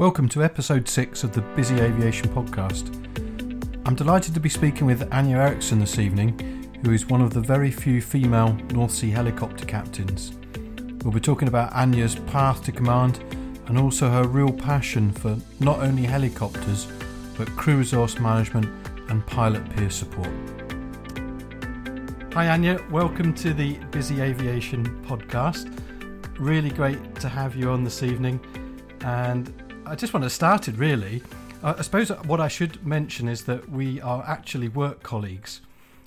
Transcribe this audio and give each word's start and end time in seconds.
Welcome 0.00 0.30
to 0.30 0.42
episode 0.42 0.88
6 0.88 1.24
of 1.24 1.34
the 1.34 1.42
Busy 1.42 1.78
Aviation 1.78 2.30
podcast. 2.30 2.88
I'm 3.84 3.94
delighted 3.94 4.32
to 4.32 4.40
be 4.40 4.48
speaking 4.48 4.86
with 4.86 5.06
Anja 5.10 5.36
Eriksen 5.36 5.78
this 5.78 5.98
evening, 5.98 6.72
who 6.82 6.92
is 6.92 7.04
one 7.04 7.20
of 7.20 7.34
the 7.34 7.40
very 7.42 7.70
few 7.70 8.00
female 8.00 8.54
North 8.70 8.92
Sea 8.92 9.10
helicopter 9.10 9.66
captains. 9.66 10.32
We'll 11.04 11.12
be 11.12 11.20
talking 11.20 11.48
about 11.48 11.74
Anja's 11.74 12.14
path 12.14 12.64
to 12.64 12.72
command 12.72 13.18
and 13.66 13.76
also 13.76 14.08
her 14.08 14.26
real 14.26 14.50
passion 14.50 15.12
for 15.12 15.36
not 15.60 15.80
only 15.80 16.04
helicopters 16.04 16.88
but 17.36 17.50
crew 17.50 17.76
resource 17.76 18.18
management 18.18 18.70
and 19.10 19.26
pilot 19.26 19.68
peer 19.76 19.90
support. 19.90 20.30
Hi 22.32 22.46
Anja. 22.46 22.90
welcome 22.90 23.34
to 23.34 23.52
the 23.52 23.74
Busy 23.90 24.22
Aviation 24.22 25.04
podcast. 25.04 25.78
Really 26.38 26.70
great 26.70 27.16
to 27.16 27.28
have 27.28 27.54
you 27.54 27.68
on 27.68 27.84
this 27.84 28.02
evening 28.02 28.40
and 29.02 29.52
I 29.90 29.96
just 29.96 30.14
want 30.14 30.22
to 30.22 30.30
start 30.30 30.68
it 30.68 30.76
really. 30.76 31.20
I 31.64 31.82
suppose 31.82 32.10
what 32.10 32.40
I 32.40 32.46
should 32.46 32.86
mention 32.86 33.28
is 33.28 33.42
that 33.46 33.68
we 33.68 34.00
are 34.00 34.22
actually 34.24 34.68
work 34.68 35.02
colleagues. 35.02 35.62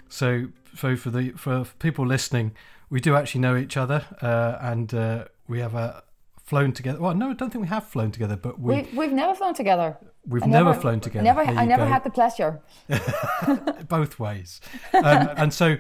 So, 0.08 0.48
so 0.74 0.96
for 0.96 1.10
the 1.10 1.32
for 1.32 1.66
people 1.80 2.08
listening, 2.08 2.54
we 2.90 3.02
do 3.02 3.14
actually 3.18 3.42
know 3.42 3.58
each 3.58 3.76
other, 3.76 4.06
uh, 4.22 4.58
and 4.62 4.94
uh, 4.94 5.26
we 5.50 5.60
have 5.60 5.76
uh, 5.76 6.00
flown 6.46 6.72
together. 6.72 6.98
Well, 7.02 7.14
no, 7.14 7.32
I 7.32 7.34
don't 7.34 7.50
think 7.50 7.62
we 7.62 7.68
have 7.68 7.86
flown 7.86 8.12
together, 8.12 8.38
but 8.38 8.58
we, 8.58 8.74
we 8.74 8.98
we've 9.00 9.12
never 9.12 9.36
flown 9.36 9.54
together. 9.54 9.98
We've 10.26 10.46
never, 10.46 10.70
never, 10.70 10.80
flown 10.80 11.02
together. 11.02 11.26
Never, 11.26 11.42
I 11.42 11.66
never 11.66 11.84
go. 11.84 11.92
had 11.92 12.06
the 12.06 12.10
pleasure. 12.10 12.62
Both 13.90 14.18
ways, 14.18 14.62
um, 14.94 15.30
and 15.36 15.54
so 15.54 15.76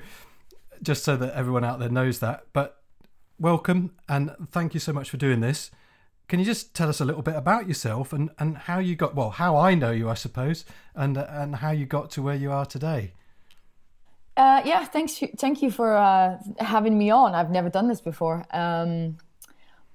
just 0.81 1.05
so 1.05 1.15
that 1.15 1.33
everyone 1.35 1.63
out 1.63 1.79
there 1.79 1.87
knows 1.87 2.19
that. 2.19 2.47
But 2.51 2.81
welcome 3.39 3.91
and 4.09 4.31
thank 4.51 4.73
you 4.73 4.81
so 4.81 4.91
much 4.91 5.09
for 5.09 5.15
doing 5.15 5.39
this. 5.39 5.71
Can 6.27 6.39
you 6.39 6.45
just 6.45 6.73
tell 6.73 6.89
us 6.89 7.01
a 7.01 7.05
little 7.05 7.21
bit 7.21 7.35
about 7.35 7.67
yourself 7.67 8.13
and, 8.13 8.29
and 8.39 8.57
how 8.57 8.79
you 8.79 8.95
got 8.95 9.15
well, 9.15 9.29
how 9.29 9.57
I 9.57 9.75
know 9.75 9.91
you, 9.91 10.09
I 10.09 10.13
suppose, 10.15 10.65
and 10.95 11.17
and 11.17 11.55
how 11.57 11.71
you 11.71 11.85
got 11.85 12.09
to 12.11 12.21
where 12.21 12.35
you 12.35 12.51
are 12.51 12.65
today? 12.65 13.13
Uh, 14.35 14.61
yeah, 14.65 14.85
thanks. 14.85 15.21
Thank 15.37 15.61
you 15.61 15.69
for 15.69 15.95
uh, 15.95 16.37
having 16.59 16.97
me 16.97 17.11
on. 17.11 17.35
I've 17.35 17.51
never 17.51 17.69
done 17.69 17.87
this 17.87 18.01
before, 18.01 18.45
um, 18.51 19.17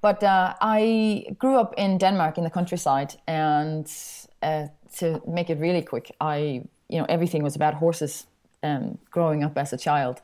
but 0.01 0.23
uh, 0.23 0.55
I 0.61 1.27
grew 1.39 1.57
up 1.57 1.75
in 1.77 1.99
Denmark 1.99 2.39
in 2.39 2.45
the 2.45 2.51
countryside, 2.51 3.17
and 3.27 3.91
uh, 4.43 4.69
to 4.99 5.21
make 5.27 5.51
it 5.51 5.59
really 5.59 5.83
quick, 5.83 6.15
I 6.21 6.63
you 6.89 6.99
know 6.99 7.07
everything 7.09 7.43
was 7.43 7.57
about 7.57 7.75
horses. 7.75 8.27
Um, 8.61 8.99
growing 9.13 9.45
up 9.45 9.57
as 9.57 9.73
a 9.73 9.77
child, 9.77 10.21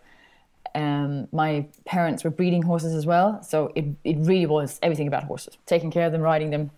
um, 0.75 1.29
my 1.33 1.67
parents 1.85 2.25
were 2.25 2.31
breeding 2.31 2.63
horses 2.63 2.95
as 2.95 3.07
well, 3.07 3.43
so 3.43 3.73
it, 3.75 3.85
it 4.03 4.17
really 4.19 4.47
was 4.47 4.79
everything 4.83 5.07
about 5.07 5.25
horses, 5.25 5.57
taking 5.67 5.91
care 5.91 6.07
of 6.07 6.13
them, 6.13 6.21
riding 6.21 6.51
them. 6.51 6.71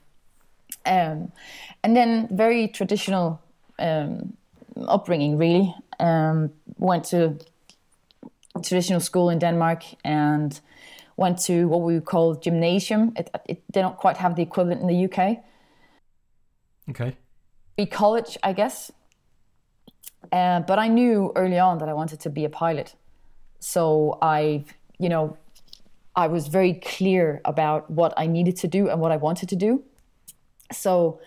Um, 0.84 1.32
and 1.82 1.96
then 1.96 2.28
very 2.30 2.68
traditional 2.68 3.40
um, 3.78 4.36
upbringing, 4.76 5.38
really. 5.38 5.74
Um, 5.98 6.50
went 6.78 7.04
to 7.06 7.38
traditional 8.62 9.00
school 9.00 9.30
in 9.30 9.38
Denmark 9.38 9.84
and 10.04 10.60
went 11.16 11.38
to 11.40 11.66
what 11.68 11.80
we 11.80 12.00
call 12.00 12.34
gymnasium. 12.34 13.12
It, 13.16 13.30
it, 13.46 13.62
they 13.72 13.80
don't 13.80 13.96
quite 13.96 14.18
have 14.18 14.36
the 14.36 14.42
equivalent 14.42 14.82
in 14.82 14.86
the 14.86 15.04
UK. 15.04 15.38
Okay. 16.90 17.16
Be 17.76 17.86
college, 17.86 18.36
I 18.42 18.52
guess. 18.52 18.92
Uh, 20.32 20.60
but 20.60 20.78
I 20.78 20.88
knew 20.88 21.32
early 21.34 21.58
on 21.58 21.78
that 21.78 21.88
I 21.88 21.94
wanted 21.94 22.20
to 22.20 22.30
be 22.30 22.44
a 22.44 22.50
pilot. 22.50 22.94
So 23.58 24.18
I, 24.22 24.64
you 24.98 25.08
know, 25.08 25.36
I 26.14 26.28
was 26.28 26.48
very 26.48 26.74
clear 26.74 27.40
about 27.44 27.90
what 27.90 28.14
I 28.16 28.26
needed 28.26 28.56
to 28.58 28.68
do 28.68 28.88
and 28.88 29.00
what 29.00 29.12
I 29.12 29.16
wanted 29.16 29.48
to 29.50 29.56
do. 29.56 29.82
So, 30.72 31.20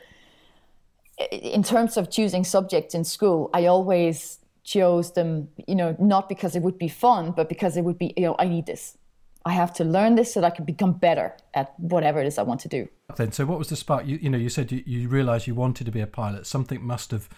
in 1.31 1.63
terms 1.63 1.97
of 1.97 2.09
choosing 2.09 2.43
subjects 2.43 2.95
in 2.95 3.03
school, 3.03 3.49
I 3.53 3.65
always 3.65 4.39
chose 4.63 5.13
them, 5.13 5.49
you 5.67 5.75
know, 5.75 5.95
not 5.99 6.29
because 6.29 6.55
it 6.55 6.61
would 6.61 6.77
be 6.77 6.87
fun, 6.87 7.31
but 7.31 7.49
because 7.49 7.77
it 7.77 7.83
would 7.83 7.97
be, 7.97 8.13
you 8.15 8.23
know, 8.23 8.35
I 8.39 8.45
need 8.47 8.65
this. 8.65 8.97
I 9.45 9.53
have 9.53 9.73
to 9.75 9.83
learn 9.83 10.15
this 10.15 10.33
so 10.33 10.41
that 10.41 10.47
I 10.47 10.55
can 10.55 10.65
become 10.65 10.93
better 10.93 11.35
at 11.53 11.77
whatever 11.79 12.21
it 12.21 12.27
is 12.27 12.37
I 12.37 12.43
want 12.43 12.61
to 12.61 12.67
do. 12.67 12.87
Then, 13.15 13.31
so 13.31 13.45
what 13.45 13.57
was 13.57 13.69
the 13.69 13.75
spark? 13.75 14.05
You, 14.05 14.17
you 14.21 14.29
know, 14.29 14.37
you 14.37 14.49
said 14.49 14.71
you, 14.71 14.83
you 14.85 15.07
realized 15.07 15.47
you 15.47 15.55
wanted 15.55 15.85
to 15.85 15.91
be 15.91 16.01
a 16.01 16.07
pilot. 16.07 16.45
Something 16.45 16.83
must 16.83 17.11
have 17.11 17.29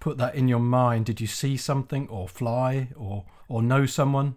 put 0.00 0.18
that 0.18 0.34
in 0.34 0.48
your 0.48 0.60
mind. 0.60 1.06
Did 1.06 1.20
you 1.20 1.26
see 1.26 1.56
something, 1.56 2.08
or 2.08 2.28
fly, 2.28 2.88
or 2.96 3.24
or 3.48 3.62
know 3.62 3.86
someone? 3.86 4.34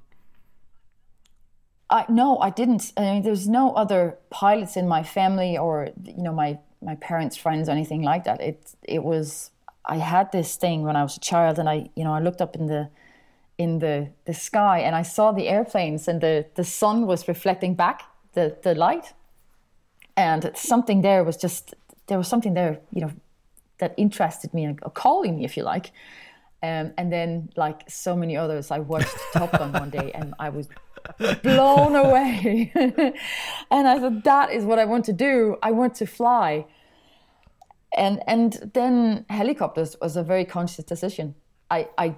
I, 1.89 2.05
no, 2.07 2.39
I 2.39 2.49
didn't. 2.49 2.93
I 2.95 3.01
mean, 3.01 3.21
there's 3.21 3.49
no 3.49 3.73
other 3.73 4.17
pilots 4.29 4.77
in 4.77 4.87
my 4.87 5.03
family 5.03 5.57
or 5.57 5.89
you 6.05 6.23
know 6.23 6.33
my 6.33 6.57
my 6.81 6.95
parents' 6.95 7.35
friends 7.35 7.67
or 7.67 7.73
anything 7.73 8.01
like 8.01 8.23
that. 8.23 8.41
It 8.41 8.73
it 8.83 9.03
was 9.03 9.51
I 9.85 9.97
had 9.97 10.31
this 10.31 10.55
thing 10.55 10.83
when 10.83 10.95
I 10.95 11.03
was 11.03 11.17
a 11.17 11.19
child, 11.19 11.59
and 11.59 11.67
I 11.69 11.89
you 11.95 12.03
know 12.03 12.13
I 12.13 12.19
looked 12.19 12.41
up 12.41 12.55
in 12.55 12.67
the 12.67 12.89
in 13.57 13.79
the 13.79 14.09
the 14.25 14.33
sky 14.33 14.79
and 14.79 14.95
I 14.95 15.01
saw 15.01 15.33
the 15.33 15.49
airplanes, 15.49 16.07
and 16.07 16.21
the 16.21 16.45
the 16.55 16.63
sun 16.63 17.05
was 17.07 17.27
reflecting 17.27 17.75
back 17.75 18.03
the 18.33 18.57
the 18.63 18.73
light, 18.73 19.13
and 20.15 20.51
something 20.55 21.01
there 21.01 21.23
was 21.25 21.35
just 21.35 21.73
there 22.07 22.17
was 22.17 22.27
something 22.29 22.53
there 22.53 22.79
you 22.93 23.01
know 23.01 23.11
that 23.79 23.93
interested 23.97 24.53
me, 24.53 24.75
or 24.81 24.91
calling 24.91 25.35
me 25.37 25.45
if 25.45 25.57
you 25.57 25.63
like. 25.63 25.91
Um, 26.63 26.93
and 26.97 27.11
then, 27.11 27.49
like 27.55 27.89
so 27.89 28.15
many 28.15 28.37
others, 28.37 28.69
I 28.69 28.79
watched 28.79 29.15
Top 29.33 29.51
Gun 29.51 29.71
one 29.73 29.89
day, 29.89 30.11
and 30.13 30.35
I 30.39 30.49
was 30.49 30.69
blown 31.41 31.95
away. 31.95 32.71
and 32.75 33.87
I 33.87 33.99
thought, 33.99 34.23
that 34.23 34.51
is 34.51 34.63
what 34.65 34.79
I 34.79 34.85
want 34.85 35.05
to 35.05 35.13
do. 35.13 35.57
I 35.63 35.71
want 35.71 35.95
to 35.95 36.05
fly. 36.05 36.65
And 37.97 38.21
and 38.27 38.71
then 38.73 39.25
helicopters 39.29 39.95
was 40.01 40.15
a 40.15 40.23
very 40.23 40.45
conscious 40.45 40.85
decision. 40.85 41.35
I 41.69 41.89
I, 41.97 42.15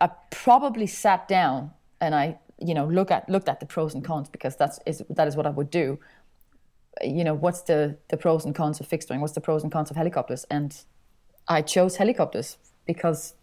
I 0.00 0.10
probably 0.30 0.86
sat 0.86 1.28
down 1.28 1.70
and 2.00 2.14
I 2.14 2.38
you 2.58 2.74
know 2.74 2.86
look 2.86 3.10
at 3.10 3.28
looked 3.28 3.48
at 3.48 3.60
the 3.60 3.66
pros 3.66 3.94
and 3.94 4.04
cons 4.04 4.28
because 4.28 4.56
that's 4.56 4.80
is 4.84 5.02
that 5.10 5.28
is 5.28 5.36
what 5.36 5.46
I 5.46 5.50
would 5.50 5.70
do. 5.70 6.00
You 7.02 7.24
know, 7.24 7.34
what's 7.34 7.62
the 7.62 7.98
the 8.08 8.16
pros 8.16 8.44
and 8.44 8.54
cons 8.54 8.80
of 8.80 8.86
fixed 8.86 9.10
wing? 9.10 9.20
What's 9.20 9.34
the 9.34 9.40
pros 9.40 9.62
and 9.62 9.70
cons 9.70 9.90
of 9.90 9.96
helicopters? 9.96 10.44
And 10.50 10.76
I 11.46 11.62
chose 11.62 11.96
helicopters 11.96 12.58
because 12.84 13.34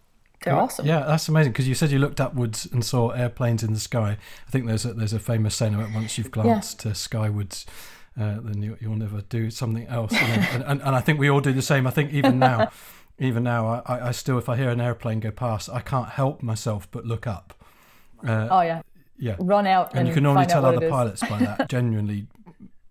they're 0.43 0.55
awesome. 0.55 0.85
Yeah, 0.85 1.03
that's 1.05 1.27
amazing 1.27 1.51
because 1.51 1.67
you 1.67 1.75
said 1.75 1.91
you 1.91 1.99
looked 1.99 2.21
upwards 2.21 2.67
and 2.71 2.83
saw 2.83 3.09
airplanes 3.09 3.63
in 3.63 3.73
the 3.73 3.79
sky. 3.79 4.17
I 4.47 4.51
think 4.51 4.67
there's 4.67 4.85
a, 4.85 4.93
there's 4.93 5.13
a 5.13 5.19
famous 5.19 5.55
saying 5.55 5.75
about 5.75 5.93
once 5.93 6.17
you've 6.17 6.31
glanced 6.31 6.85
yeah. 6.85 6.93
skywards, 6.93 7.65
uh, 8.19 8.37
then 8.41 8.61
you, 8.61 8.77
will 8.81 8.95
never 8.95 9.21
do 9.21 9.49
something 9.49 9.85
else. 9.87 10.13
And, 10.13 10.63
and, 10.63 10.81
and, 10.81 10.95
I 10.95 11.01
think 11.01 11.19
we 11.19 11.29
all 11.29 11.41
do 11.41 11.53
the 11.53 11.61
same. 11.61 11.85
I 11.85 11.91
think 11.91 12.13
even 12.13 12.39
now, 12.39 12.71
even 13.19 13.43
now, 13.43 13.83
I, 13.85 14.07
I 14.07 14.11
still, 14.11 14.37
if 14.37 14.47
I 14.47 14.55
hear 14.55 14.69
an 14.69 14.81
airplane 14.81 15.19
go 15.19 15.31
past, 15.31 15.69
I 15.69 15.81
can't 15.81 16.09
help 16.09 16.41
myself 16.41 16.89
but 16.89 17.05
look 17.05 17.27
up. 17.27 17.53
Uh, 18.25 18.47
oh 18.49 18.61
yeah. 18.61 18.81
Yeah. 19.17 19.35
Run 19.39 19.67
out. 19.67 19.91
And, 19.91 19.99
and 19.99 20.07
you 20.07 20.13
can 20.13 20.25
only 20.25 20.45
tell 20.45 20.65
other 20.65 20.89
pilots 20.89 21.21
by 21.21 21.39
that. 21.39 21.69
Genuinely 21.69 22.27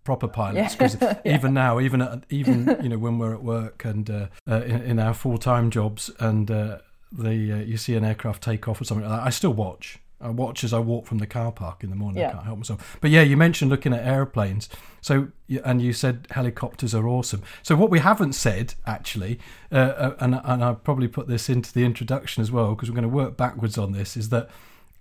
proper 0.03 0.27
pilots 0.27 0.75
because 0.75 0.97
yeah. 0.99 1.19
even 1.25 1.53
now 1.53 1.79
even 1.79 2.01
at, 2.01 2.23
even 2.31 2.75
you 2.81 2.89
know 2.89 2.97
when 2.97 3.19
we're 3.19 3.33
at 3.33 3.43
work 3.43 3.85
and 3.85 4.09
uh, 4.09 4.25
uh, 4.49 4.61
in, 4.61 4.81
in, 4.81 4.99
our 4.99 5.13
full-time 5.13 5.69
jobs 5.69 6.09
and 6.19 6.49
uh, 6.49 6.79
the 7.11 7.51
uh, 7.51 7.57
you 7.57 7.77
see 7.77 7.95
an 7.95 8.03
aircraft 8.03 8.43
take 8.43 8.67
off 8.67 8.81
or 8.81 8.83
something 8.83 9.07
like 9.07 9.19
that, 9.19 9.25
I 9.25 9.29
still 9.29 9.53
watch. 9.53 9.99
I 10.21 10.29
watch 10.29 10.65
as 10.65 10.73
I 10.73 10.79
walk 10.79 11.05
from 11.05 11.19
the 11.19 11.27
car 11.27 11.51
park 11.51 11.81
in 11.81 11.89
the 11.89 11.95
morning. 11.95 12.19
Yeah. 12.19 12.29
I 12.29 12.31
can't 12.33 12.45
help 12.45 12.57
myself. 12.57 12.97
But 12.99 13.09
yeah, 13.09 13.21
you 13.21 13.37
mentioned 13.37 13.71
looking 13.71 13.93
at 13.93 14.05
airplanes. 14.05 14.67
So 15.01 15.29
and 15.63 15.81
you 15.81 15.93
said 15.93 16.27
helicopters 16.31 16.93
are 16.93 17.07
awesome. 17.07 17.41
So 17.63 17.75
what 17.75 17.89
we 17.89 17.99
haven't 17.99 18.33
said 18.33 18.73
actually, 18.85 19.39
uh, 19.71 19.75
uh 19.75 20.15
and 20.19 20.41
and 20.43 20.63
I 20.63 20.73
probably 20.73 21.07
put 21.07 21.27
this 21.27 21.49
into 21.49 21.73
the 21.73 21.85
introduction 21.85 22.41
as 22.41 22.51
well 22.51 22.75
because 22.75 22.89
we're 22.89 22.95
going 22.95 23.03
to 23.03 23.15
work 23.15 23.37
backwards 23.37 23.77
on 23.77 23.93
this, 23.93 24.17
is 24.17 24.29
that 24.29 24.49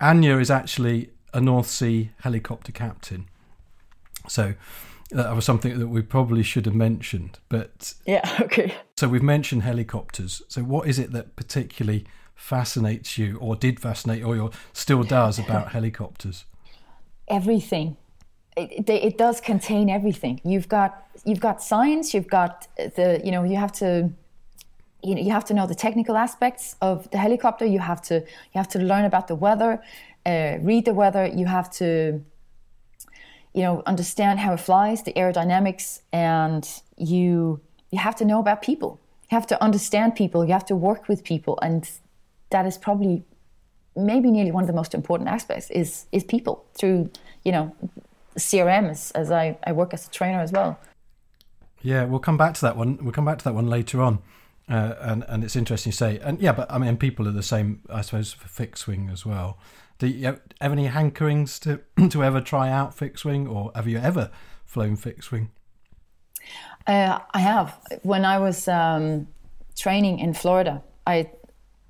Anja 0.01 0.41
is 0.41 0.51
actually 0.51 1.11
a 1.35 1.41
North 1.41 1.69
Sea 1.69 2.11
helicopter 2.21 2.73
captain. 2.73 3.27
So 4.29 4.55
that 5.11 5.35
was 5.35 5.45
something 5.45 5.79
that 5.79 5.89
we 5.89 6.03
probably 6.03 6.43
should 6.43 6.67
have 6.67 6.75
mentioned. 6.75 7.39
But 7.49 7.95
yeah, 8.07 8.39
okay. 8.43 8.75
So 8.97 9.09
we've 9.09 9.23
mentioned 9.23 9.63
helicopters. 9.63 10.43
So 10.49 10.63
what 10.63 10.89
is 10.89 10.99
it 10.99 11.13
that 11.13 11.37
particularly 11.37 12.07
fascinates 12.35 13.19
you, 13.19 13.39
or 13.39 13.57
did 13.57 13.81
fascinate, 13.81 14.23
or 14.23 14.51
still 14.73 15.03
does 15.03 15.39
about 15.39 15.73
helicopters? 15.73 16.45
Everything. 17.29 17.97
It, 18.57 18.73
it, 18.73 18.91
it 18.91 19.19
does 19.19 19.41
contain 19.41 19.89
everything. 19.89 20.41
You've 20.45 20.69
got 20.69 21.07
you've 21.25 21.41
got 21.41 21.63
science. 21.63 22.13
You've 22.13 22.29
got 22.29 22.67
the 22.77 23.21
you 23.25 23.31
know 23.31 23.45
you 23.45 23.57
have 23.57 23.73
to 23.73 24.11
you 25.03 25.15
know 25.15 25.21
you 25.21 25.31
have 25.31 25.45
to 25.47 25.55
know 25.55 25.67
the 25.67 25.75
technical 25.75 26.17
aspects 26.17 26.77
of 26.81 27.11
the 27.11 27.19
helicopter. 27.19 27.65
You 27.65 27.79
have 27.79 28.03
to 28.03 28.15
you 28.21 28.57
have 28.57 28.69
to 28.69 28.79
learn 28.79 29.05
about 29.05 29.29
the 29.29 29.37
weather, 29.37 29.83
uh, 30.27 30.59
read 30.61 30.85
the 30.85 30.95
weather. 30.95 31.27
You 31.27 31.47
have 31.47 31.71
to 31.75 32.25
you 33.55 33.63
know 33.63 33.83
understand 33.87 34.39
how 34.39 34.53
it 34.53 34.61
flies 34.61 35.03
the 35.03 35.13
aerodynamics 35.15 36.01
and 36.13 36.83
you 36.97 37.61
you 37.91 37.99
have 37.99 38.17
to 38.17 38.25
know 38.25 38.39
about 38.39 38.63
people 38.63 39.01
you 39.31 39.35
have 39.35 39.47
to 39.47 39.63
understand 39.63 40.15
people 40.15 40.45
you 40.45 40.53
have 40.53 40.67
to 40.67 40.77
work 40.77 41.09
with 41.09 41.25
people 41.25 41.59
and 41.63 41.91
that 42.51 42.67
is 42.67 42.79
probably 42.79 43.25
maybe 43.97 44.31
nearly 44.31 44.51
one 44.51 44.63
of 44.63 44.69
the 44.69 44.75
most 44.75 44.95
important 44.95 45.29
aspects 45.29 45.71
is 45.71 46.07
is 46.13 46.25
people 46.25 46.65
through 46.75 47.11
you 47.45 47.53
know 47.53 47.75
crm 48.37 48.91
as, 48.91 49.11
as 49.13 49.31
I, 49.31 49.59
I 49.65 49.73
work 49.73 49.93
as 49.95 50.07
a 50.07 50.11
trainer 50.11 50.41
as 50.41 50.53
well 50.53 50.79
Yeah, 51.83 52.05
we'll 52.05 52.21
come 52.21 52.37
back 52.37 52.55
to 52.55 52.61
that 52.63 52.77
one. 52.77 52.99
We'll 53.01 53.13
come 53.13 53.25
back 53.25 53.39
to 53.39 53.45
that 53.45 53.55
one 53.55 53.69
later 53.69 54.03
on. 54.03 54.19
Uh, 54.69 54.95
and 55.01 55.25
and 55.29 55.45
it's 55.45 55.57
interesting 55.57 55.93
to 55.93 55.97
say, 55.97 56.19
and 56.19 56.41
yeah, 56.41 56.53
but 56.53 56.71
I 56.71 56.79
mean, 56.79 56.97
people 56.97 57.27
are 57.27 57.33
the 57.33 57.43
same, 57.43 57.81
I 57.89 58.03
suppose, 58.03 58.33
for 58.33 58.49
fixed 58.49 58.87
wing 58.87 59.09
as 59.11 59.25
well. 59.25 59.59
Do 59.99 60.07
you 60.07 60.27
have 60.27 60.41
any 60.61 60.89
hankerings 60.89 61.59
to 61.61 62.09
to 62.09 62.25
ever 62.25 62.41
try 62.41 62.71
out 62.71 62.95
fixed 62.95 63.25
wing, 63.25 63.47
or 63.47 63.73
have 63.75 63.89
you 63.89 63.99
ever 63.99 64.31
flown 64.65 64.97
fixed 64.97 65.33
wing? 65.33 65.51
Uh, 66.87 67.19
I 67.33 67.41
have. 67.41 67.79
When 68.03 68.25
I 68.25 68.39
was 68.39 68.69
um, 68.69 69.29
training 69.77 70.21
in 70.21 70.35
Florida, 70.35 70.83
I 71.07 71.31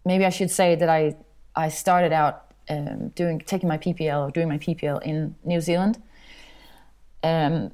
maybe 0.04 0.24
I 0.24 0.30
should 0.30 0.50
say 0.50 0.74
that 0.74 0.88
I 0.88 1.16
I 1.54 1.68
started 1.68 2.12
out 2.12 2.46
um, 2.70 3.08
doing 3.10 3.40
taking 3.40 3.68
my 3.68 3.78
PPL 3.78 4.28
or 4.28 4.30
doing 4.30 4.48
my 4.48 4.58
PPL 4.58 5.02
in 5.02 5.34
New 5.44 5.60
Zealand, 5.60 6.02
um, 7.22 7.72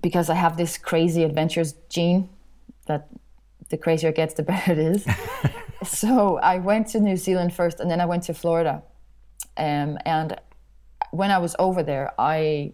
because 0.00 0.30
I 0.30 0.34
have 0.34 0.56
this 0.56 0.78
crazy 0.78 1.24
adventures 1.24 1.74
gene 1.90 2.28
that 2.86 3.08
the 3.68 3.76
crazier 3.76 4.08
it 4.08 4.16
gets, 4.16 4.34
the 4.34 4.42
better 4.50 4.72
it 4.72 4.78
is. 4.78 5.06
so 5.84 6.38
I 6.38 6.58
went 6.58 6.88
to 6.88 7.00
New 7.00 7.16
Zealand 7.16 7.54
first, 7.54 7.80
and 7.80 7.90
then 7.90 8.00
I 8.00 8.06
went 8.06 8.22
to 8.24 8.34
Florida. 8.34 8.82
Um, 9.56 9.98
and 10.04 10.38
when 11.10 11.30
I 11.30 11.38
was 11.38 11.56
over 11.58 11.82
there, 11.82 12.12
I 12.18 12.72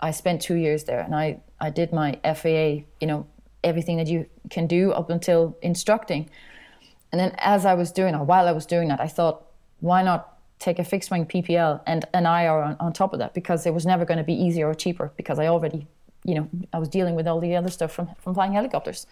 I 0.00 0.10
spent 0.10 0.42
two 0.42 0.54
years 0.54 0.84
there, 0.84 1.00
and 1.00 1.14
I 1.14 1.40
I 1.60 1.70
did 1.70 1.92
my 1.92 2.18
FAA. 2.24 2.84
You 3.00 3.06
know 3.06 3.26
everything 3.66 3.96
that 3.96 4.06
you 4.06 4.26
can 4.48 4.66
do 4.66 4.92
up 4.92 5.10
until 5.10 5.58
instructing. 5.60 6.30
And 7.12 7.20
then 7.20 7.34
as 7.38 7.66
I 7.66 7.74
was 7.74 7.92
doing, 7.92 8.14
or 8.14 8.24
while 8.24 8.46
I 8.46 8.52
was 8.52 8.64
doing 8.64 8.88
that, 8.88 9.00
I 9.00 9.08
thought, 9.08 9.44
why 9.80 10.02
not 10.02 10.38
take 10.58 10.78
a 10.78 10.84
fixed 10.84 11.10
wing 11.10 11.26
PPL 11.26 11.82
and 11.86 12.04
an 12.14 12.24
IR 12.24 12.62
on, 12.62 12.76
on 12.80 12.92
top 12.92 13.12
of 13.12 13.18
that? 13.18 13.34
Because 13.34 13.66
it 13.66 13.74
was 13.74 13.84
never 13.84 14.04
going 14.04 14.18
to 14.18 14.24
be 14.24 14.34
easier 14.34 14.68
or 14.68 14.74
cheaper 14.74 15.12
because 15.16 15.38
I 15.38 15.48
already, 15.48 15.86
you 16.24 16.34
know, 16.34 16.48
I 16.72 16.78
was 16.78 16.88
dealing 16.88 17.14
with 17.14 17.26
all 17.26 17.40
the 17.40 17.56
other 17.56 17.70
stuff 17.70 17.92
from, 17.92 18.08
from 18.18 18.34
flying 18.34 18.52
helicopters. 18.52 19.06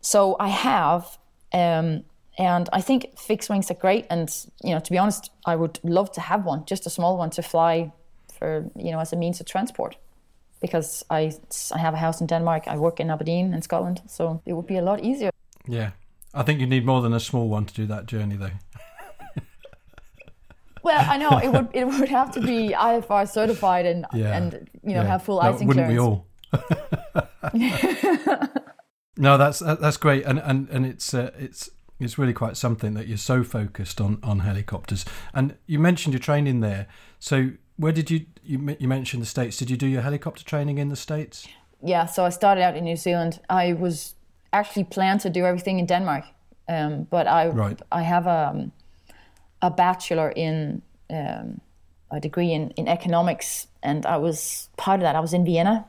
So 0.00 0.36
I 0.38 0.48
have, 0.48 1.18
um, 1.52 2.04
and 2.38 2.68
I 2.72 2.80
think 2.80 3.18
fixed 3.18 3.48
wings 3.48 3.70
are 3.70 3.74
great. 3.74 4.06
And 4.10 4.30
you 4.62 4.74
know, 4.74 4.80
to 4.80 4.90
be 4.90 4.98
honest, 4.98 5.30
I 5.46 5.56
would 5.56 5.80
love 5.82 6.12
to 6.12 6.20
have 6.20 6.44
one, 6.44 6.64
just 6.66 6.86
a 6.86 6.90
small 6.90 7.16
one 7.16 7.30
to 7.30 7.42
fly 7.42 7.92
for 8.38 8.70
you 8.76 8.92
know 8.92 9.00
as 9.00 9.12
a 9.12 9.16
means 9.16 9.40
of 9.40 9.46
transport, 9.46 9.96
because 10.60 11.04
I 11.10 11.32
I 11.74 11.78
have 11.78 11.94
a 11.94 11.98
house 11.98 12.20
in 12.20 12.26
Denmark, 12.26 12.64
I 12.66 12.76
work 12.76 13.00
in 13.00 13.10
Aberdeen 13.10 13.54
in 13.54 13.62
Scotland, 13.62 14.02
so 14.06 14.42
it 14.44 14.52
would 14.52 14.66
be 14.66 14.76
a 14.76 14.82
lot 14.82 15.02
easier. 15.02 15.30
Yeah, 15.66 15.90
I 16.34 16.42
think 16.42 16.60
you 16.60 16.66
need 16.66 16.84
more 16.84 17.00
than 17.02 17.12
a 17.12 17.20
small 17.20 17.48
one 17.48 17.64
to 17.64 17.74
do 17.74 17.86
that 17.86 18.06
journey, 18.06 18.36
though. 18.36 18.50
Well, 20.82 21.04
I 21.10 21.16
know 21.16 21.38
it 21.38 21.50
would 21.52 21.68
it 21.72 21.84
would 21.84 22.08
have 22.08 22.30
to 22.34 22.40
be 22.40 22.72
IFR 22.72 23.26
certified 23.28 23.86
and 23.86 24.06
yeah. 24.14 24.36
and 24.36 24.70
you 24.84 24.94
know 24.94 25.02
yeah. 25.02 25.08
have 25.08 25.24
full 25.24 25.42
no, 25.42 25.48
icing 25.48 25.66
wouldn't 25.66 25.88
clearance. 25.88 26.24
we 28.32 28.48
all? 28.48 28.66
No, 29.16 29.38
that's 29.38 29.60
that's 29.60 29.96
great, 29.96 30.24
and 30.26 30.38
and 30.38 30.68
and 30.68 30.84
it's 30.84 31.14
uh, 31.14 31.30
it's 31.38 31.70
it's 31.98 32.18
really 32.18 32.32
quite 32.32 32.56
something 32.56 32.94
that 32.94 33.06
you're 33.06 33.18
so 33.18 33.42
focused 33.42 34.00
on 34.00 34.18
on 34.22 34.40
helicopters. 34.40 35.04
And 35.32 35.56
you 35.66 35.78
mentioned 35.78 36.12
your 36.14 36.20
training 36.20 36.60
there. 36.60 36.86
So 37.18 37.50
where 37.76 37.92
did 37.92 38.10
you 38.10 38.26
you 38.44 38.76
you 38.78 38.88
mentioned 38.88 39.22
the 39.22 39.26
states? 39.26 39.56
Did 39.56 39.70
you 39.70 39.76
do 39.76 39.86
your 39.86 40.02
helicopter 40.02 40.44
training 40.44 40.78
in 40.78 40.88
the 40.88 40.96
states? 40.96 41.46
Yeah, 41.82 42.06
so 42.06 42.24
I 42.24 42.30
started 42.30 42.62
out 42.62 42.76
in 42.76 42.84
New 42.84 42.96
Zealand. 42.96 43.40
I 43.50 43.74
was 43.74 44.14
actually 44.52 44.84
planned 44.84 45.20
to 45.20 45.30
do 45.30 45.44
everything 45.44 45.78
in 45.78 45.86
Denmark, 45.86 46.24
um, 46.68 47.06
but 47.10 47.26
I 47.26 47.48
right. 47.48 47.80
I 47.92 48.02
have 48.02 48.26
a 48.26 48.50
um, 48.50 48.72
a 49.62 49.70
bachelor 49.70 50.30
in 50.30 50.82
um, 51.10 51.60
a 52.10 52.20
degree 52.20 52.52
in 52.52 52.70
in 52.76 52.88
economics, 52.88 53.68
and 53.82 54.06
I 54.06 54.16
was 54.16 54.68
part 54.76 55.00
of 55.00 55.02
that. 55.02 55.16
I 55.16 55.20
was 55.20 55.32
in 55.32 55.44
Vienna 55.44 55.86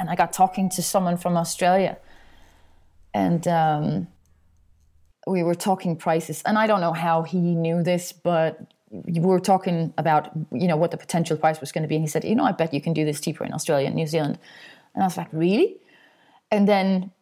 and 0.00 0.08
I 0.08 0.16
got 0.16 0.32
talking 0.32 0.70
to 0.70 0.82
someone 0.82 1.18
from 1.18 1.36
Australia, 1.36 1.98
and 3.12 3.46
um, 3.46 4.08
we 5.26 5.42
were 5.42 5.54
talking 5.54 5.96
prices. 5.96 6.42
And 6.42 6.58
I 6.58 6.66
don't 6.66 6.80
know 6.80 6.92
how 6.92 7.22
he 7.22 7.38
knew 7.38 7.82
this, 7.82 8.12
but 8.12 8.60
we 8.90 9.20
were 9.20 9.40
talking 9.40 9.94
about 9.98 10.30
you 10.52 10.66
know 10.66 10.76
what 10.76 10.90
the 10.90 10.96
potential 10.96 11.36
price 11.36 11.60
was 11.60 11.72
going 11.72 11.82
to 11.82 11.88
be, 11.88 11.96
and 11.96 12.04
he 12.04 12.08
said, 12.08 12.24
you 12.24 12.34
know, 12.34 12.44
I 12.44 12.52
bet 12.52 12.74
you 12.74 12.80
can 12.80 12.92
do 12.92 13.04
this 13.04 13.20
cheaper 13.20 13.44
in 13.44 13.52
Australia 13.52 13.86
and 13.86 13.94
New 13.94 14.06
Zealand. 14.06 14.38
And 14.94 15.04
I 15.04 15.06
was 15.06 15.16
like, 15.16 15.28
really? 15.32 15.76
And 16.50 16.66
then, 16.68 17.12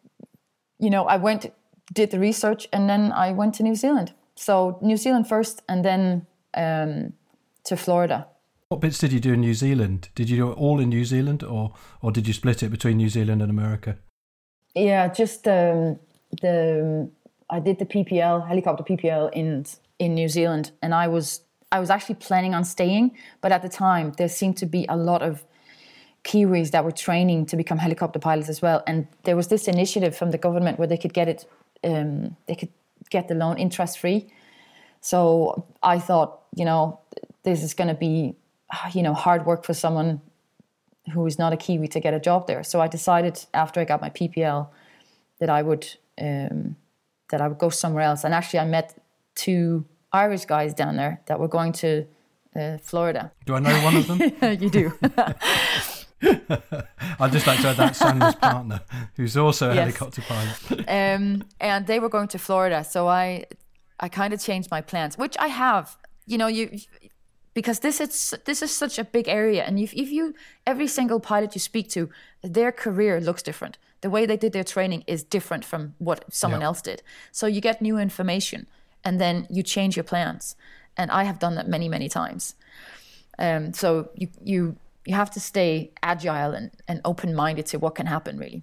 you 0.79 0.89
know, 0.89 1.05
I 1.05 1.19
went, 1.19 1.53
did 1.93 2.11
the 2.11 2.19
research, 2.19 2.67
and 2.73 2.89
then 2.89 3.13
I 3.13 3.33
went 3.33 3.55
to 3.57 3.63
New 3.63 3.75
Zealand. 3.75 4.15
So 4.37 4.79
New 4.81 4.97
Zealand 4.97 5.29
first, 5.29 5.63
and 5.69 5.85
then 5.85 6.27
um, 6.55 7.13
to 7.65 7.77
Florida. 7.77 8.27
What 8.69 8.81
bits 8.81 8.99
did 8.99 9.13
you 9.13 9.21
do 9.21 9.33
in 9.33 9.41
New 9.41 9.55
Zealand? 9.55 10.09
Did 10.15 10.31
you 10.31 10.37
do 10.37 10.53
it 10.53 10.59
all 10.59 10.81
in 10.81 10.89
New 10.89 11.05
Zealand, 11.05 11.43
or 11.43 11.75
or 12.03 12.13
did 12.13 12.27
you 12.27 12.35
split 12.35 12.63
it 12.63 12.71
between 12.71 12.97
New 12.97 13.09
Zealand 13.09 13.43
and 13.43 13.51
America? 13.51 13.99
Yeah, 14.75 15.09
just 15.09 15.49
um, 15.49 15.99
the 16.41 17.11
I 17.51 17.61
did 17.61 17.79
the 17.79 17.87
PPL 17.87 18.47
helicopter 18.47 18.85
PPL 18.85 19.31
in 19.33 19.65
in 19.99 20.15
New 20.15 20.29
Zealand, 20.29 20.73
and 20.83 20.95
I 20.95 21.09
was 21.09 21.43
I 21.73 21.81
was 21.81 21.91
actually 21.91 22.17
planning 22.17 22.55
on 22.55 22.65
staying, 22.65 23.17
but 23.41 23.53
at 23.53 23.63
the 23.63 23.69
time 23.69 24.13
there 24.19 24.29
seemed 24.29 24.57
to 24.59 24.67
be 24.67 24.87
a 24.89 24.97
lot 24.97 25.23
of 25.23 25.45
Kiwis 26.25 26.71
that 26.73 26.85
were 26.85 26.93
training 26.93 27.47
to 27.47 27.57
become 27.57 27.79
helicopter 27.79 28.19
pilots 28.19 28.49
as 28.49 28.61
well, 28.63 28.83
and 28.87 29.07
there 29.25 29.37
was 29.37 29.49
this 29.49 29.69
initiative 29.69 30.17
from 30.17 30.31
the 30.31 30.39
government 30.39 30.79
where 30.79 30.89
they 30.89 30.99
could 30.99 31.15
get 31.15 31.29
it, 31.29 31.47
um, 31.85 32.37
they 32.47 32.55
could 32.55 32.73
get 33.11 33.29
the 33.29 33.35
loan 33.35 33.57
interest 33.59 33.99
free. 33.99 34.33
So 35.01 35.67
I 35.83 35.99
thought, 35.99 36.41
you 36.55 36.65
know, 36.65 37.01
this 37.45 37.63
is 37.63 37.73
going 37.75 37.89
to 37.89 37.95
be 37.95 38.35
you 38.93 39.03
know, 39.03 39.15
hard 39.15 39.47
work 39.47 39.65
for 39.65 39.75
someone 39.75 40.21
who 41.13 41.27
is 41.27 41.39
not 41.39 41.53
a 41.53 41.57
Kiwi 41.57 41.89
to 41.89 42.01
get 42.01 42.13
a 42.13 42.21
job 42.21 42.47
there. 42.47 42.63
So 42.63 42.81
I 42.81 42.89
decided 42.89 43.45
after 43.55 43.81
I 43.81 43.85
got 43.85 44.01
my 44.01 44.11
PPL 44.11 44.69
that 45.39 45.49
I 45.49 45.63
would 45.63 45.97
um, 46.21 46.77
that 47.31 47.41
I 47.41 47.49
would 47.49 47.59
go 47.59 47.71
somewhere 47.71 48.03
else. 48.03 48.25
And 48.25 48.35
actually, 48.35 48.61
I 48.61 48.67
met 48.67 48.99
two 49.35 49.85
Irish 50.13 50.45
guys 50.47 50.75
down 50.75 50.97
there 50.97 51.21
that 51.27 51.39
were 51.39 51.49
going 51.49 51.73
to 51.73 52.07
uh, 52.57 52.79
Florida. 52.79 53.33
Do 53.47 53.55
I 53.55 53.61
know 53.61 53.85
one 53.85 53.97
of 53.97 54.07
them? 54.07 54.21
you 54.61 54.71
do. 54.71 54.93
I'd 57.21 57.33
just 57.33 57.47
like 57.47 57.61
to 57.61 57.69
add 57.69 57.77
that 57.77 57.95
Sandy's 57.95 58.35
partner, 58.35 58.81
who's 59.15 59.37
also 59.37 59.71
a 59.71 59.75
yes. 59.75 59.85
helicopter 59.85 60.23
pilot. 60.23 60.89
Um, 60.89 61.45
and 61.61 61.87
they 61.87 62.01
were 62.01 62.09
going 62.09 62.29
to 62.29 62.39
Florida, 62.39 62.83
so 62.83 63.07
I, 63.07 63.45
I 64.01 64.09
kind 64.09 64.33
of 64.33 64.41
changed 64.41 64.71
my 64.71 64.81
plans, 64.81 65.17
which 65.17 65.37
I 65.39 65.49
have. 65.49 65.97
You 66.27 66.39
know, 66.39 66.47
you 66.47 66.79
because 67.55 67.81
this 67.81 68.01
is 68.01 68.35
this 68.45 68.63
is 68.63 68.71
such 68.71 68.99
a 68.99 69.05
big 69.05 69.27
area 69.27 69.65
and 69.65 69.79
if, 69.81 69.93
if 69.93 70.11
you 70.11 70.33
every 70.65 70.87
single 70.87 71.19
pilot 71.19 71.57
you 71.57 71.61
speak 71.61 71.89
to 71.91 72.09
their 72.43 72.71
career 72.71 73.21
looks 73.21 73.43
different 73.43 73.79
the 74.01 74.11
way 74.11 74.27
they 74.27 74.37
did 74.37 74.53
their 74.53 74.65
training 74.65 75.05
is 75.07 75.23
different 75.23 75.65
from 75.65 75.95
what 75.99 76.25
someone 76.33 76.61
yeah. 76.61 76.67
else 76.67 76.83
did 76.83 77.03
so 77.33 77.47
you 77.47 77.61
get 77.61 77.83
new 77.83 77.99
information 77.99 78.67
and 79.05 79.21
then 79.21 79.47
you 79.51 79.63
change 79.63 79.97
your 79.97 80.05
plans 80.05 80.57
and 80.97 81.11
i 81.11 81.25
have 81.25 81.39
done 81.39 81.55
that 81.55 81.69
many 81.69 81.89
many 81.89 82.09
times 82.09 82.55
um, 83.39 83.73
so 83.73 84.11
you 84.15 84.29
you 84.43 84.77
you 85.05 85.15
have 85.15 85.31
to 85.31 85.41
stay 85.41 85.91
agile 86.03 86.53
and, 86.53 86.71
and 86.87 87.01
open-minded 87.05 87.65
to 87.67 87.79
what 87.79 87.95
can 87.95 88.07
happen 88.07 88.37
really 88.39 88.63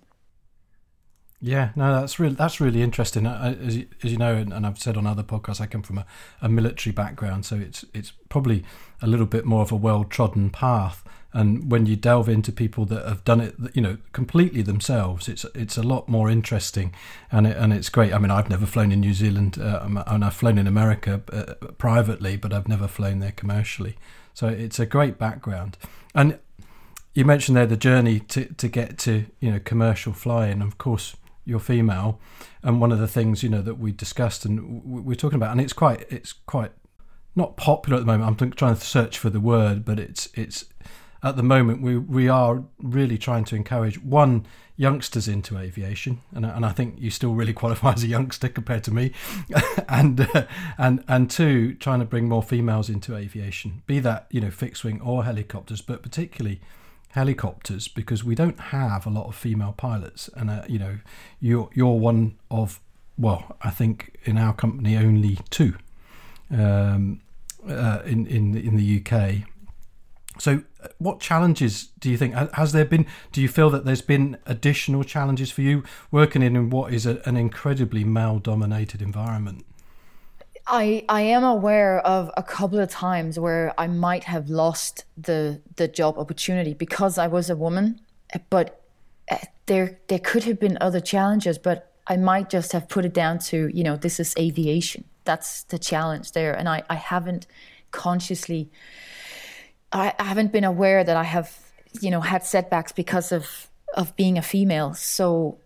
yeah, 1.41 1.69
no, 1.75 1.93
that's 1.99 2.19
really 2.19 2.33
that's 2.33 2.59
really 2.59 2.81
interesting. 2.81 3.27
As 3.27 3.77
you, 3.77 3.87
as 4.03 4.11
you 4.11 4.17
know, 4.17 4.35
and, 4.35 4.53
and, 4.53 4.65
I've 4.65 4.79
said 4.79 4.97
on 4.97 5.05
other 5.05 5.21
podcasts, 5.21 5.61
I 5.61 5.67
come 5.67 5.83
from 5.83 5.99
a, 5.99 6.05
a 6.41 6.49
military 6.49 6.91
background, 6.91 7.45
so 7.45 7.57
it's 7.57 7.85
it's 7.93 8.13
probably 8.29 8.63
a 8.99 9.05
little 9.05 9.25
bit 9.25 9.45
more 9.45 9.61
of 9.61 9.71
a 9.71 9.75
well 9.75 10.05
trodden 10.05 10.49
path. 10.49 11.03
And 11.35 11.69
when 11.69 11.85
you 11.85 11.97
delve 11.97 12.29
into 12.29 12.53
people 12.53 12.85
that 12.85 13.05
have 13.05 13.25
done 13.25 13.41
it, 13.41 13.55
you 13.73 13.81
know, 13.81 13.97
completely 14.13 14.61
themselves, 14.61 15.27
it's 15.27 15.45
it's 15.53 15.77
a 15.77 15.83
lot 15.83 16.07
more 16.07 16.29
interesting, 16.29 16.93
and 17.29 17.45
it, 17.45 17.57
and 17.57 17.73
it's 17.73 17.89
great. 17.89 18.13
I 18.13 18.19
mean, 18.19 18.31
I've 18.31 18.49
never 18.49 18.65
flown 18.65 18.93
in 18.93 19.01
New 19.01 19.13
Zealand, 19.13 19.57
uh, 19.59 19.85
and 20.07 20.23
I've 20.23 20.33
flown 20.33 20.57
in 20.57 20.65
America 20.65 21.21
uh, 21.33 21.55
privately, 21.77 22.37
but 22.37 22.53
I've 22.53 22.69
never 22.69 22.87
flown 22.87 23.19
there 23.19 23.33
commercially. 23.33 23.97
So 24.33 24.47
it's 24.47 24.79
a 24.79 24.85
great 24.85 25.17
background. 25.17 25.77
And 26.13 26.39
you 27.13 27.25
mentioned 27.25 27.57
there 27.57 27.65
the 27.65 27.75
journey 27.75 28.21
to 28.21 28.45
to 28.45 28.69
get 28.69 28.97
to 28.99 29.25
you 29.41 29.51
know 29.51 29.59
commercial 29.59 30.13
flying. 30.13 30.61
Of 30.61 30.77
course, 30.77 31.17
you're 31.43 31.59
female, 31.59 32.17
and 32.63 32.79
one 32.79 32.93
of 32.93 32.99
the 32.99 33.09
things 33.09 33.43
you 33.43 33.49
know 33.49 33.61
that 33.61 33.75
we 33.75 33.91
discussed 33.91 34.45
and 34.45 34.85
we're 34.85 35.15
talking 35.15 35.35
about, 35.35 35.51
and 35.51 35.59
it's 35.59 35.73
quite 35.73 36.05
it's 36.09 36.31
quite 36.31 36.71
not 37.35 37.57
popular 37.57 37.97
at 37.97 38.05
the 38.05 38.05
moment. 38.05 38.41
I'm 38.41 38.51
trying 38.51 38.75
to 38.75 38.81
search 38.81 39.19
for 39.19 39.29
the 39.29 39.41
word, 39.41 39.83
but 39.83 39.99
it's 39.99 40.29
it's 40.33 40.63
at 41.25 41.35
the 41.35 41.43
moment 41.43 41.81
we 41.81 41.97
we 41.97 42.29
are 42.29 42.63
really 42.77 43.17
trying 43.17 43.43
to 43.45 43.55
encourage 43.55 44.01
one 44.01 44.45
youngsters 44.77 45.27
into 45.27 45.57
aviation, 45.57 46.21
and 46.33 46.45
and 46.45 46.65
I 46.65 46.71
think 46.71 46.95
you 46.99 47.09
still 47.09 47.33
really 47.33 47.53
qualify 47.61 47.93
as 47.93 48.03
a 48.03 48.07
youngster 48.07 48.47
compared 48.47 48.83
to 48.85 48.93
me, 48.93 49.11
and 49.89 50.21
uh, 50.33 50.45
and 50.77 51.03
and 51.07 51.29
two 51.29 51.73
trying 51.73 51.99
to 51.99 52.05
bring 52.05 52.29
more 52.29 52.43
females 52.43 52.89
into 52.89 53.15
aviation, 53.15 53.81
be 53.87 53.99
that 53.99 54.27
you 54.29 54.39
know 54.39 54.51
fixed 54.51 54.83
wing 54.83 55.01
or 55.01 55.25
helicopters, 55.25 55.81
but 55.81 56.03
particularly 56.03 56.61
helicopters 57.09 57.87
because 57.87 58.25
we 58.25 58.35
don't 58.35 58.59
have 58.59 59.05
a 59.05 59.09
lot 59.09 59.25
of 59.25 59.35
female 59.35 59.73
pilots, 59.75 60.29
and 60.35 60.49
uh, 60.49 60.63
you 60.67 60.77
know, 60.77 60.99
you're 61.39 61.69
you're 61.73 61.97
one 61.97 62.37
of 62.51 62.79
well, 63.17 63.57
I 63.61 63.71
think 63.71 64.17
in 64.25 64.37
our 64.37 64.53
company 64.53 64.95
only 64.95 65.39
two 65.49 65.73
um, 66.51 67.21
uh, 67.67 68.01
in 68.05 68.27
in 68.27 68.55
in 68.55 68.75
the 68.75 69.01
UK. 69.01 69.47
So, 70.37 70.63
uh, 70.83 70.87
what 70.97 71.19
challenges 71.19 71.89
do 71.99 72.09
you 72.09 72.17
think 72.17 72.33
has 72.33 72.71
there 72.71 72.85
been? 72.85 73.05
Do 73.31 73.41
you 73.41 73.47
feel 73.47 73.69
that 73.69 73.85
there's 73.85 74.01
been 74.01 74.37
additional 74.45 75.03
challenges 75.03 75.51
for 75.51 75.61
you 75.61 75.83
working 76.11 76.41
in 76.41 76.69
what 76.69 76.93
is 76.93 77.05
a, 77.05 77.21
an 77.27 77.37
incredibly 77.37 78.03
male-dominated 78.03 79.01
environment? 79.01 79.65
I 80.67 81.05
I 81.09 81.21
am 81.21 81.43
aware 81.43 81.99
of 81.99 82.31
a 82.35 82.43
couple 82.43 82.79
of 82.79 82.89
times 82.89 83.39
where 83.39 83.73
I 83.77 83.87
might 83.87 84.23
have 84.25 84.49
lost 84.49 85.05
the 85.17 85.61
the 85.75 85.87
job 85.87 86.17
opportunity 86.17 86.73
because 86.73 87.17
I 87.17 87.27
was 87.27 87.49
a 87.49 87.55
woman, 87.55 88.01
but 88.49 88.81
uh, 89.29 89.37
there 89.67 89.99
there 90.07 90.19
could 90.19 90.43
have 90.45 90.59
been 90.59 90.77
other 90.81 90.99
challenges, 90.99 91.57
but 91.57 91.93
I 92.07 92.17
might 92.17 92.49
just 92.49 92.71
have 92.71 92.89
put 92.89 93.05
it 93.05 93.13
down 93.13 93.39
to 93.39 93.69
you 93.73 93.83
know 93.83 93.95
this 93.95 94.19
is 94.19 94.35
aviation. 94.37 95.05
That's 95.23 95.63
the 95.63 95.79
challenge 95.79 96.31
there, 96.31 96.53
and 96.53 96.67
I 96.67 96.83
I 96.89 96.95
haven't 96.95 97.45
consciously 97.91 98.69
I, 99.91 100.13
I 100.19 100.23
haven't 100.23 100.51
been 100.51 100.63
aware 100.63 101.03
that 101.03 101.17
I 101.17 101.23
have 101.23 101.57
you 102.01 102.11
know 102.11 102.21
had 102.21 102.43
setbacks 102.43 102.91
because 102.91 103.31
of 103.31 103.69
of 103.95 104.15
being 104.15 104.37
a 104.37 104.41
female. 104.41 104.93
So 104.93 105.59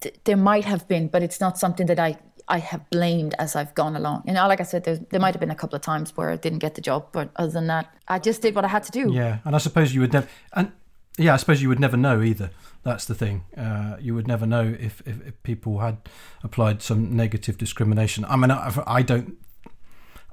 th- 0.00 0.14
there 0.24 0.36
might 0.36 0.64
have 0.64 0.86
been, 0.88 1.08
but 1.08 1.22
it's 1.22 1.40
not 1.40 1.58
something 1.58 1.86
that 1.86 1.98
I 1.98 2.18
I 2.48 2.58
have 2.58 2.88
blamed 2.90 3.34
as 3.38 3.56
I've 3.56 3.74
gone 3.74 3.96
along. 3.96 4.22
You 4.26 4.32
know, 4.32 4.46
like 4.46 4.60
I 4.60 4.64
said, 4.64 4.84
there 4.84 5.20
might 5.20 5.34
have 5.34 5.40
been 5.40 5.50
a 5.50 5.56
couple 5.56 5.74
of 5.74 5.82
times 5.82 6.16
where 6.16 6.30
I 6.30 6.36
didn't 6.36 6.60
get 6.60 6.76
the 6.76 6.80
job, 6.80 7.08
but 7.12 7.30
other 7.36 7.50
than 7.50 7.66
that, 7.66 7.92
I 8.06 8.18
just 8.18 8.40
did 8.40 8.54
what 8.54 8.64
I 8.64 8.68
had 8.68 8.84
to 8.84 8.92
do. 8.92 9.12
Yeah, 9.12 9.38
and 9.44 9.56
I 9.56 9.58
suppose 9.58 9.94
you 9.94 10.00
would 10.02 10.12
never, 10.12 10.28
and 10.52 10.70
yeah, 11.18 11.34
I 11.34 11.38
suppose 11.38 11.60
you 11.60 11.68
would 11.68 11.80
never 11.80 11.96
know 11.96 12.22
either. 12.22 12.50
That's 12.84 13.04
the 13.04 13.16
thing. 13.16 13.44
Uh, 13.56 13.96
you 14.00 14.14
would 14.14 14.28
never 14.28 14.46
know 14.46 14.76
if, 14.78 15.02
if, 15.06 15.26
if, 15.26 15.42
people 15.42 15.80
had 15.80 16.08
applied 16.44 16.82
some 16.82 17.16
negative 17.16 17.58
discrimination. 17.58 18.24
I 18.26 18.36
mean, 18.36 18.52
I, 18.52 18.72
I 18.86 19.02
don't. 19.02 19.36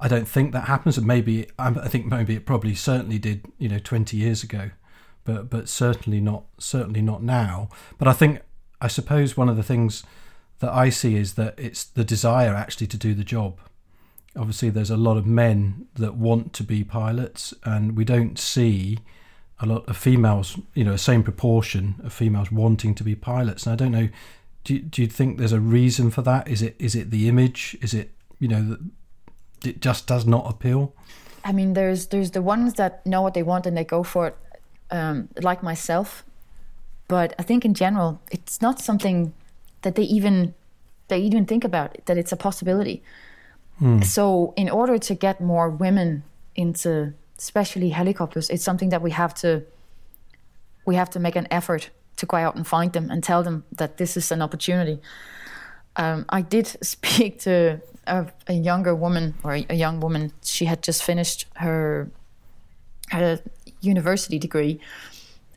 I 0.03 0.09
don't 0.09 0.27
think 0.27 0.51
that 0.51 0.65
happens, 0.65 0.97
and 0.97 1.07
maybe 1.07 1.47
um, 1.57 1.79
I 1.81 1.87
think 1.87 2.07
maybe 2.07 2.35
it 2.35 2.45
probably 2.45 2.75
certainly 2.75 3.17
did, 3.17 3.45
you 3.57 3.69
know, 3.69 3.79
twenty 3.79 4.17
years 4.17 4.43
ago, 4.43 4.71
but 5.23 5.49
but 5.49 5.69
certainly 5.69 6.19
not 6.19 6.43
certainly 6.57 7.01
not 7.01 7.23
now. 7.23 7.69
But 7.97 8.09
I 8.09 8.13
think 8.13 8.41
I 8.81 8.89
suppose 8.89 9.37
one 9.37 9.47
of 9.47 9.55
the 9.55 9.63
things 9.63 10.03
that 10.59 10.73
I 10.73 10.89
see 10.89 11.15
is 11.15 11.35
that 11.35 11.53
it's 11.57 11.85
the 11.85 12.03
desire 12.03 12.53
actually 12.53 12.87
to 12.87 12.97
do 12.97 13.13
the 13.13 13.23
job. 13.23 13.59
Obviously, 14.35 14.69
there's 14.69 14.89
a 14.89 14.97
lot 14.97 15.15
of 15.15 15.25
men 15.25 15.87
that 15.95 16.15
want 16.15 16.51
to 16.53 16.63
be 16.63 16.83
pilots, 16.83 17.53
and 17.63 17.95
we 17.95 18.03
don't 18.03 18.37
see 18.37 18.99
a 19.59 19.65
lot 19.65 19.87
of 19.87 19.95
females, 19.95 20.59
you 20.73 20.83
know, 20.83 20.91
the 20.91 20.97
same 20.97 21.23
proportion 21.23 21.95
of 22.03 22.11
females 22.11 22.51
wanting 22.51 22.93
to 22.95 23.05
be 23.05 23.15
pilots. 23.15 23.65
And 23.65 23.71
I 23.71 23.75
don't 23.77 23.91
know, 23.93 24.09
do, 24.65 24.79
do 24.79 25.01
you 25.01 25.07
think 25.07 25.37
there's 25.37 25.53
a 25.53 25.61
reason 25.61 26.11
for 26.11 26.23
that? 26.23 26.49
Is 26.49 26.61
it 26.61 26.75
is 26.77 26.93
it 26.93 27.09
the 27.09 27.29
image? 27.29 27.77
Is 27.81 27.93
it 27.93 28.11
you 28.39 28.49
know 28.49 28.61
that 28.67 28.79
it 29.65 29.81
just 29.81 30.07
does 30.07 30.25
not 30.25 30.49
appeal? 30.49 30.93
I 31.43 31.51
mean, 31.51 31.73
there's 31.73 32.07
there's 32.07 32.31
the 32.31 32.41
ones 32.41 32.75
that 32.75 33.05
know 33.05 33.21
what 33.21 33.33
they 33.33 33.43
want 33.43 33.65
and 33.65 33.75
they 33.75 33.83
go 33.83 34.03
for 34.03 34.27
it, 34.27 34.37
um, 34.91 35.29
like 35.41 35.61
myself. 35.61 36.23
But 37.07 37.35
I 37.37 37.43
think 37.43 37.65
in 37.65 37.73
general, 37.73 38.21
it's 38.31 38.61
not 38.61 38.79
something 38.79 39.33
that 39.81 39.95
they 39.95 40.03
even 40.03 40.53
they 41.09 41.19
even 41.19 41.45
think 41.45 41.63
about 41.63 41.97
that 42.05 42.17
it's 42.17 42.31
a 42.31 42.37
possibility. 42.37 43.03
Hmm. 43.79 44.01
So 44.01 44.53
in 44.55 44.69
order 44.69 44.97
to 44.97 45.15
get 45.15 45.41
more 45.41 45.69
women 45.69 46.23
into 46.55 47.13
especially 47.37 47.89
helicopters, 47.89 48.49
it's 48.49 48.63
something 48.63 48.89
that 48.89 49.01
we 49.01 49.11
have 49.11 49.33
to 49.35 49.63
we 50.85 50.95
have 50.95 51.09
to 51.11 51.19
make 51.19 51.35
an 51.35 51.47
effort 51.51 51.89
to 52.17 52.25
go 52.25 52.37
out 52.37 52.55
and 52.55 52.65
find 52.65 52.93
them 52.93 53.09
and 53.09 53.23
tell 53.23 53.43
them 53.43 53.63
that 53.71 53.97
this 53.97 54.15
is 54.15 54.31
an 54.31 54.41
opportunity. 54.41 54.99
Um, 55.95 56.25
I 56.29 56.41
did 56.41 56.67
speak 56.81 57.39
to 57.41 57.81
a, 58.07 58.27
a, 58.47 58.53
younger 58.53 58.95
woman 58.95 59.35
or 59.43 59.53
a 59.53 59.75
young 59.75 59.99
woman. 59.99 60.31
She 60.43 60.65
had 60.65 60.81
just 60.83 61.03
finished 61.03 61.45
her 61.55 62.09
her 63.11 63.39
university 63.81 64.39
degree, 64.39 64.79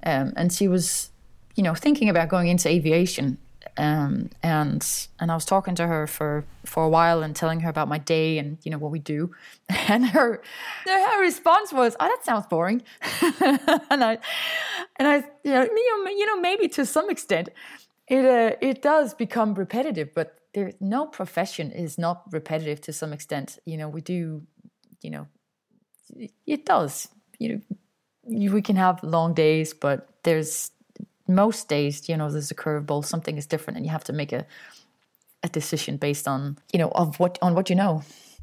um, 0.04 0.32
and 0.36 0.52
she 0.52 0.68
was, 0.68 1.10
you 1.54 1.62
know, 1.62 1.74
thinking 1.74 2.08
about 2.08 2.28
going 2.28 2.48
into 2.48 2.68
aviation. 2.68 3.38
Um, 3.78 4.30
and 4.42 4.86
and 5.20 5.30
I 5.30 5.34
was 5.34 5.44
talking 5.44 5.74
to 5.74 5.86
her 5.86 6.06
for 6.06 6.44
for 6.64 6.84
a 6.84 6.88
while 6.88 7.22
and 7.22 7.36
telling 7.36 7.60
her 7.60 7.68
about 7.68 7.88
my 7.88 7.98
day 7.98 8.38
and 8.38 8.58
you 8.62 8.70
know 8.70 8.78
what 8.78 8.90
we 8.90 8.98
do, 8.98 9.34
and 9.88 10.06
her 10.06 10.42
her 10.86 11.20
response 11.20 11.72
was, 11.72 11.96
"Oh, 12.00 12.06
that 12.06 12.24
sounds 12.24 12.46
boring," 12.46 12.82
and 13.90 14.02
I 14.04 14.18
and 14.96 15.08
I 15.08 15.16
you 15.44 15.52
know 15.52 15.64
you 15.64 16.26
know 16.26 16.40
maybe 16.40 16.68
to 16.68 16.86
some 16.86 17.10
extent 17.10 17.50
it 18.08 18.24
uh, 18.24 18.56
it 18.60 18.82
does 18.82 19.14
become 19.14 19.54
repetitive, 19.54 20.14
but 20.14 20.38
there 20.56 20.72
no 20.80 21.04
profession 21.04 21.70
is 21.70 21.98
not 21.98 22.22
repetitive 22.32 22.80
to 22.80 22.92
some 22.92 23.12
extent. 23.12 23.58
You 23.66 23.76
know 23.76 23.88
we 23.90 24.00
do, 24.00 24.42
you 25.02 25.10
know, 25.10 25.28
it 26.46 26.64
does. 26.64 27.08
You 27.38 27.48
know, 27.48 27.60
we 28.52 28.62
can 28.62 28.76
have 28.76 29.02
long 29.02 29.34
days, 29.34 29.75
but 29.75 30.08
there's 30.22 30.70
most 31.28 31.68
days, 31.68 32.08
you 32.08 32.16
know, 32.16 32.30
there's 32.30 32.50
a 32.50 32.54
curveball, 32.54 33.04
something 33.04 33.36
is 33.36 33.46
different, 33.46 33.76
and 33.76 33.84
you 33.84 33.92
have 33.92 34.04
to 34.04 34.14
make 34.14 34.32
a 34.32 34.46
a 35.42 35.48
decision 35.48 35.98
based 35.98 36.26
on 36.26 36.56
you 36.72 36.78
know 36.78 36.88
of 36.88 37.20
what 37.20 37.38
on 37.42 37.54
what 37.54 37.68
you 37.68 37.76
know. 37.76 38.02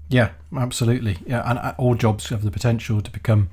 Yeah, 0.10 0.30
absolutely. 0.56 1.18
Yeah, 1.26 1.50
and 1.50 1.58
uh, 1.58 1.74
all 1.80 1.96
jobs 1.96 2.30
have 2.30 2.44
the 2.44 2.52
potential 2.52 3.02
to 3.02 3.10
become 3.10 3.50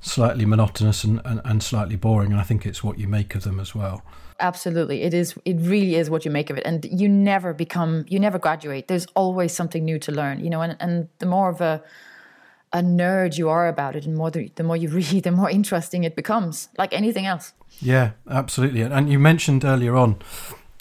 slightly 0.00 0.46
monotonous 0.46 1.04
and, 1.04 1.20
and, 1.24 1.40
and 1.44 1.62
slightly 1.62 1.94
boring, 1.94 2.32
and 2.32 2.40
I 2.40 2.44
think 2.44 2.66
it's 2.66 2.82
what 2.82 2.98
you 2.98 3.06
make 3.06 3.36
of 3.36 3.44
them 3.44 3.60
as 3.60 3.72
well. 3.72 4.02
Absolutely, 4.40 5.02
it 5.02 5.12
is. 5.12 5.34
It 5.44 5.56
really 5.60 5.96
is 5.96 6.08
what 6.08 6.24
you 6.24 6.30
make 6.30 6.50
of 6.50 6.56
it, 6.56 6.62
and 6.64 6.84
you 6.90 7.08
never 7.08 7.52
become, 7.52 8.06
you 8.08 8.18
never 8.18 8.38
graduate. 8.38 8.88
There's 8.88 9.06
always 9.14 9.52
something 9.52 9.84
new 9.84 9.98
to 9.98 10.12
learn, 10.12 10.40
you 10.40 10.50
know, 10.50 10.62
and 10.62 10.76
and 10.80 11.08
the 11.18 11.26
more 11.26 11.50
of 11.50 11.60
a 11.60 11.82
a 12.72 12.78
nerd 12.78 13.36
you 13.36 13.48
are 13.48 13.68
about 13.68 13.96
it, 13.96 14.06
and 14.06 14.16
more 14.16 14.30
the, 14.30 14.50
the 14.54 14.62
more 14.62 14.76
you 14.76 14.88
read, 15.00 15.24
the 15.24 15.30
more 15.30 15.50
interesting 15.50 16.04
it 16.04 16.16
becomes, 16.16 16.68
like 16.78 16.92
anything 16.92 17.26
else. 17.26 17.52
Yeah, 17.80 18.12
absolutely. 18.28 18.82
And 18.82 19.10
you 19.10 19.18
mentioned 19.18 19.64
earlier 19.64 19.96
on 19.96 20.16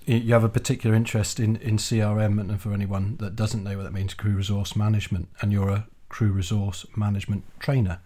you 0.05 0.33
have 0.33 0.43
a 0.43 0.49
particular 0.49 0.95
interest 0.95 1.39
in, 1.39 1.55
in 1.57 1.77
CRM, 1.77 2.39
and 2.39 2.59
for 2.59 2.73
anyone 2.73 3.17
that 3.19 3.35
doesn't 3.35 3.63
know 3.63 3.77
what 3.77 3.83
that 3.83 3.93
means, 3.93 4.13
crew 4.13 4.31
resource 4.31 4.75
management, 4.75 5.27
and 5.41 5.51
you're 5.51 5.69
a 5.69 5.87
crew 6.09 6.31
resource 6.31 6.85
management 6.95 7.43
trainer. 7.59 7.99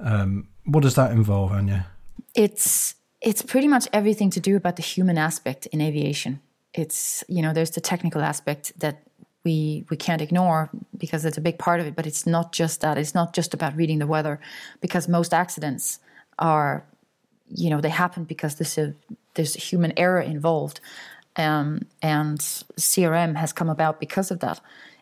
Um, 0.00 0.48
what 0.64 0.82
does 0.82 0.96
that 0.96 1.12
involve, 1.12 1.52
Anja? 1.52 1.86
It's 2.34 2.94
it's 3.20 3.42
pretty 3.42 3.68
much 3.68 3.86
everything 3.92 4.30
to 4.30 4.40
do 4.40 4.56
about 4.56 4.76
the 4.76 4.82
human 4.82 5.18
aspect 5.18 5.66
in 5.66 5.80
aviation. 5.80 6.40
It's 6.74 7.24
you 7.28 7.42
know 7.42 7.52
there's 7.52 7.72
the 7.72 7.80
technical 7.80 8.22
aspect 8.22 8.72
that 8.80 9.02
we 9.44 9.84
we 9.90 9.96
can't 9.96 10.22
ignore 10.22 10.70
because 10.96 11.24
it's 11.24 11.38
a 11.38 11.40
big 11.40 11.58
part 11.58 11.80
of 11.80 11.86
it, 11.86 11.96
but 11.96 12.06
it's 12.06 12.26
not 12.26 12.52
just 12.52 12.80
that. 12.80 12.98
It's 12.98 13.14
not 13.14 13.34
just 13.34 13.54
about 13.54 13.76
reading 13.76 13.98
the 13.98 14.06
weather, 14.06 14.40
because 14.80 15.08
most 15.08 15.34
accidents 15.34 15.98
are 16.38 16.84
you 17.50 17.70
know 17.70 17.80
they 17.80 17.90
happen 17.90 18.24
because 18.24 18.56
there's 18.56 18.78
a 18.78 18.94
there's 19.34 19.56
a 19.56 19.60
human 19.60 19.92
error 19.98 20.20
involved 20.20 20.80
um, 21.36 21.82
and 22.02 22.38
crm 22.38 23.36
has 23.36 23.52
come 23.52 23.68
about 23.68 24.00
because 24.00 24.30
of 24.30 24.40
that 24.40 24.60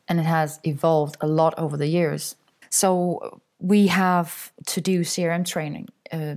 and 0.08 0.18
it 0.18 0.24
has 0.24 0.58
evolved 0.64 1.16
a 1.20 1.26
lot 1.26 1.54
over 1.58 1.76
the 1.76 1.86
years 1.86 2.36
so 2.70 3.40
we 3.60 3.86
have 3.86 4.52
to 4.66 4.80
do 4.80 5.00
crm 5.00 5.46
training 5.46 5.88
uh, 6.12 6.34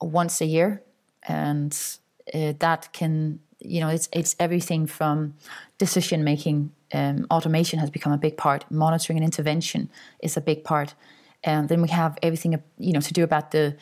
once 0.00 0.40
a 0.40 0.46
year 0.46 0.82
and 1.26 1.98
uh, 2.32 2.52
that 2.58 2.92
can 2.92 3.40
you 3.60 3.80
know 3.80 3.88
it's 3.88 4.08
it's 4.12 4.36
everything 4.38 4.86
from 4.86 5.34
decision 5.78 6.24
making 6.24 6.70
um, 6.94 7.26
automation 7.30 7.78
has 7.78 7.90
become 7.90 8.12
a 8.12 8.18
big 8.18 8.36
part. 8.36 8.64
Monitoring 8.70 9.18
and 9.18 9.24
intervention 9.24 9.90
is 10.20 10.36
a 10.36 10.40
big 10.40 10.64
part. 10.64 10.94
And 11.42 11.68
then 11.68 11.82
we 11.82 11.88
have 11.88 12.16
everything 12.22 12.62
you 12.78 12.92
know 12.92 13.00
to 13.00 13.12
do 13.12 13.24
about 13.24 13.50
the 13.50 13.76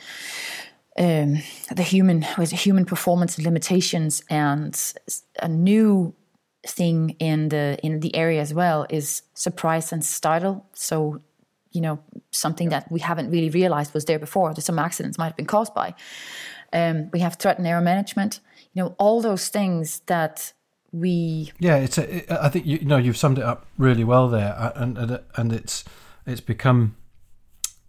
um, 0.99 1.43
the 1.75 1.83
human 1.83 2.25
with 2.39 2.51
human 2.51 2.85
performance 2.85 3.39
limitations. 3.39 4.23
And 4.31 4.75
a 5.41 5.49
new 5.49 6.15
thing 6.67 7.11
in 7.19 7.49
the 7.49 7.79
in 7.83 8.01
the 8.01 8.15
area 8.17 8.41
as 8.41 8.55
well 8.55 8.87
is 8.89 9.23
surprise 9.35 9.93
and 9.93 10.05
startle. 10.05 10.67
So 10.75 11.21
you 11.71 11.81
know 11.81 11.99
something 12.31 12.71
that 12.71 12.91
we 12.91 13.01
haven't 13.01 13.31
really 13.31 13.51
realized 13.51 13.95
was 13.95 14.05
there 14.07 14.19
before. 14.19 14.55
That 14.55 14.63
some 14.63 14.79
accidents 14.79 15.19
might 15.19 15.27
have 15.27 15.37
been 15.37 15.47
caused 15.47 15.75
by 15.75 15.95
um, 16.73 17.11
we 17.13 17.21
have 17.21 17.37
threat 17.37 17.59
and 17.59 17.67
error 17.67 17.81
management 17.81 18.41
you 18.73 18.83
know 18.83 18.95
all 18.99 19.21
those 19.21 19.49
things 19.49 20.01
that 20.07 20.53
we 20.93 21.53
yeah 21.59 21.77
it's 21.77 21.99
a, 21.99 22.17
it, 22.17 22.31
i 22.31 22.49
think 22.49 22.67
you, 22.67 22.79
you, 22.79 22.85
know 22.85 22.99
you've 22.99 23.17
summed 23.17 23.39
it 23.39 23.45
up 23.45 23.67
really 23.79 24.05
well 24.05 24.29
there 24.29 24.55
uh, 24.59 24.73
and 24.77 24.99
and, 24.99 25.21
and 25.37 25.53
it's 25.53 25.85
it's 26.27 26.41
become 26.41 26.97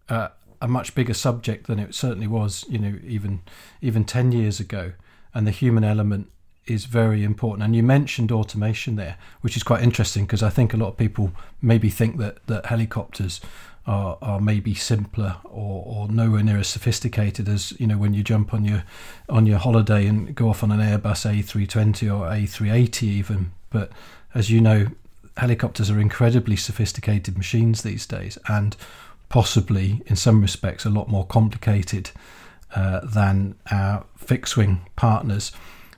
uh, 0.09 0.29
a 0.61 0.67
much 0.67 0.95
bigger 0.95 1.13
subject 1.13 1.67
than 1.67 1.79
it 1.79 1.93
certainly 1.93 2.27
was, 2.27 2.65
you 2.69 2.79
know, 2.79 2.97
even 3.05 3.41
even 3.81 4.05
ten 4.05 4.31
years 4.31 4.59
ago. 4.59 4.93
And 5.33 5.47
the 5.47 5.51
human 5.51 5.83
element 5.83 6.29
is 6.65 6.85
very 6.85 7.23
important. 7.23 7.63
And 7.63 7.75
you 7.75 7.83
mentioned 7.83 8.31
automation 8.31 8.95
there, 8.95 9.17
which 9.41 9.57
is 9.57 9.63
quite 9.63 9.83
interesting 9.83 10.25
because 10.25 10.43
I 10.43 10.49
think 10.49 10.73
a 10.73 10.77
lot 10.77 10.89
of 10.89 10.97
people 10.97 11.31
maybe 11.61 11.89
think 11.89 12.17
that 12.17 12.45
that 12.47 12.67
helicopters 12.67 13.41
are, 13.85 14.17
are 14.21 14.39
maybe 14.39 14.73
simpler 14.73 15.37
or, 15.43 15.83
or 15.85 16.07
nowhere 16.07 16.43
near 16.43 16.59
as 16.59 16.67
sophisticated 16.67 17.49
as 17.49 17.73
you 17.79 17.87
know 17.87 17.97
when 17.97 18.13
you 18.13 18.23
jump 18.23 18.53
on 18.53 18.63
your 18.63 18.83
on 19.29 19.45
your 19.45 19.57
holiday 19.57 20.07
and 20.07 20.33
go 20.35 20.49
off 20.49 20.63
on 20.63 20.71
an 20.71 20.79
Airbus 20.79 21.25
A320 21.29 22.13
or 22.13 22.27
A380 22.27 23.03
even. 23.03 23.51
But 23.69 23.91
as 24.33 24.49
you 24.49 24.61
know, 24.61 24.87
helicopters 25.37 25.89
are 25.89 25.99
incredibly 25.99 26.55
sophisticated 26.55 27.37
machines 27.37 27.81
these 27.81 28.05
days, 28.05 28.37
and 28.47 28.75
possibly, 29.29 30.01
in 30.05 30.15
some 30.15 30.41
respects, 30.41 30.85
a 30.85 30.89
lot 30.89 31.09
more 31.09 31.25
complicated 31.25 32.11
uh, 32.75 33.01
than 33.01 33.55
our 33.71 34.05
fixed 34.17 34.55
wing 34.55 34.85
partners. 34.95 35.51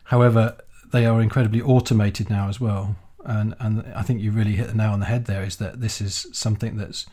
However, 0.05 0.57
they 0.91 1.05
are 1.05 1.21
incredibly 1.21 1.61
automated 1.61 2.29
now 2.29 2.47
as 2.47 2.59
well. 2.59 2.95
And, 3.25 3.55
and 3.59 3.85
I 3.95 4.03
think 4.03 4.21
you 4.21 4.31
really 4.31 4.53
hit 4.53 4.67
the 4.67 4.75
nail 4.75 4.91
on 4.91 4.99
the 4.99 5.07
head 5.07 5.25
there 5.25 5.43
is 5.43 5.57
that 5.57 5.81
this 5.81 5.99
is 5.99 6.27
something 6.31 6.77
that's 6.77 7.07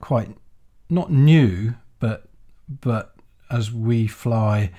quite 0.00 0.36
not 0.88 1.10
new, 1.10 1.74
but 1.98 2.28
but 2.68 3.14
as 3.50 3.72
we 3.72 4.06
fly, 4.06 4.70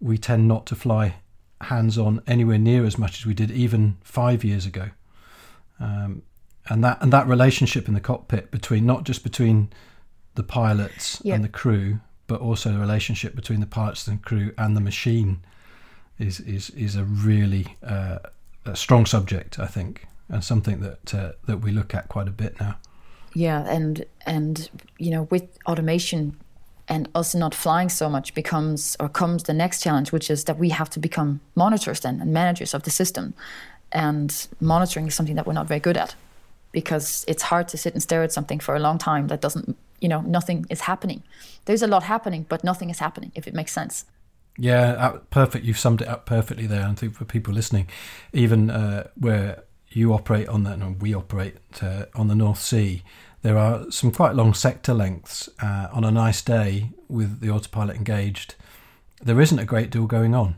we 0.00 0.18
tend 0.18 0.46
not 0.48 0.66
to 0.66 0.74
fly 0.74 1.16
hands 1.62 1.98
on 1.98 2.22
anywhere 2.26 2.58
near 2.58 2.84
as 2.84 2.98
much 2.98 3.18
as 3.18 3.26
we 3.26 3.34
did 3.34 3.50
even 3.50 3.96
five 4.02 4.44
years 4.44 4.64
ago. 4.64 4.90
Um, 5.80 6.22
and 6.68 6.84
that 6.84 6.98
and 7.00 7.12
that 7.12 7.26
relationship 7.26 7.88
in 7.88 7.94
the 7.94 8.00
cockpit 8.00 8.50
between 8.50 8.86
not 8.86 9.04
just 9.04 9.22
between 9.22 9.70
the 10.34 10.42
pilots 10.42 11.20
and 11.34 11.44
the 11.44 11.48
crew, 11.48 12.00
but 12.26 12.40
also 12.40 12.72
the 12.72 12.78
relationship 12.78 13.34
between 13.34 13.60
the 13.60 13.66
pilots 13.66 14.06
and 14.06 14.18
the 14.18 14.22
crew 14.22 14.52
and 14.58 14.76
the 14.76 14.80
machine 14.80 15.40
is 16.18 16.40
is 16.40 16.70
is 16.70 16.96
a 16.96 17.04
really 17.04 17.76
uh, 17.82 18.18
a 18.64 18.76
strong 18.76 19.06
subject, 19.06 19.58
I 19.58 19.66
think, 19.66 20.06
and 20.28 20.44
something 20.44 20.80
that 20.80 21.14
uh, 21.14 21.32
that 21.46 21.58
we 21.58 21.72
look 21.72 21.94
at 21.94 22.08
quite 22.08 22.28
a 22.28 22.32
bit 22.32 22.60
now. 22.60 22.76
Yeah, 23.34 23.64
and 23.68 24.04
and 24.26 24.68
you 24.98 25.10
know, 25.10 25.22
with 25.30 25.58
automation 25.66 26.36
and 26.88 27.08
us 27.14 27.34
not 27.34 27.54
flying 27.54 27.88
so 27.88 28.08
much 28.08 28.34
becomes 28.34 28.96
or 28.98 29.08
comes 29.08 29.42
the 29.42 29.52
next 29.52 29.82
challenge, 29.82 30.10
which 30.10 30.30
is 30.30 30.44
that 30.44 30.58
we 30.58 30.70
have 30.70 30.88
to 30.90 30.98
become 30.98 31.40
monitors 31.54 32.00
then 32.00 32.20
and 32.20 32.32
managers 32.32 32.74
of 32.74 32.82
the 32.84 32.90
system. 32.90 33.34
And 33.92 34.48
monitoring 34.60 35.06
is 35.06 35.14
something 35.14 35.36
that 35.36 35.46
we're 35.46 35.52
not 35.52 35.68
very 35.68 35.80
good 35.80 35.96
at 35.96 36.14
because 36.72 37.24
it's 37.28 37.42
hard 37.44 37.68
to 37.68 37.76
sit 37.76 37.92
and 37.92 38.02
stare 38.02 38.22
at 38.22 38.32
something 38.32 38.58
for 38.58 38.74
a 38.74 38.80
long 38.80 38.98
time 38.98 39.28
that 39.28 39.40
doesn't, 39.40 39.76
you 40.00 40.08
know, 40.08 40.20
nothing 40.22 40.66
is 40.70 40.82
happening. 40.82 41.22
There's 41.66 41.82
a 41.82 41.86
lot 41.86 42.02
happening, 42.02 42.46
but 42.48 42.64
nothing 42.64 42.90
is 42.90 42.98
happening, 42.98 43.32
if 43.34 43.46
it 43.46 43.54
makes 43.54 43.72
sense. 43.72 44.04
Yeah, 44.58 44.92
uh, 44.92 45.18
perfect. 45.30 45.64
You've 45.64 45.78
summed 45.78 46.02
it 46.02 46.08
up 46.08 46.26
perfectly 46.26 46.66
there. 46.66 46.84
I 46.84 46.94
think 46.94 47.14
for 47.14 47.24
people 47.24 47.54
listening, 47.54 47.88
even 48.32 48.70
uh, 48.70 49.08
where 49.14 49.62
you 49.96 50.12
operate 50.12 50.48
on 50.48 50.64
that, 50.64 50.78
and 50.78 51.00
we 51.00 51.14
operate 51.14 51.56
uh, 51.82 52.06
on 52.14 52.28
the 52.28 52.34
North 52.34 52.60
Sea, 52.60 53.02
there 53.42 53.56
are 53.56 53.90
some 53.90 54.10
quite 54.10 54.34
long 54.34 54.54
sector 54.54 54.92
lengths 54.92 55.48
uh, 55.62 55.88
on 55.92 56.04
a 56.04 56.10
nice 56.10 56.42
day 56.42 56.90
with 57.08 57.40
the 57.40 57.50
autopilot 57.50 57.96
engaged. 57.96 58.54
There 59.22 59.40
isn't 59.40 59.58
a 59.58 59.64
great 59.64 59.90
deal 59.90 60.06
going 60.06 60.34
on. 60.34 60.56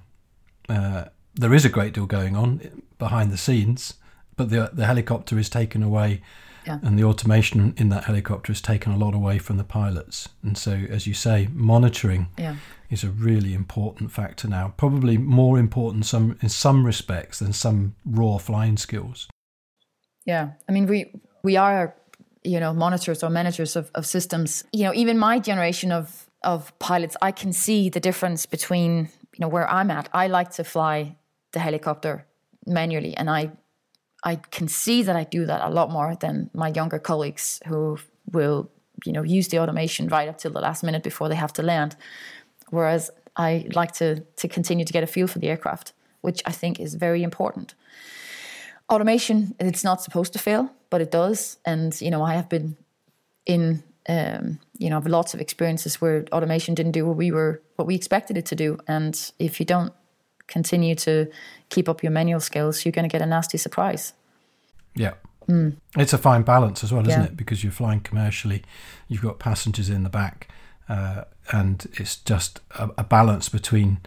Uh, 0.68 1.04
there 1.34 1.54
is 1.54 1.64
a 1.64 1.68
great 1.68 1.92
deal 1.92 2.06
going 2.06 2.36
on 2.36 2.82
behind 2.98 3.30
the 3.30 3.36
scenes, 3.36 3.94
but 4.36 4.50
the 4.50 4.70
the 4.72 4.86
helicopter 4.86 5.38
is 5.38 5.48
taken 5.48 5.82
away, 5.82 6.22
yeah. 6.66 6.78
and 6.82 6.98
the 6.98 7.04
automation 7.04 7.74
in 7.76 7.88
that 7.90 8.04
helicopter 8.04 8.52
has 8.52 8.60
taken 8.60 8.92
a 8.92 8.96
lot 8.96 9.14
away 9.14 9.38
from 9.38 9.56
the 9.56 9.64
pilots. 9.64 10.28
And 10.42 10.56
so, 10.56 10.72
as 10.72 11.06
you 11.06 11.14
say, 11.14 11.48
monitoring 11.52 12.28
yeah. 12.38 12.56
Is 12.90 13.04
a 13.04 13.08
really 13.08 13.54
important 13.54 14.10
factor 14.12 14.48
now. 14.48 14.74
Probably 14.76 15.16
more 15.16 15.58
important 15.58 16.06
some 16.06 16.36
in 16.42 16.48
some 16.48 16.84
respects 16.84 17.38
than 17.38 17.52
some 17.52 17.94
raw 18.04 18.38
flying 18.38 18.76
skills. 18.76 19.28
Yeah, 20.26 20.50
I 20.68 20.72
mean 20.72 20.86
we 20.86 21.12
we 21.42 21.56
are 21.56 21.94
you 22.42 22.60
know 22.60 22.72
monitors 22.72 23.22
or 23.22 23.30
managers 23.30 23.76
of, 23.76 23.90
of 23.94 24.06
systems 24.06 24.64
you 24.72 24.84
know 24.84 24.94
even 24.94 25.18
my 25.18 25.38
generation 25.38 25.92
of 25.92 26.26
of 26.42 26.76
pilots 26.78 27.16
i 27.20 27.30
can 27.30 27.52
see 27.52 27.88
the 27.88 28.00
difference 28.00 28.46
between 28.46 29.10
you 29.34 29.40
know 29.40 29.48
where 29.48 29.68
i'm 29.70 29.90
at 29.90 30.08
i 30.12 30.26
like 30.26 30.50
to 30.50 30.64
fly 30.64 31.14
the 31.52 31.58
helicopter 31.58 32.26
manually 32.66 33.16
and 33.16 33.28
i 33.28 33.50
i 34.24 34.36
can 34.36 34.68
see 34.68 35.02
that 35.02 35.16
i 35.16 35.24
do 35.24 35.44
that 35.44 35.60
a 35.62 35.70
lot 35.70 35.90
more 35.90 36.14
than 36.16 36.50
my 36.54 36.68
younger 36.68 36.98
colleagues 36.98 37.60
who 37.66 37.98
will 38.32 38.70
you 39.04 39.12
know 39.12 39.22
use 39.22 39.48
the 39.48 39.58
automation 39.58 40.08
right 40.08 40.28
up 40.28 40.38
till 40.38 40.52
the 40.52 40.60
last 40.60 40.82
minute 40.82 41.02
before 41.02 41.28
they 41.28 41.34
have 41.34 41.52
to 41.52 41.62
land 41.62 41.96
whereas 42.70 43.10
i 43.36 43.66
like 43.74 43.92
to 43.92 44.20
to 44.36 44.48
continue 44.48 44.84
to 44.84 44.92
get 44.92 45.02
a 45.02 45.06
feel 45.06 45.26
for 45.26 45.38
the 45.38 45.48
aircraft 45.48 45.92
which 46.22 46.42
i 46.46 46.52
think 46.52 46.78
is 46.80 46.94
very 46.94 47.22
important. 47.22 47.74
Automation 48.88 49.54
it's 49.60 49.84
not 49.84 50.02
supposed 50.02 50.32
to 50.32 50.38
fail 50.38 50.70
but 50.90 51.00
it 51.00 51.10
does. 51.12 51.58
And 51.64 51.98
you 52.00 52.10
know 52.10 52.22
i 52.22 52.34
have 52.34 52.48
been 52.48 52.76
in 53.46 53.82
um, 54.08 54.58
you 54.78 54.90
know 54.90 54.98
lots 55.04 55.34
of 55.34 55.40
experiences 55.40 56.00
where 56.00 56.24
automation 56.32 56.74
didn't 56.74 56.92
do 56.92 57.06
what 57.06 57.16
we 57.16 57.30
were 57.30 57.62
what 57.76 57.86
we 57.86 57.94
expected 57.94 58.36
it 58.36 58.46
to 58.46 58.56
do. 58.56 58.78
And 58.88 59.14
if 59.38 59.60
you 59.60 59.66
don't 59.66 59.92
continue 60.48 60.96
to 60.96 61.30
keep 61.68 61.88
up 61.88 62.02
your 62.02 62.10
manual 62.10 62.40
skills 62.40 62.84
you're 62.84 62.92
going 62.92 63.08
to 63.08 63.12
get 63.12 63.22
a 63.22 63.26
nasty 63.26 63.58
surprise. 63.58 64.12
Yeah. 64.96 65.14
Mm. 65.48 65.76
it's 65.96 66.12
a 66.12 66.18
fine 66.18 66.42
balance 66.42 66.84
as 66.84 66.92
well 66.92 67.06
isn't 67.06 67.20
Yeah. 67.22 67.26
it? 67.28 67.36
Because 67.36 67.62
you're 67.64 67.72
flying 67.72 68.00
commercially 68.00 68.62
you've 69.08 69.22
got 69.22 69.38
passengers 69.38 69.88
in 69.88 70.02
the 70.02 70.10
back 70.10 70.48
uh, 70.90 71.24
and 71.52 71.86
it's 72.00 72.16
just 72.16 72.60
a, 72.78 72.90
a 72.98 73.04
balance 73.04 73.48
between 73.48 73.98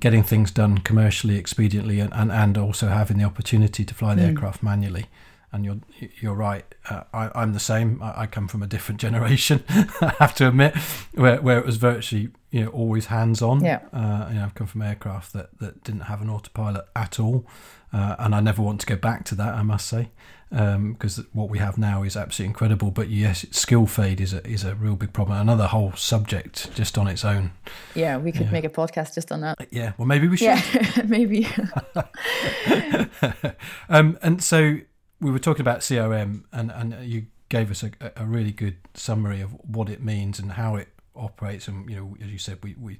getting 0.00 0.22
things 0.22 0.50
done 0.50 0.78
commercially 0.78 1.36
expediently 1.42 2.00
and, 2.02 2.12
and, 2.12 2.30
and 2.32 2.56
also 2.58 2.88
having 2.88 3.18
the 3.18 3.24
opportunity 3.24 3.84
to 3.84 3.94
fly 3.94 4.14
the 4.14 4.22
Mm. 4.22 4.28
aircraft 4.28 4.62
manually 4.62 5.06
and 5.52 5.64
you're 5.64 5.80
you're 6.20 6.34
right. 6.48 6.66
Uh, 6.90 7.04
I, 7.14 7.30
I'm 7.34 7.54
the 7.54 7.60
same. 7.72 8.02
I, 8.02 8.22
I 8.22 8.26
come 8.26 8.48
from 8.48 8.62
a 8.62 8.66
different 8.66 9.00
generation. 9.06 9.64
I 10.02 10.12
have 10.18 10.34
to 10.36 10.48
admit, 10.48 10.76
where 11.14 11.40
where 11.40 11.58
it 11.58 11.64
was 11.64 11.76
virtually 11.78 12.28
you 12.50 12.64
know 12.64 12.70
always 12.70 13.06
hands 13.06 13.40
on. 13.40 13.64
Yeah. 13.64 13.80
Uh, 13.92 14.26
you 14.28 14.34
know, 14.36 14.44
I've 14.44 14.54
come 14.54 14.66
from 14.66 14.82
aircraft 14.82 15.32
that, 15.32 15.58
that 15.60 15.82
didn't 15.84 16.02
have 16.02 16.20
an 16.20 16.28
autopilot 16.28 16.84
at 16.94 17.18
all, 17.18 17.46
uh, 17.92 18.16
and 18.18 18.34
I 18.34 18.40
never 18.40 18.62
want 18.62 18.80
to 18.80 18.86
go 18.86 18.96
back 18.96 19.24
to 19.26 19.34
that. 19.36 19.54
I 19.54 19.62
must 19.62 19.86
say, 19.86 20.10
because 20.50 21.22
what 21.32 21.50
we 21.50 21.58
have 21.58 21.76
now 21.78 22.02
is 22.02 22.16
absolutely 22.16 22.50
incredible. 22.50 22.90
But 22.90 23.08
yes, 23.08 23.44
skill 23.50 23.86
fade 23.86 24.20
is 24.20 24.32
a 24.32 24.46
is 24.46 24.64
a 24.64 24.74
real 24.74 24.96
big 24.96 25.12
problem. 25.12 25.38
Another 25.38 25.66
whole 25.66 25.92
subject 25.92 26.74
just 26.74 26.96
on 26.98 27.06
its 27.08 27.24
own. 27.24 27.50
yeah 27.94 28.16
we 28.16 28.32
could 28.32 28.46
Yeah. 28.46 28.52
make 28.52 28.64
a 28.64 28.70
podcast 28.70 29.14
just 29.14 29.30
on 29.32 29.40
that 29.42 29.56
Yeah. 29.70 29.92
Well, 29.98 30.06
maybe 30.06 30.28
we 30.28 30.36
should. 30.36 30.46
yeah 30.46 31.02
maybe 31.06 31.46
um, 33.88 34.18
and 34.22 34.42
so 34.42 34.78
we 35.20 35.30
were 35.30 35.38
talking 35.38 35.62
about 35.62 35.80
CRM, 35.80 36.44
and, 36.52 36.70
and 36.70 36.94
you 37.04 37.26
gave 37.48 37.70
us 37.70 37.82
a, 37.82 37.90
a 38.16 38.24
really 38.26 38.52
good 38.52 38.76
summary 38.94 39.40
of 39.40 39.50
what 39.66 39.88
it 39.88 40.02
means 40.02 40.38
and 40.38 40.52
how 40.52 40.76
it 40.76 40.88
operates. 41.16 41.66
And 41.68 41.88
you 41.90 41.96
know, 41.96 42.16
as 42.22 42.28
you 42.28 42.38
said, 42.38 42.58
we 42.62 42.74
we 42.78 42.98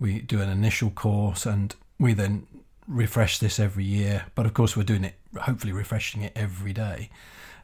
we 0.00 0.20
do 0.20 0.40
an 0.40 0.48
initial 0.48 0.90
course, 0.90 1.46
and 1.46 1.74
we 1.98 2.14
then 2.14 2.46
refresh 2.92 3.38
this 3.38 3.58
every 3.58 3.84
year. 3.84 4.24
But 4.34 4.46
of 4.46 4.54
course, 4.54 4.76
we're 4.76 4.82
doing 4.84 5.04
it, 5.04 5.14
hopefully, 5.40 5.72
refreshing 5.72 6.22
it 6.22 6.32
every 6.36 6.72
day. 6.72 7.10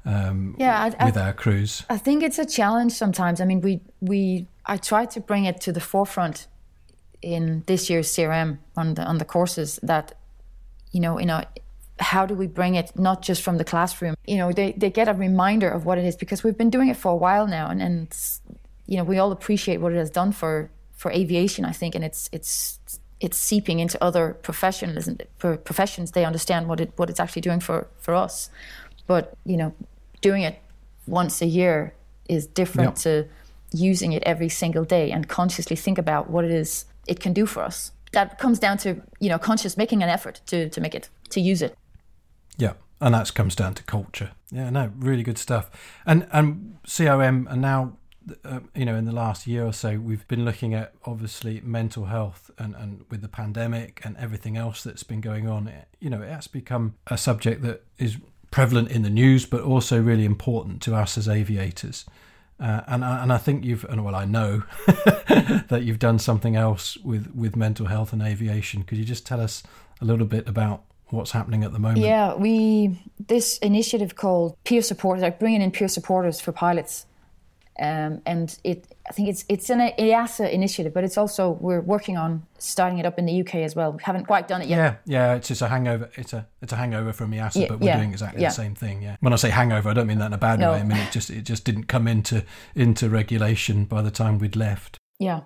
Um, 0.04 0.54
Yeah, 0.58 0.80
I- 0.80 0.94
I- 0.98 1.06
with 1.06 1.16
our 1.16 1.32
crews. 1.32 1.84
I 1.90 1.98
think 1.98 2.22
it's 2.22 2.38
a 2.38 2.46
challenge 2.46 2.92
sometimes. 2.92 3.40
I 3.40 3.44
mean, 3.44 3.60
we 3.60 3.80
we 4.00 4.46
I 4.66 4.76
try 4.76 5.06
to 5.06 5.20
bring 5.20 5.44
it 5.44 5.60
to 5.62 5.72
the 5.72 5.80
forefront 5.80 6.46
in 7.20 7.62
this 7.66 7.90
year's 7.90 8.08
CRM 8.10 8.58
on 8.76 8.94
the 8.94 9.02
on 9.04 9.18
the 9.18 9.24
courses 9.24 9.78
that 9.82 10.12
you 10.92 11.00
know, 11.00 11.18
you 11.18 11.26
know, 11.26 11.42
how 12.00 12.24
do 12.26 12.34
we 12.34 12.46
bring 12.46 12.74
it 12.76 12.92
not 12.96 13.20
just 13.22 13.42
from 13.42 13.58
the 13.58 13.64
classroom? 13.64 14.14
You 14.26 14.36
know, 14.38 14.52
they 14.52 14.72
they 14.72 14.90
get 14.90 15.08
a 15.08 15.12
reminder 15.14 15.68
of 15.68 15.84
what 15.84 15.98
it 15.98 16.04
is 16.04 16.16
because 16.16 16.42
we've 16.44 16.56
been 16.56 16.70
doing 16.70 16.88
it 16.88 16.96
for 16.96 17.10
a 17.12 17.16
while 17.16 17.46
now, 17.46 17.68
and 17.68 17.82
and 17.82 18.16
you 18.86 18.96
know, 18.96 19.04
we 19.04 19.18
all 19.18 19.32
appreciate 19.32 19.78
what 19.80 19.92
it 19.92 19.96
has 19.98 20.10
done 20.10 20.32
for 20.32 20.70
for 20.94 21.10
aviation. 21.12 21.64
I 21.64 21.72
think, 21.72 21.94
and 21.94 22.04
it's 22.04 22.28
it's 22.32 22.78
it's 23.20 23.36
seeping 23.36 23.80
into 23.80 24.02
other 24.02 24.34
professionalism 24.42 25.18
for 25.38 25.56
professions. 25.56 26.12
They 26.12 26.24
understand 26.24 26.68
what 26.68 26.80
it 26.80 26.92
what 26.96 27.10
it's 27.10 27.20
actually 27.20 27.42
doing 27.42 27.60
for 27.60 27.86
for 27.98 28.14
us, 28.14 28.50
but 29.06 29.36
you 29.44 29.56
know, 29.56 29.72
doing 30.20 30.42
it 30.42 30.58
once 31.06 31.42
a 31.42 31.46
year 31.46 31.94
is 32.28 32.46
different 32.46 33.04
Yeah. 33.04 33.22
to 33.22 33.28
using 33.72 34.12
it 34.12 34.22
every 34.26 34.48
single 34.48 34.84
day 34.84 35.10
and 35.12 35.26
consciously 35.28 35.76
think 35.76 35.98
about 35.98 36.30
what 36.30 36.44
it 36.44 36.50
is 36.50 36.84
it 37.06 37.20
can 37.20 37.32
do 37.32 37.46
for 37.46 37.62
us. 37.66 37.92
That 38.12 38.38
comes 38.38 38.58
down 38.58 38.78
to 38.78 38.88
you 39.20 39.28
know 39.28 39.38
conscious 39.38 39.76
making 39.76 40.02
an 40.02 40.08
effort 40.08 40.40
to 40.46 40.68
to 40.68 40.80
make 40.80 40.94
it 40.94 41.10
to 41.30 41.40
use 41.40 41.62
it. 41.62 41.74
Yeah, 42.56 42.72
and 43.00 43.14
that 43.14 43.34
comes 43.34 43.54
down 43.56 43.74
to 43.74 43.82
culture. 43.82 44.30
Yeah, 44.50 44.70
no, 44.70 44.90
really 44.98 45.22
good 45.22 45.38
stuff. 45.38 45.70
And 46.06 46.26
and 46.32 46.78
CRM, 46.86 47.46
and 47.50 47.60
now, 47.60 47.92
uh, 48.44 48.60
you 48.74 48.84
know, 48.84 48.94
in 48.96 49.04
the 49.04 49.12
last 49.12 49.46
year 49.46 49.64
or 49.64 49.72
so, 49.72 49.98
we've 49.98 50.26
been 50.28 50.44
looking 50.44 50.74
at 50.74 50.92
obviously 51.04 51.60
mental 51.64 52.06
health, 52.06 52.50
and 52.58 52.74
and 52.74 53.04
with 53.10 53.22
the 53.22 53.28
pandemic 53.28 54.00
and 54.04 54.16
everything 54.16 54.56
else 54.56 54.82
that's 54.82 55.02
been 55.02 55.20
going 55.20 55.48
on, 55.48 55.68
it, 55.68 55.88
you 56.00 56.10
know, 56.10 56.22
it 56.22 56.28
has 56.30 56.46
become 56.46 56.94
a 57.06 57.16
subject 57.18 57.62
that 57.62 57.84
is 57.98 58.16
prevalent 58.50 58.90
in 58.90 59.02
the 59.02 59.10
news, 59.10 59.44
but 59.46 59.60
also 59.60 60.00
really 60.00 60.24
important 60.24 60.80
to 60.82 60.94
us 60.94 61.18
as 61.18 61.28
aviators. 61.28 62.04
Uh, 62.60 62.80
and 62.88 63.04
I- 63.04 63.22
and 63.22 63.32
I 63.32 63.38
think 63.38 63.64
you've 63.64 63.84
and 63.84 64.04
well 64.04 64.16
I 64.16 64.24
know 64.24 64.64
that 65.68 65.82
you've 65.84 65.98
done 65.98 66.18
something 66.18 66.56
else 66.56 66.96
with 66.98 67.32
with 67.34 67.56
mental 67.56 67.86
health 67.86 68.12
and 68.12 68.22
aviation. 68.22 68.82
Could 68.84 68.98
you 68.98 69.04
just 69.04 69.26
tell 69.26 69.40
us 69.40 69.62
a 70.00 70.04
little 70.04 70.26
bit 70.26 70.48
about 70.48 70.82
what's 71.10 71.30
happening 71.30 71.64
at 71.64 71.72
the 71.72 71.78
moment? 71.78 71.98
Yeah, 72.00 72.34
we 72.34 72.98
this 73.28 73.58
initiative 73.58 74.16
called 74.16 74.56
peer 74.64 74.82
support, 74.82 75.20
like 75.20 75.38
bringing 75.38 75.62
in 75.62 75.70
peer 75.70 75.88
supporters 75.88 76.40
for 76.40 76.52
pilots, 76.52 77.06
Um, 77.80 78.22
and 78.26 78.58
it, 78.64 78.86
I 79.08 79.12
think 79.12 79.28
it's 79.28 79.44
it's 79.48 79.70
an 79.70 79.78
EASA 79.78 80.50
initiative, 80.50 80.92
but 80.92 81.04
it's 81.04 81.16
also 81.16 81.52
we're 81.60 81.80
working 81.80 82.16
on 82.16 82.44
starting 82.58 82.98
it 82.98 83.06
up 83.06 83.18
in 83.18 83.26
the 83.26 83.40
UK 83.40 83.56
as 83.56 83.76
well. 83.76 83.92
We 83.92 84.02
haven't 84.02 84.26
quite 84.26 84.48
done 84.48 84.62
it 84.62 84.68
yet. 84.68 84.76
Yeah, 84.76 84.94
yeah, 85.06 85.34
it's 85.34 85.48
just 85.48 85.62
a 85.62 85.68
hangover. 85.68 86.10
It's 86.16 86.32
a 86.32 86.46
it's 86.60 86.72
a 86.72 86.76
hangover 86.76 87.12
from 87.12 87.30
EASA, 87.30 87.62
yeah, 87.62 87.66
but 87.68 87.80
we're 87.80 87.86
yeah, 87.86 87.96
doing 87.98 88.10
exactly 88.10 88.42
the 88.42 88.50
same 88.50 88.74
thing. 88.74 89.02
Yeah. 89.02 89.16
When 89.20 89.32
I 89.32 89.36
say 89.36 89.50
hangover, 89.50 89.88
I 89.88 89.94
don't 89.94 90.08
mean 90.08 90.18
that 90.18 90.26
in 90.26 90.32
a 90.32 90.38
bad 90.38 90.58
no. 90.58 90.72
way. 90.72 90.80
I 90.80 90.82
mean 90.82 90.98
it 90.98 91.12
just 91.12 91.30
it 91.30 91.42
just 91.42 91.64
didn't 91.64 91.84
come 91.84 92.08
into 92.08 92.44
into 92.74 93.08
regulation 93.08 93.84
by 93.84 94.02
the 94.02 94.10
time 94.10 94.38
we'd 94.38 94.56
left. 94.56 94.98
Yeah. 95.20 95.42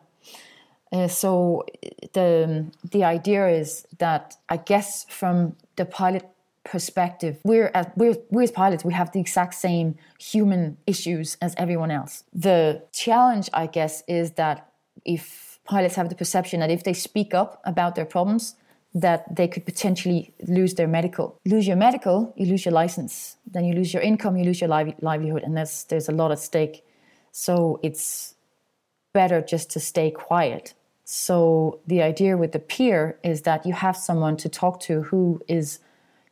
Uh, 0.92 1.08
so 1.08 1.64
the 2.12 2.70
the 2.90 3.04
idea 3.04 3.48
is 3.48 3.86
that 3.98 4.36
I 4.48 4.58
guess 4.58 5.06
from 5.08 5.56
the 5.76 5.84
pilot 5.84 6.28
perspective, 6.64 7.38
we're 7.44 7.70
as 7.74 7.86
we're, 7.96 8.16
we're 8.30 8.42
as 8.42 8.50
pilots, 8.50 8.84
we 8.84 8.92
have 8.92 9.12
the 9.12 9.20
exact 9.20 9.54
same 9.54 9.96
human 10.18 10.76
issues 10.86 11.36
as 11.40 11.54
everyone 11.56 11.90
else. 11.90 12.24
The 12.32 12.82
challenge, 12.92 13.48
I 13.52 13.66
guess, 13.66 14.02
is 14.06 14.32
that 14.32 14.70
if 15.04 15.58
pilots 15.64 15.94
have 15.96 16.08
the 16.08 16.14
perception 16.14 16.60
that 16.60 16.70
if 16.70 16.84
they 16.84 16.92
speak 16.92 17.34
up 17.34 17.60
about 17.64 17.94
their 17.94 18.04
problems, 18.04 18.56
that 18.94 19.34
they 19.34 19.48
could 19.48 19.64
potentially 19.64 20.34
lose 20.46 20.74
their 20.74 20.86
medical. 20.86 21.38
Lose 21.46 21.66
your 21.66 21.76
medical, 21.76 22.32
you 22.36 22.46
lose 22.46 22.64
your 22.64 22.72
license. 22.72 23.36
Then 23.50 23.64
you 23.64 23.74
lose 23.74 23.92
your 23.94 24.02
income, 24.02 24.36
you 24.36 24.44
lose 24.44 24.60
your 24.60 24.68
livelihood, 24.68 25.42
and 25.42 25.56
there's 25.56 25.84
there's 25.84 26.08
a 26.08 26.12
lot 26.12 26.30
at 26.30 26.38
stake. 26.38 26.84
So 27.32 27.80
it's 27.82 28.34
better 29.12 29.40
just 29.40 29.70
to 29.70 29.80
stay 29.80 30.10
quiet. 30.10 30.74
So 31.04 31.80
the 31.86 32.02
idea 32.02 32.36
with 32.36 32.52
the 32.52 32.58
peer 32.58 33.18
is 33.22 33.42
that 33.42 33.66
you 33.66 33.72
have 33.72 33.96
someone 33.96 34.36
to 34.38 34.48
talk 34.48 34.80
to 34.80 35.02
who 35.02 35.42
is 35.48 35.80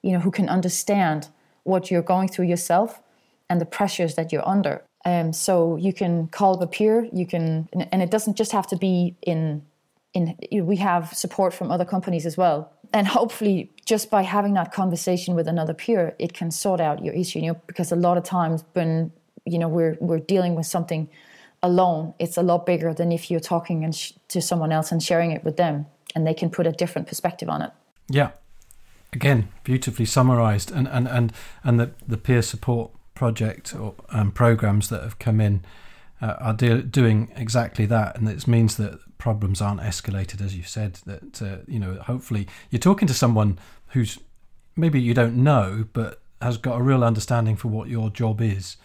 you 0.02 0.12
know, 0.12 0.20
who 0.20 0.30
can 0.30 0.48
understand 0.48 1.28
what 1.64 1.90
you're 1.90 2.02
going 2.02 2.28
through 2.28 2.46
yourself 2.46 3.02
and 3.48 3.60
the 3.60 3.66
pressures 3.66 4.14
that 4.14 4.32
you're 4.32 4.46
under. 4.48 4.82
Um, 5.04 5.32
so 5.32 5.76
you 5.76 5.92
can 5.92 6.28
call 6.28 6.54
up 6.54 6.62
a 6.62 6.66
peer. 6.66 7.08
You 7.12 7.26
can, 7.26 7.68
and 7.92 8.02
it 8.02 8.10
doesn't 8.10 8.36
just 8.36 8.52
have 8.52 8.66
to 8.68 8.76
be 8.76 9.16
in. 9.22 9.62
In 10.12 10.36
you 10.50 10.60
know, 10.60 10.64
we 10.64 10.74
have 10.76 11.12
support 11.12 11.54
from 11.54 11.70
other 11.70 11.84
companies 11.84 12.26
as 12.26 12.36
well, 12.36 12.72
and 12.92 13.06
hopefully, 13.06 13.70
just 13.86 14.10
by 14.10 14.22
having 14.22 14.54
that 14.54 14.72
conversation 14.72 15.36
with 15.36 15.46
another 15.46 15.72
peer, 15.72 16.16
it 16.18 16.32
can 16.32 16.50
sort 16.50 16.80
out 16.80 17.04
your 17.04 17.14
issue. 17.14 17.38
You 17.38 17.52
know, 17.52 17.60
because 17.68 17.92
a 17.92 17.96
lot 17.96 18.18
of 18.18 18.24
times 18.24 18.64
when 18.72 19.12
you 19.46 19.56
know 19.56 19.68
we're 19.68 19.96
we're 20.00 20.18
dealing 20.18 20.56
with 20.56 20.66
something 20.66 21.08
alone, 21.62 22.12
it's 22.18 22.36
a 22.36 22.42
lot 22.42 22.66
bigger 22.66 22.92
than 22.92 23.12
if 23.12 23.30
you're 23.30 23.38
talking 23.38 23.84
and 23.84 23.94
sh- 23.94 24.12
to 24.28 24.42
someone 24.42 24.72
else 24.72 24.90
and 24.90 25.00
sharing 25.00 25.30
it 25.30 25.44
with 25.44 25.56
them, 25.56 25.86
and 26.16 26.26
they 26.26 26.34
can 26.34 26.50
put 26.50 26.66
a 26.66 26.72
different 26.72 27.06
perspective 27.06 27.48
on 27.48 27.62
it. 27.62 27.70
Yeah, 28.08 28.30
again 29.12 29.48
beautifully 29.64 30.06
summarized 30.06 30.70
and 30.70 30.86
and 30.88 31.08
and, 31.08 31.32
and 31.64 31.80
the, 31.80 31.90
the 32.06 32.16
peer 32.16 32.42
support 32.42 32.90
project 33.14 33.74
or 33.74 33.94
um, 34.10 34.30
programs 34.30 34.88
that 34.88 35.02
have 35.02 35.18
come 35.18 35.40
in 35.40 35.62
uh, 36.22 36.36
are 36.38 36.54
de- 36.54 36.82
doing 36.82 37.32
exactly 37.36 37.86
that 37.86 38.16
and 38.16 38.28
it 38.28 38.46
means 38.46 38.76
that 38.76 38.98
problems 39.18 39.60
aren't 39.60 39.80
escalated 39.80 40.40
as 40.40 40.56
you 40.56 40.62
said 40.62 40.94
that 41.06 41.42
uh, 41.42 41.58
you 41.66 41.78
know 41.78 41.94
hopefully 41.94 42.46
you're 42.70 42.78
talking 42.78 43.06
to 43.06 43.14
someone 43.14 43.58
who's 43.88 44.18
maybe 44.76 45.00
you 45.00 45.12
don't 45.12 45.36
know 45.36 45.84
but 45.92 46.22
has 46.40 46.56
got 46.56 46.78
a 46.78 46.82
real 46.82 47.04
understanding 47.04 47.56
for 47.56 47.68
what 47.68 47.88
your 47.88 48.08
job 48.08 48.40
is 48.40 48.76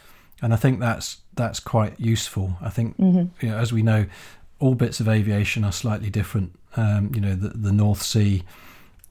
and 0.41 0.53
i 0.53 0.57
think 0.57 0.79
that's 0.79 1.21
that's 1.35 1.59
quite 1.59 1.97
useful 1.99 2.57
i 2.61 2.69
think 2.69 2.97
mm-hmm. 2.97 3.45
you 3.45 3.51
know, 3.51 3.57
as 3.57 3.71
we 3.71 3.81
know 3.81 4.05
all 4.59 4.75
bits 4.75 4.99
of 4.99 5.07
aviation 5.07 5.63
are 5.63 5.71
slightly 5.71 6.09
different 6.09 6.53
um, 6.75 7.11
you 7.13 7.21
know 7.21 7.35
the, 7.35 7.49
the 7.49 7.71
north 7.71 8.01
sea 8.01 8.43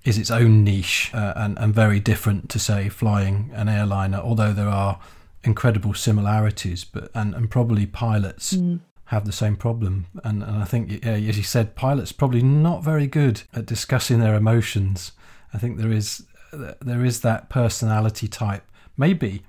is 0.05 0.19
its 0.19 0.31
own 0.31 0.65
niche 0.65 1.11
uh, 1.15 1.33
and, 1.37 1.59
and 1.59 1.75
very 1.75 1.99
different 1.99 2.49
to 2.51 2.59
say 2.59 2.89
flying 2.89 3.51
an 3.55 3.69
airliner 3.69 4.19
although 4.19 4.53
there 4.53 4.69
are 4.69 5.01
incredible 5.45 5.95
similarities 5.95 6.85
but 6.85 7.11
and, 7.15 7.35
and 7.35 7.51
probably 7.51 7.87
pilots 7.87 8.55
mm. 8.55 8.81
have 9.07 9.25
the 9.25 9.33
same 9.33 9.57
problem. 9.57 10.07
And, 10.25 10.43
and 10.43 10.57
I 10.57 10.65
think 10.65 11.05
yeah, 11.05 11.13
as 11.13 11.37
you 11.37 11.43
said 11.43 11.75
pilots 11.75 12.13
probably 12.13 12.43
not 12.43 12.83
very 12.83 13.07
good 13.07 13.43
at 13.55 13.67
discussing 13.67 14.21
their 14.21 14.35
emotions. 14.35 15.13
I 15.53 15.59
think 15.59 15.79
there 15.79 15.93
is 15.93 16.25
there 16.53 17.05
is 17.05 17.21
that 17.21 17.49
personality 17.49 18.29
type. 18.29 18.65
Maybe 18.97 19.43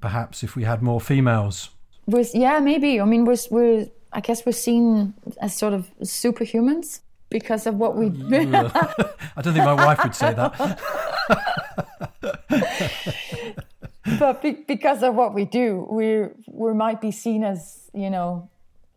perhaps 0.00 0.42
if 0.42 0.56
we 0.56 0.64
had 0.64 0.82
more 0.82 1.00
females. 1.00 1.70
Yeah 2.06 2.58
maybe. 2.60 3.00
I 3.00 3.04
mean, 3.04 3.24
we're, 3.24 3.36
we're 3.50 3.86
I 4.12 4.20
guess 4.20 4.44
we're 4.46 4.52
seen 4.52 5.14
as 5.40 5.56
sort 5.56 5.72
of 5.72 5.90
superhumans 6.00 7.00
because 7.30 7.66
of 7.66 7.76
what 7.76 7.96
we 7.96 8.10
do. 8.10 8.26
I 9.36 9.42
don't 9.42 9.54
think 9.54 9.64
my 9.64 9.74
wife 9.74 10.02
would 10.04 10.14
say 10.14 10.34
that. 10.34 10.80
but 14.18 14.42
be, 14.42 14.52
because 14.52 15.02
of 15.02 15.14
what 15.14 15.34
we 15.34 15.44
do, 15.44 15.86
we 15.90 16.26
we 16.46 16.74
might 16.74 17.00
be 17.00 17.10
seen 17.10 17.44
as 17.44 17.90
you 17.92 18.10
know 18.10 18.48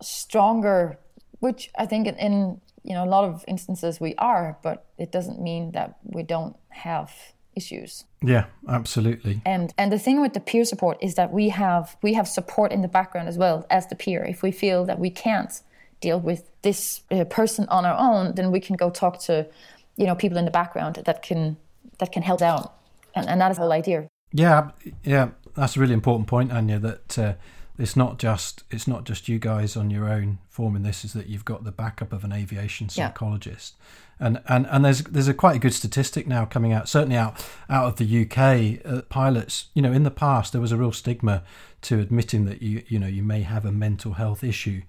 stronger, 0.02 1.00
which 1.40 1.70
I 1.78 1.86
think 1.86 2.08
in, 2.08 2.16
in 2.16 2.62
you 2.84 2.94
know 2.94 3.04
a 3.04 3.10
lot 3.10 3.26
of 3.26 3.44
instances 3.48 4.00
we 4.00 4.16
are, 4.16 4.58
but 4.62 4.86
it 4.98 5.12
doesn't 5.12 5.42
mean 5.42 5.72
that 5.72 5.98
we 6.04 6.24
don't 6.24 6.56
have 6.70 7.12
issues. 7.56 8.06
Yeah, 8.22 8.46
absolutely. 8.70 9.42
And 9.46 9.74
and 9.78 9.92
the 9.92 10.00
thing 10.00 10.22
with 10.22 10.34
the 10.34 10.40
peer 10.40 10.64
support 10.64 10.98
is 11.02 11.16
that 11.16 11.32
we 11.32 11.50
have 11.50 11.98
we 12.02 12.14
have 12.14 12.28
support 12.28 12.72
in 12.72 12.82
the 12.82 12.88
background 12.88 13.28
as 13.28 13.38
well 13.38 13.66
as 13.70 13.88
the 13.88 13.96
peer. 13.96 14.24
If 14.24 14.44
we 14.44 14.52
feel 14.52 14.86
that 14.86 15.00
we 15.00 15.10
can't 15.10 15.60
deal 16.02 16.20
with 16.20 16.50
this 16.62 17.02
uh, 17.12 17.24
person 17.26 17.68
on 17.70 17.86
our 17.86 17.98
own, 17.98 18.36
then 18.36 18.52
we 18.52 18.60
can 18.60 18.76
go 18.76 18.90
talk 18.90 19.20
to, 19.22 19.48
you 19.96 20.06
know, 20.06 20.16
people 20.16 20.38
in 20.38 20.46
the 20.46 20.52
background 20.52 20.96
that 20.96 21.22
can 21.22 21.58
that 22.00 22.12
can 22.12 22.22
help 22.22 22.42
out, 22.42 22.76
and, 23.16 23.28
and 23.28 23.42
that 23.42 23.52
is 23.52 23.58
the 23.58 23.64
whole 23.64 23.72
idea. 23.72 24.08
Yeah, 24.32 24.72
yeah, 25.04 25.30
that's 25.56 25.78
a 25.78 25.80
really 25.80 25.94
important 25.94 26.28
point, 26.28 26.52
Anja. 26.52 26.82
That 26.82 27.20
uh, 27.20 27.34
it's 27.80 27.96
not 27.96 28.20
just 28.20 28.64
it's 28.70 28.88
not 28.88 29.06
just 29.06 29.28
you 29.28 29.40
guys 29.40 29.76
on 29.76 29.90
your 29.90 30.10
own 30.10 30.40
forming 30.50 30.84
this. 30.84 31.04
Is 31.04 31.14
that 31.14 31.28
you've 31.28 31.46
got 31.46 31.64
the 31.64 31.72
backup 31.72 32.14
of 32.14 32.24
an 32.24 32.32
aviation 32.32 32.90
psychologist, 32.90 33.76
yeah. 34.20 34.28
and 34.28 34.42
and 34.48 34.68
and 34.70 34.86
there's 34.86 35.04
there's 35.04 35.28
a 35.28 35.34
quite 35.34 35.56
a 35.56 35.60
good 35.60 35.74
statistic 35.74 36.28
now 36.28 36.46
coming 36.46 36.74
out, 36.74 36.90
certainly 36.90 37.18
out 37.18 37.44
out 37.70 37.86
of 37.86 37.96
the 37.96 38.24
UK. 38.24 38.86
Uh, 38.86 39.02
pilots, 39.04 39.68
you 39.74 39.82
know, 39.82 39.92
in 39.92 40.04
the 40.04 40.12
past 40.12 40.52
there 40.52 40.62
was 40.62 40.72
a 40.72 40.78
real 40.78 40.92
stigma 40.92 41.44
to 41.82 42.00
admitting 42.00 42.46
that 42.46 42.62
you 42.62 42.84
you 42.88 43.00
know 43.00 43.08
you 43.08 43.24
may 43.24 43.42
have 43.42 43.66
a 43.66 43.72
mental 43.72 44.14
health 44.14 44.44
issue 44.44 44.82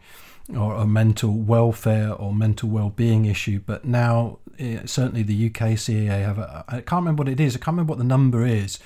or 0.56 0.74
a 0.74 0.86
mental 0.86 1.32
welfare 1.32 2.12
or 2.12 2.32
mental 2.32 2.68
well-being 2.68 3.24
issue. 3.26 3.60
But 3.64 3.84
now, 3.84 4.38
eh, 4.58 4.80
certainly 4.86 5.22
the 5.22 5.46
UK 5.46 5.76
CAA 5.76 6.24
have 6.24 6.38
a, 6.38 6.64
I 6.68 6.80
can't 6.80 7.00
remember 7.02 7.22
what 7.22 7.28
it 7.28 7.40
is. 7.40 7.54
I 7.54 7.58
can't 7.58 7.74
remember 7.74 7.92
what 7.92 7.98
the 7.98 8.04
number 8.04 8.46
is, 8.46 8.78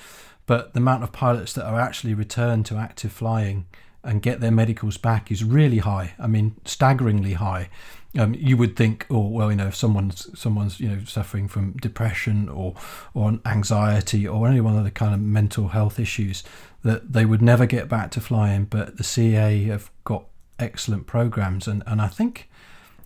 but 0.45 0.73
the 0.73 0.79
amount 0.79 1.03
of 1.03 1.11
pilots 1.11 1.53
that 1.53 1.65
are 1.65 1.79
actually 1.79 2.13
returned 2.13 2.65
to 2.67 2.77
active 2.77 3.11
flying 3.11 3.65
and 4.03 4.21
get 4.21 4.41
their 4.41 4.51
medicals 4.51 4.97
back 4.97 5.31
is 5.31 5.43
really 5.43 5.77
high. 5.77 6.13
I 6.19 6.27
mean, 6.27 6.55
staggeringly 6.65 7.33
high. 7.33 7.69
Um, 8.17 8.35
you 8.35 8.57
would 8.57 8.75
think, 8.75 9.07
oh 9.09 9.27
well, 9.27 9.49
you 9.49 9.55
know, 9.55 9.67
if 9.67 9.75
someone's 9.75 10.27
someone's 10.39 10.79
you 10.79 10.89
know 10.89 11.03
suffering 11.05 11.47
from 11.47 11.73
depression 11.73 12.47
or 12.47 12.75
or 13.15 13.39
anxiety 13.45 14.27
or 14.27 14.47
any 14.47 14.61
one 14.61 14.77
of 14.77 14.83
the 14.83 14.91
kind 14.91 15.15
of 15.15 15.21
mental 15.21 15.69
health 15.69 15.99
issues, 15.99 16.43
that 16.83 17.13
they 17.13 17.25
would 17.25 17.41
never 17.41 17.65
get 17.65 17.89
back 17.89 18.11
to 18.11 18.21
flying. 18.21 18.65
But 18.65 18.97
the 18.97 19.03
CAA 19.03 19.67
have 19.67 19.89
got 20.03 20.25
excellent 20.63 21.07
programs, 21.07 21.67
and 21.67 21.83
and 21.85 22.01
I 22.01 22.07
think. 22.07 22.49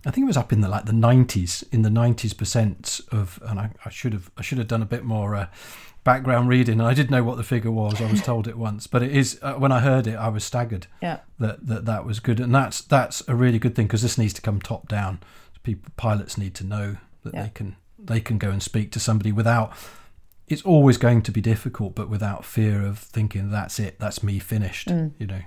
I 0.06 0.12
think 0.12 0.24
it 0.24 0.28
was 0.28 0.36
up 0.36 0.52
in 0.52 0.60
the 0.60 0.68
like 0.68 0.86
the 0.86 0.92
90s, 0.92 1.64
in 1.72 1.82
the 1.82 1.88
90s 1.88 2.34
percent 2.34 3.00
of, 3.10 3.40
and 3.44 3.58
I, 3.58 3.72
I 3.84 3.90
should 3.90 4.12
have 4.12 4.30
I 4.38 4.42
should 4.42 4.58
have 4.58 4.68
done 4.68 4.80
a 4.80 4.86
bit 4.86 5.04
more 5.04 5.34
uh, 5.34 5.48
background 6.08 6.48
reading. 6.48 6.80
I 6.80 6.94
did 6.94 7.10
know 7.10 7.22
what 7.22 7.36
the 7.36 7.42
figure 7.42 7.70
was. 7.70 8.00
I 8.00 8.10
was 8.10 8.22
told 8.22 8.48
it 8.48 8.56
once, 8.56 8.86
but 8.86 9.02
it 9.02 9.14
is 9.14 9.38
uh, 9.42 9.54
when 9.54 9.72
I 9.72 9.80
heard 9.80 10.06
it, 10.06 10.14
I 10.14 10.28
was 10.28 10.42
staggered. 10.42 10.86
Yeah. 11.02 11.18
That 11.38 11.66
that 11.66 11.84
that 11.84 12.06
was 12.06 12.18
good, 12.20 12.40
and 12.40 12.54
that's 12.54 12.80
that's 12.80 13.22
a 13.28 13.34
really 13.34 13.58
good 13.58 13.74
thing 13.74 13.86
because 13.86 14.00
this 14.00 14.16
needs 14.16 14.32
to 14.34 14.40
come 14.40 14.60
top 14.60 14.88
down. 14.88 15.20
People, 15.62 15.92
pilots 15.96 16.38
need 16.38 16.54
to 16.54 16.64
know 16.64 16.96
that 17.24 17.34
yeah. 17.34 17.42
they 17.42 17.50
can 17.50 17.76
they 17.98 18.20
can 18.20 18.38
go 18.38 18.50
and 18.50 18.62
speak 18.62 18.90
to 18.92 19.00
somebody 19.00 19.32
without. 19.32 19.72
It's 20.46 20.62
always 20.62 20.96
going 20.96 21.20
to 21.22 21.30
be 21.30 21.42
difficult, 21.42 21.94
but 21.94 22.08
without 22.08 22.42
fear 22.42 22.80
of 22.82 22.98
thinking 22.98 23.50
that's 23.50 23.78
it, 23.78 23.98
that's 23.98 24.22
me 24.22 24.38
finished. 24.38 24.88
Mm. 24.88 25.12
You 25.18 25.26
know 25.26 25.42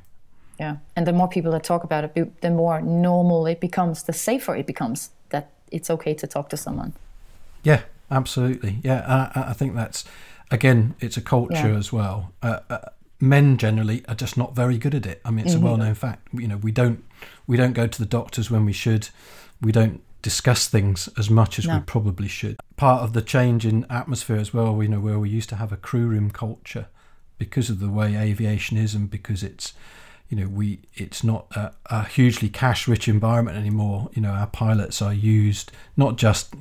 yeah. 0.62 0.78
And 0.96 1.08
the 1.08 1.14
more 1.14 1.28
people 1.28 1.52
that 1.54 1.64
talk 1.64 1.84
about 1.84 2.04
it 2.04 2.42
the 2.42 2.52
more 2.52 2.80
normal 2.82 3.48
it 3.48 3.60
becomes 3.60 4.04
the 4.04 4.14
safer 4.14 4.56
it 4.56 4.68
becomes 4.68 5.10
that 5.30 5.50
it's 5.72 5.90
okay 5.90 6.14
to 6.14 6.28
talk 6.28 6.50
to 6.50 6.58
someone. 6.58 6.94
Yeah 7.64 7.82
absolutely. 8.12 8.78
Yeah 8.84 9.04
i, 9.36 9.50
I 9.50 9.54
think 9.54 9.74
that's 9.74 10.06
again 10.52 10.94
it's 11.00 11.18
a 11.18 11.22
culture 11.22 11.72
yeah. 11.72 11.82
as 11.84 11.92
well. 11.92 12.32
Uh, 12.44 12.60
uh, 12.70 12.90
men 13.20 13.58
generally 13.58 14.04
are 14.08 14.14
just 14.16 14.38
not 14.38 14.56
very 14.56 14.78
good 14.78 14.94
at 14.94 15.06
it. 15.08 15.20
I 15.26 15.32
mean 15.32 15.46
it's 15.46 15.56
mm-hmm. 15.56 15.66
a 15.66 15.70
well-known 15.70 15.96
fact. 15.96 16.28
You 16.32 16.48
know 16.48 16.58
we 16.58 16.72
don't 16.72 17.04
we 17.48 17.58
don't 17.58 17.74
go 17.74 17.88
to 17.88 18.00
the 18.00 18.12
doctors 18.20 18.52
when 18.52 18.64
we 18.64 18.74
should. 18.74 19.10
We 19.62 19.72
don't 19.72 20.02
discuss 20.22 20.68
things 20.68 21.10
as 21.18 21.32
much 21.32 21.58
as 21.58 21.66
no. 21.66 21.78
we 21.78 21.82
probably 21.82 22.28
should. 22.28 22.58
Part 22.76 23.02
of 23.02 23.14
the 23.14 23.24
change 23.24 23.66
in 23.66 23.88
atmosphere 23.90 24.38
as 24.38 24.54
well 24.54 24.84
you 24.84 24.90
know 24.90 25.00
where 25.00 25.18
we 25.18 25.30
used 25.30 25.50
to 25.50 25.56
have 25.56 25.72
a 25.72 25.78
crew 25.78 26.06
room 26.06 26.30
culture 26.30 26.86
because 27.40 27.72
of 27.72 27.80
the 27.80 27.90
way 27.90 28.16
aviation 28.16 28.78
is 28.78 28.94
and 28.94 29.10
because 29.10 29.42
it's 29.42 29.74
you 30.32 30.38
know 30.38 30.48
we 30.48 30.80
it's 30.96 31.24
not 31.24 31.46
a, 31.56 31.72
a 31.88 32.06
hugely 32.06 32.50
cash 32.50 32.88
rich 32.88 33.08
environment 33.08 33.56
anymore 33.56 34.10
you 34.14 34.22
know 34.22 34.32
our 34.32 34.48
pilots 34.48 35.02
are 35.02 35.14
used 35.14 35.72
not 35.96 36.16
just 36.16 36.56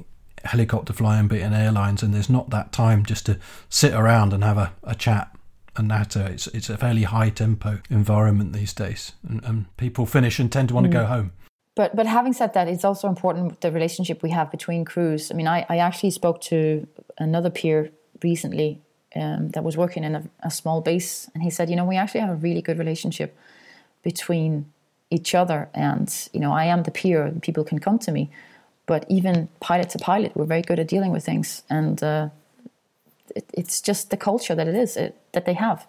helicopter 0.44 0.92
flying 0.92 1.28
but 1.28 1.38
in 1.38 1.54
airlines 1.54 2.02
and 2.02 2.12
there's 2.12 2.28
not 2.28 2.50
that 2.50 2.72
time 2.72 3.04
just 3.06 3.24
to 3.24 3.38
sit 3.70 3.94
around 3.94 4.33
and 4.33 4.44
have 4.44 4.59
a, 4.59 4.72
a 4.83 4.94
chat 4.94 5.35
and 5.76 5.88
NATO. 5.88 6.24
It's 6.24 6.46
it's 6.48 6.70
a 6.70 6.76
fairly 6.76 7.04
high 7.04 7.30
tempo 7.30 7.80
environment 7.90 8.52
these 8.52 8.72
days, 8.72 9.12
and, 9.28 9.42
and 9.44 9.76
people 9.76 10.06
finish 10.06 10.38
and 10.38 10.50
tend 10.50 10.68
to 10.68 10.74
want 10.74 10.87
mm. 10.87 10.90
to 10.90 10.98
go 10.98 11.06
home. 11.06 11.33
But 11.74 11.96
but 11.96 12.06
having 12.06 12.33
said 12.33 12.54
that, 12.54 12.68
it's 12.68 12.85
also 12.85 13.09
important 13.09 13.61
the 13.61 13.72
relationship 13.72 14.22
we 14.22 14.30
have 14.30 14.50
between 14.50 14.85
crews. 14.85 15.30
I 15.30 15.35
mean, 15.35 15.48
I, 15.48 15.66
I 15.68 15.78
actually 15.78 16.11
spoke 16.11 16.40
to 16.42 16.87
another 17.18 17.50
peer 17.50 17.90
recently 18.22 18.80
um, 19.16 19.50
that 19.50 19.64
was 19.64 19.76
working 19.76 20.04
in 20.04 20.14
a, 20.14 20.22
a, 20.42 20.50
small 20.50 20.80
base, 20.80 21.28
and 21.35 21.42
he 21.42 21.50
said, 21.50 21.70
you 21.70 21.76
know, 21.76 21.85
we 21.85 21.96
actually 21.96 22.20
have 22.20 22.30
a 22.30 22.37
really 22.37 22.62
good 22.62 22.78
relationship 22.78 23.37
between 24.02 24.72
each 25.10 25.34
other, 25.34 25.68
and 25.74 26.28
you 26.32 26.40
know, 26.40 26.52
I 26.52 26.64
am 26.66 26.84
the 26.84 26.90
peer, 26.90 27.32
people 27.42 27.64
can 27.64 27.78
come 27.78 27.98
to 28.00 28.12
me, 28.12 28.30
but 28.86 29.04
even 29.08 29.48
pilot 29.60 29.90
to 29.90 29.98
pilot, 29.98 30.36
we're 30.36 30.44
very 30.44 30.62
good 30.62 30.78
at 30.78 30.88
dealing 30.88 31.12
with 31.12 31.24
things, 31.24 31.62
and 31.68 32.02
uh, 32.02 32.28
it, 33.34 33.44
it's 33.54 33.80
just 33.80 34.10
the 34.10 34.16
culture 34.16 34.54
that 34.54 34.68
it 34.68 34.74
is 34.74 34.96
it, 34.96 35.16
that 35.32 35.44
they 35.46 35.54
have. 35.54 35.86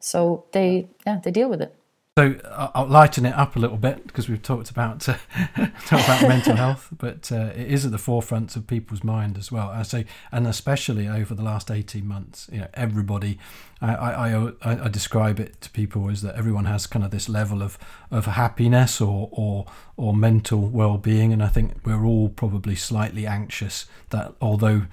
So 0.00 0.44
they 0.52 0.88
yeah 1.06 1.20
they 1.22 1.30
deal 1.30 1.48
with 1.48 1.60
it. 1.62 1.74
So 2.18 2.34
I'll 2.74 2.88
lighten 2.88 3.26
it 3.26 3.34
up 3.36 3.54
a 3.54 3.60
little 3.60 3.76
bit 3.76 4.04
because 4.04 4.28
we've 4.28 4.42
talked 4.42 4.72
about 4.72 5.08
uh, 5.08 5.18
talked 5.86 6.04
about 6.04 6.22
mental 6.22 6.56
health, 6.56 6.88
but 6.98 7.30
uh, 7.30 7.52
it 7.54 7.70
is 7.70 7.84
at 7.86 7.92
the 7.92 7.98
forefront 7.98 8.56
of 8.56 8.66
people's 8.66 9.04
mind 9.04 9.38
as 9.38 9.52
well. 9.52 9.68
I 9.68 9.84
say, 9.84 10.04
and 10.32 10.44
especially 10.44 11.06
over 11.06 11.32
the 11.32 11.44
last 11.44 11.70
eighteen 11.70 12.08
months, 12.08 12.50
you 12.50 12.58
know, 12.58 12.66
everybody. 12.74 13.38
I, 13.80 13.94
I, 13.94 14.52
I, 14.62 14.84
I 14.86 14.88
describe 14.88 15.38
it 15.38 15.60
to 15.60 15.70
people 15.70 16.10
as 16.10 16.22
that 16.22 16.34
everyone 16.34 16.64
has 16.64 16.88
kind 16.88 17.04
of 17.04 17.12
this 17.12 17.28
level 17.28 17.62
of, 17.62 17.78
of 18.10 18.26
happiness 18.26 19.00
or, 19.00 19.28
or 19.30 19.66
or 19.96 20.12
mental 20.12 20.62
well 20.62 20.98
being, 20.98 21.32
and 21.32 21.40
I 21.40 21.46
think 21.46 21.74
we're 21.84 22.04
all 22.04 22.30
probably 22.30 22.74
slightly 22.74 23.28
anxious. 23.28 23.86
That 24.10 24.34
although 24.40 24.86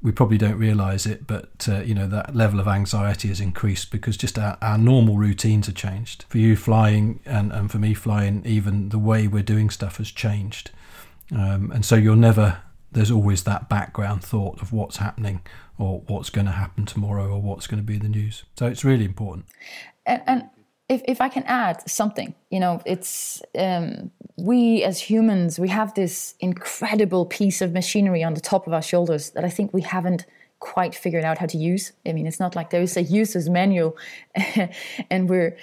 we 0.00 0.12
probably 0.12 0.38
don't 0.38 0.58
realize 0.58 1.06
it, 1.06 1.26
but 1.26 1.66
uh, 1.68 1.80
you 1.80 1.94
know 1.94 2.06
that 2.06 2.34
level 2.34 2.60
of 2.60 2.68
anxiety 2.68 3.28
has 3.28 3.40
increased 3.40 3.90
because 3.90 4.16
just 4.16 4.38
our, 4.38 4.56
our 4.62 4.78
normal 4.78 5.16
routines 5.16 5.66
have 5.66 5.74
changed. 5.74 6.24
For 6.28 6.38
you 6.38 6.56
flying, 6.56 7.20
and, 7.26 7.52
and 7.52 7.70
for 7.70 7.78
me 7.78 7.94
flying, 7.94 8.44
even 8.46 8.90
the 8.90 8.98
way 8.98 9.26
we're 9.26 9.42
doing 9.42 9.70
stuff 9.70 9.96
has 9.96 10.10
changed. 10.10 10.70
Um, 11.32 11.70
and 11.72 11.84
so 11.84 11.96
you're 11.96 12.16
never 12.16 12.62
there's 12.90 13.10
always 13.10 13.44
that 13.44 13.68
background 13.68 14.22
thought 14.24 14.60
of 14.62 14.72
what's 14.72 14.96
happening 14.96 15.42
or 15.78 16.00
what's 16.06 16.30
going 16.30 16.46
to 16.46 16.52
happen 16.52 16.86
tomorrow 16.86 17.28
or 17.30 17.40
what's 17.40 17.66
going 17.66 17.78
to 17.78 17.84
be 17.84 17.94
in 17.94 18.00
the 18.00 18.08
news. 18.08 18.44
So 18.58 18.66
it's 18.66 18.84
really 18.84 19.04
important. 19.04 19.46
And, 20.06 20.22
and 20.26 20.50
if, 20.88 21.02
if 21.06 21.20
I 21.20 21.28
can 21.28 21.42
add 21.44 21.88
something, 21.88 22.34
you 22.50 22.60
know, 22.60 22.80
it's 22.86 23.42
um, 23.58 24.10
we 24.36 24.82
as 24.82 25.00
humans, 25.00 25.58
we 25.58 25.68
have 25.68 25.94
this 25.94 26.34
incredible 26.40 27.26
piece 27.26 27.60
of 27.60 27.72
machinery 27.72 28.22
on 28.24 28.34
the 28.34 28.40
top 28.40 28.66
of 28.66 28.72
our 28.72 28.82
shoulders 28.82 29.30
that 29.30 29.44
I 29.44 29.50
think 29.50 29.74
we 29.74 29.82
haven't 29.82 30.24
quite 30.60 30.94
figured 30.94 31.24
out 31.24 31.38
how 31.38 31.46
to 31.46 31.58
use. 31.58 31.92
I 32.06 32.12
mean, 32.12 32.26
it's 32.26 32.40
not 32.40 32.56
like 32.56 32.70
there 32.70 32.82
is 32.82 32.96
a 32.96 33.02
user's 33.02 33.48
manual, 33.48 33.96
and 35.10 35.28
we're, 35.28 35.56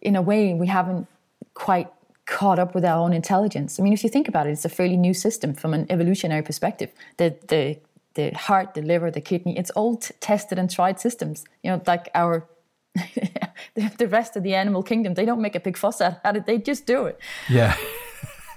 in 0.00 0.16
a 0.16 0.22
way, 0.22 0.54
we 0.54 0.66
haven't 0.66 1.06
quite 1.54 1.88
caught 2.26 2.58
up 2.58 2.74
with 2.74 2.84
our 2.84 2.98
own 2.98 3.12
intelligence. 3.12 3.80
I 3.80 3.82
mean, 3.82 3.92
if 3.92 4.04
you 4.04 4.10
think 4.10 4.28
about 4.28 4.46
it, 4.46 4.50
it's 4.50 4.64
a 4.64 4.68
fairly 4.68 4.96
new 4.96 5.14
system 5.14 5.54
from 5.54 5.74
an 5.74 5.86
evolutionary 5.90 6.42
perspective. 6.42 6.90
The 7.16 7.36
the 7.48 7.78
the 8.14 8.30
heart, 8.32 8.74
the 8.74 8.82
liver, 8.82 9.10
the 9.10 9.22
kidney, 9.22 9.56
it's 9.56 9.70
all 9.70 9.96
t- 9.96 10.14
tested 10.20 10.58
and 10.58 10.70
tried 10.70 11.00
systems. 11.00 11.44
You 11.62 11.70
know, 11.70 11.82
like 11.86 12.10
our 12.14 12.46
the 13.74 14.08
rest 14.08 14.36
of 14.36 14.42
the 14.42 14.54
animal 14.54 14.82
kingdom, 14.82 15.14
they 15.14 15.24
don't 15.24 15.40
make 15.40 15.54
a 15.54 15.60
big 15.60 15.76
fuss 15.76 16.00
out 16.00 16.20
of 16.24 16.36
it. 16.36 16.46
They 16.46 16.58
just 16.58 16.86
do 16.86 17.06
it. 17.06 17.18
Yeah. 17.48 17.76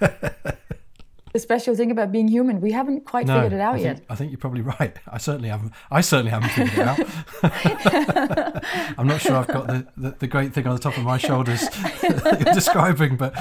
the 1.36 1.40
special 1.40 1.74
thing 1.74 1.90
about 1.90 2.12
being 2.12 2.28
human, 2.28 2.60
we 2.60 2.72
haven't 2.72 3.04
quite 3.04 3.26
no, 3.26 3.34
figured 3.34 3.52
it 3.54 3.60
out 3.60 3.74
I 3.74 3.82
think, 3.82 3.98
yet. 3.98 4.06
I 4.08 4.14
think 4.14 4.30
you're 4.30 4.38
probably 4.38 4.60
right. 4.80 4.96
I 5.06 5.18
certainly 5.18 5.48
haven't. 5.48 5.72
I 5.90 6.00
certainly 6.00 6.30
haven't 6.30 6.50
figured 6.50 6.78
it 6.78 6.86
out. 6.86 8.64
I'm 8.98 9.06
not 9.06 9.20
sure 9.20 9.36
I've 9.36 9.46
got 9.46 9.66
the, 9.66 9.86
the, 9.96 10.10
the, 10.18 10.26
great 10.26 10.54
thing 10.54 10.66
on 10.66 10.74
the 10.74 10.80
top 10.80 10.96
of 10.96 11.04
my 11.04 11.18
shoulders 11.18 11.60
that 11.60 12.42
you're 12.44 12.54
describing, 12.54 13.16
but 13.16 13.34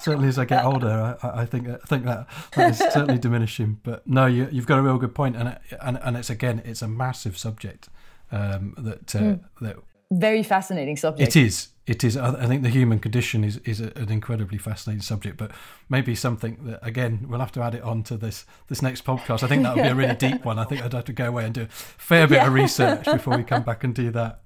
certainly 0.00 0.28
as 0.28 0.38
I 0.38 0.44
get 0.44 0.64
older, 0.64 1.16
I, 1.22 1.42
I, 1.42 1.46
think 1.46 1.68
I 1.68 1.76
think 1.86 2.04
that, 2.04 2.26
that 2.54 2.70
is 2.70 2.78
certainly 2.78 3.18
diminishing. 3.18 3.80
But 3.82 4.06
no, 4.06 4.26
you, 4.26 4.46
have 4.46 4.66
got 4.66 4.78
a 4.78 4.82
real 4.82 4.98
good 4.98 5.14
point, 5.14 5.36
and 5.36 5.58
and 5.80 5.98
and 6.02 6.16
it's 6.16 6.30
again, 6.30 6.62
it's 6.64 6.82
a 6.82 6.88
massive 6.88 7.38
subject 7.38 7.88
um, 8.30 8.74
that 8.78 9.14
uh, 9.14 9.20
mm. 9.20 9.40
that 9.60 9.76
very 10.10 10.42
fascinating 10.42 10.96
subject. 10.96 11.36
It 11.36 11.40
is. 11.40 11.68
It 11.86 12.02
is. 12.02 12.16
I 12.16 12.46
think 12.46 12.64
the 12.64 12.68
human 12.68 12.98
condition 12.98 13.44
is 13.44 13.58
is 13.58 13.78
an 13.78 14.10
incredibly 14.10 14.58
fascinating 14.58 15.02
subject, 15.02 15.36
but 15.36 15.52
maybe 15.88 16.16
something 16.16 16.58
that 16.64 16.80
again 16.84 17.26
we'll 17.28 17.38
have 17.38 17.52
to 17.52 17.62
add 17.62 17.76
it 17.76 17.82
on 17.82 18.02
to 18.04 18.16
this 18.16 18.44
this 18.66 18.82
next 18.82 19.04
podcast. 19.04 19.44
I 19.44 19.46
think 19.46 19.62
that 19.62 19.76
would 19.76 19.82
be 19.84 19.88
a 19.88 19.94
really 19.94 20.16
deep 20.16 20.44
one. 20.44 20.58
I 20.58 20.64
think 20.64 20.82
I'd 20.82 20.92
have 20.92 21.04
to 21.04 21.12
go 21.12 21.28
away 21.28 21.44
and 21.44 21.54
do 21.54 21.62
a 21.62 21.66
fair 21.68 22.26
bit 22.26 22.36
yeah. 22.36 22.48
of 22.48 22.52
research 22.52 23.04
before 23.04 23.36
we 23.36 23.44
come 23.44 23.62
back 23.62 23.84
and 23.84 23.94
do 23.94 24.10
that. 24.10 24.42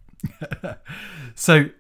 so 1.35 1.71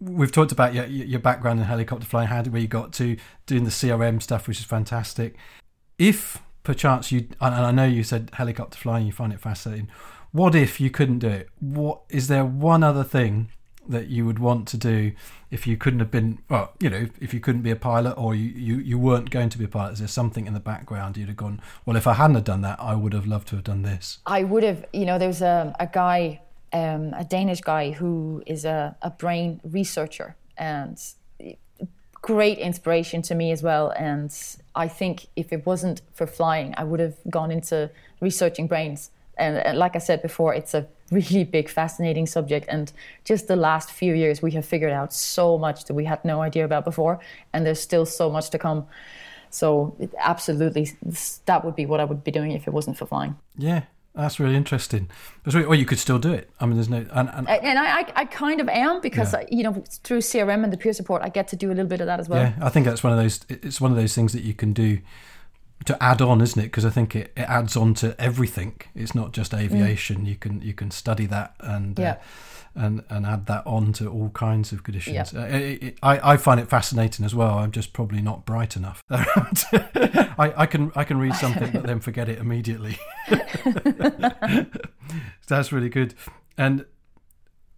we've 0.00 0.32
talked 0.32 0.50
about 0.50 0.74
your 0.74 0.86
your 0.86 1.20
background 1.20 1.60
in 1.60 1.66
helicopter 1.66 2.04
flying, 2.04 2.26
how 2.26 2.42
where 2.42 2.60
you 2.60 2.66
got 2.66 2.92
to 2.94 3.16
doing 3.46 3.62
the 3.62 3.70
CRM 3.70 4.20
stuff, 4.20 4.48
which 4.48 4.58
is 4.58 4.64
fantastic. 4.64 5.36
If 5.98 6.42
perchance 6.64 7.12
you, 7.12 7.28
and 7.40 7.54
I 7.54 7.70
know 7.70 7.84
you 7.84 8.02
said 8.02 8.30
helicopter 8.34 8.76
flying, 8.76 9.06
you 9.06 9.12
find 9.12 9.32
it 9.32 9.38
fascinating 9.38 9.88
what 10.32 10.54
if 10.54 10.80
you 10.80 10.90
couldn't 10.90 11.20
do 11.20 11.28
it? 11.28 11.48
What 11.60 12.00
is 12.08 12.28
there 12.28 12.44
one 12.44 12.82
other 12.82 13.04
thing 13.04 13.50
that 13.88 14.08
you 14.08 14.26
would 14.26 14.38
want 14.38 14.66
to 14.68 14.76
do 14.76 15.12
if 15.50 15.66
you 15.66 15.76
couldn't 15.76 16.00
have 16.00 16.10
been 16.10 16.38
well 16.48 16.72
you 16.80 16.90
know 16.90 17.06
if 17.20 17.32
you 17.32 17.40
couldn't 17.40 17.62
be 17.62 17.70
a 17.70 17.76
pilot 17.76 18.12
or 18.12 18.34
you, 18.34 18.48
you, 18.48 18.76
you 18.78 18.98
weren't 18.98 19.30
going 19.30 19.48
to 19.48 19.58
be 19.58 19.64
a 19.64 19.68
pilot? 19.68 19.94
Is 19.94 19.98
there 20.00 20.08
something 20.08 20.46
in 20.46 20.54
the 20.54 20.60
background 20.60 21.16
you'd 21.16 21.28
have 21.28 21.36
gone 21.36 21.60
well 21.84 21.96
if 21.96 22.06
i 22.06 22.14
hadn't 22.14 22.36
have 22.36 22.44
done 22.44 22.62
that 22.62 22.80
i 22.80 22.94
would 22.94 23.12
have 23.12 23.26
loved 23.26 23.48
to 23.48 23.56
have 23.56 23.64
done 23.64 23.82
this 23.82 24.18
i 24.26 24.42
would 24.42 24.62
have 24.62 24.84
you 24.92 25.04
know 25.04 25.18
there's 25.18 25.42
a, 25.42 25.74
a 25.78 25.86
guy 25.86 26.40
um, 26.72 27.14
a 27.14 27.24
danish 27.24 27.60
guy 27.60 27.92
who 27.92 28.42
is 28.46 28.64
a, 28.64 28.96
a 29.02 29.10
brain 29.10 29.60
researcher 29.64 30.36
and 30.58 31.00
great 32.22 32.58
inspiration 32.58 33.22
to 33.22 33.36
me 33.36 33.52
as 33.52 33.62
well. 33.62 33.90
And 33.90 34.36
i 34.74 34.88
think 34.88 35.28
if 35.36 35.52
it 35.52 35.64
wasn't 35.64 36.02
for 36.12 36.26
flying 36.26 36.74
i 36.76 36.84
would 36.84 37.00
have 37.00 37.16
gone 37.30 37.50
into 37.50 37.90
researching 38.20 38.66
brains 38.66 39.10
and, 39.36 39.58
and 39.58 39.78
like 39.78 39.96
I 39.96 39.98
said 39.98 40.22
before, 40.22 40.54
it's 40.54 40.74
a 40.74 40.86
really 41.10 41.44
big, 41.44 41.68
fascinating 41.68 42.26
subject. 42.26 42.66
And 42.68 42.92
just 43.24 43.48
the 43.48 43.56
last 43.56 43.90
few 43.90 44.14
years, 44.14 44.42
we 44.42 44.52
have 44.52 44.64
figured 44.64 44.92
out 44.92 45.12
so 45.12 45.58
much 45.58 45.84
that 45.84 45.94
we 45.94 46.04
had 46.04 46.24
no 46.24 46.40
idea 46.40 46.64
about 46.64 46.84
before, 46.84 47.20
and 47.52 47.66
there's 47.66 47.80
still 47.80 48.06
so 48.06 48.30
much 48.30 48.50
to 48.50 48.58
come. 48.58 48.86
So, 49.50 49.94
it, 49.98 50.12
absolutely, 50.18 50.90
that 51.46 51.64
would 51.64 51.76
be 51.76 51.86
what 51.86 52.00
I 52.00 52.04
would 52.04 52.24
be 52.24 52.30
doing 52.30 52.52
if 52.52 52.66
it 52.66 52.72
wasn't 52.72 52.98
for 52.98 53.06
flying. 53.06 53.36
Yeah, 53.56 53.82
that's 54.14 54.40
really 54.40 54.56
interesting. 54.56 55.08
Or 55.54 55.74
you 55.74 55.84
could 55.84 55.98
still 55.98 56.18
do 56.18 56.32
it. 56.32 56.50
I 56.58 56.66
mean, 56.66 56.76
there's 56.76 56.88
no, 56.88 57.06
and, 57.12 57.30
and, 57.30 57.48
and 57.48 57.78
I, 57.78 58.10
I 58.16 58.24
kind 58.24 58.60
of 58.60 58.68
am 58.68 59.00
because 59.00 59.32
yeah. 59.32 59.44
you 59.50 59.62
know 59.62 59.84
through 60.02 60.18
CRM 60.18 60.64
and 60.64 60.72
the 60.72 60.78
peer 60.78 60.92
support, 60.92 61.22
I 61.22 61.28
get 61.28 61.48
to 61.48 61.56
do 61.56 61.68
a 61.68 61.74
little 61.74 61.86
bit 61.86 62.00
of 62.00 62.06
that 62.06 62.20
as 62.20 62.28
well. 62.28 62.40
Yeah, 62.40 62.54
I 62.60 62.70
think 62.70 62.86
that's 62.86 63.04
one 63.04 63.12
of 63.12 63.18
those. 63.18 63.40
It's 63.48 63.80
one 63.80 63.92
of 63.92 63.96
those 63.96 64.14
things 64.14 64.32
that 64.32 64.42
you 64.42 64.54
can 64.54 64.72
do 64.72 64.98
to 65.84 66.02
add 66.02 66.20
on, 66.20 66.40
isn't 66.40 66.60
it? 66.60 66.66
Because 66.66 66.84
I 66.84 66.90
think 66.90 67.14
it, 67.14 67.32
it 67.36 67.42
adds 67.42 67.76
on 67.76 67.94
to 67.94 68.20
everything. 68.20 68.80
It's 68.94 69.14
not 69.14 69.32
just 69.32 69.52
mm. 69.52 69.60
aviation. 69.60 70.22
Mm. 70.22 70.26
You 70.26 70.36
can 70.36 70.62
you 70.62 70.74
can 70.74 70.90
study 70.90 71.26
that 71.26 71.54
and 71.60 71.98
uh, 71.98 72.02
yeah. 72.02 72.12
uh, 72.12 72.16
and 72.76 73.04
and 73.08 73.26
add 73.26 73.46
that 73.46 73.66
on 73.66 73.92
to 73.94 74.08
all 74.08 74.30
kinds 74.30 74.72
of 74.72 74.82
conditions. 74.82 75.32
Yeah. 75.32 75.40
Uh, 75.40 75.46
it, 75.46 75.82
it, 75.82 75.98
I 76.02 76.32
I 76.32 76.36
find 76.36 76.60
it 76.60 76.68
fascinating 76.68 77.24
as 77.24 77.34
well. 77.34 77.58
I'm 77.58 77.72
just 77.72 77.92
probably 77.92 78.20
not 78.20 78.44
bright 78.44 78.76
enough. 78.76 79.02
I, 79.10 80.52
I 80.56 80.66
can 80.66 80.92
I 80.94 81.04
can 81.04 81.18
read 81.18 81.34
something 81.36 81.70
but 81.72 81.84
then 81.84 82.00
forget 82.00 82.28
it 82.28 82.38
immediately. 82.38 82.98
That's 85.48 85.72
really 85.72 85.88
good. 85.88 86.14
And 86.58 86.84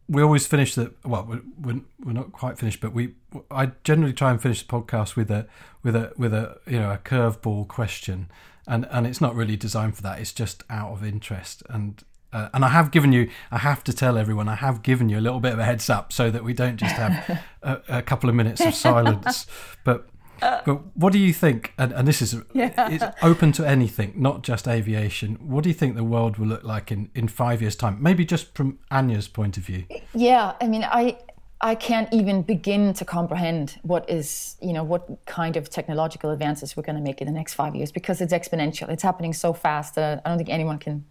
we 0.09 0.23
always 0.23 0.47
finish 0.47 0.75
the 0.75 0.93
well 1.05 1.27
we're, 1.61 1.81
we're 2.03 2.13
not 2.13 2.33
quite 2.33 2.59
finished 2.59 2.81
but 2.81 2.93
we 2.93 3.15
i 3.51 3.71
generally 3.85 4.13
try 4.13 4.31
and 4.31 4.41
finish 4.41 4.63
the 4.63 4.69
podcast 4.69 5.17
with 5.17 5.31
a 5.31 5.47
with 5.83 5.97
a 5.97 6.13
with 6.17 6.35
a 6.35 6.59
you 6.67 6.79
know 6.79 6.91
a 6.91 6.99
curveball 6.99 7.69
question. 7.69 8.31
And 8.67 8.87
and 8.91 9.07
it's 9.07 9.21
not 9.21 9.35
really 9.35 9.57
designed 9.57 9.97
for 9.97 10.03
that. 10.03 10.21
It's 10.21 10.33
just 10.33 10.63
out 10.69 10.93
of 10.93 11.05
interest. 11.05 11.63
And 11.69 12.03
uh, 12.31 12.51
and 12.53 12.63
I 12.63 12.69
have 12.69 12.91
given 12.91 13.11
you, 13.11 13.31
I 13.51 13.57
have 13.57 13.83
to 13.85 13.93
tell 13.95 14.19
everyone, 14.19 14.51
I 14.51 14.57
have 14.57 14.83
given 14.83 15.09
you 15.09 15.19
a 15.19 15.23
little 15.23 15.41
bit 15.41 15.55
of 15.55 15.59
a 15.59 15.65
heads 15.65 15.89
up 15.89 16.13
so 16.13 16.31
that 16.31 16.45
we 16.45 16.53
don't 16.53 16.77
just 16.77 16.95
have 16.97 17.43
a, 17.63 17.81
a 17.89 18.03
couple 18.03 18.29
of 18.29 18.37
minutes 18.37 18.61
of 18.61 18.75
silence. 18.75 19.47
But 19.83 20.11
but 20.41 20.97
what 20.97 21.13
do 21.13 21.19
you 21.19 21.33
think? 21.33 21.73
And, 21.79 21.93
and 21.93 22.07
this 22.07 22.23
is 22.23 22.37
yeah. 22.53 22.89
it's 22.91 23.05
open 23.23 23.53
to 23.53 23.67
anything, 23.67 24.15
not 24.17 24.43
just 24.43 24.67
aviation. 24.69 25.35
What 25.37 25.65
do 25.65 25.71
you 25.71 25.75
think 25.75 25.97
the 25.97 26.05
world 26.05 26.39
will 26.39 26.49
look 26.49 26.65
like 26.65 26.93
in, 26.93 27.11
in 27.15 27.29
five 27.29 27.61
years' 27.61 27.77
time? 27.77 27.99
Maybe 28.01 28.25
just 28.25 28.55
from 28.55 28.79
Anja's 28.91 29.29
point 29.29 29.57
of 29.57 29.65
view. 29.65 29.85
Yeah, 30.15 30.55
I 30.61 30.67
mean, 30.69 30.85
I 30.85 31.19
I 31.61 31.75
can't 31.75 32.13
even 32.13 32.43
begin 32.43 32.95
to 32.95 33.05
comprehend 33.05 33.79
what 33.83 34.09
is 34.09 34.57
you 34.63 34.73
know 34.73 34.85
what 34.85 35.09
kind 35.27 35.57
of 35.57 35.69
technological 35.69 36.31
advances 36.31 36.77
we're 36.77 36.85
going 36.85 36.97
to 36.97 37.03
make 37.03 37.21
in 37.21 37.27
the 37.27 37.33
next 37.33 37.55
five 37.55 37.75
years 37.75 37.91
because 37.91 38.21
it's 38.21 38.33
exponential. 38.33 38.89
It's 38.89 39.03
happening 39.03 39.33
so 39.33 39.53
fast 39.53 39.95
that 39.97 40.23
I 40.25 40.29
don't 40.29 40.39
think 40.39 40.51
anyone 40.51 40.79
can, 40.79 41.05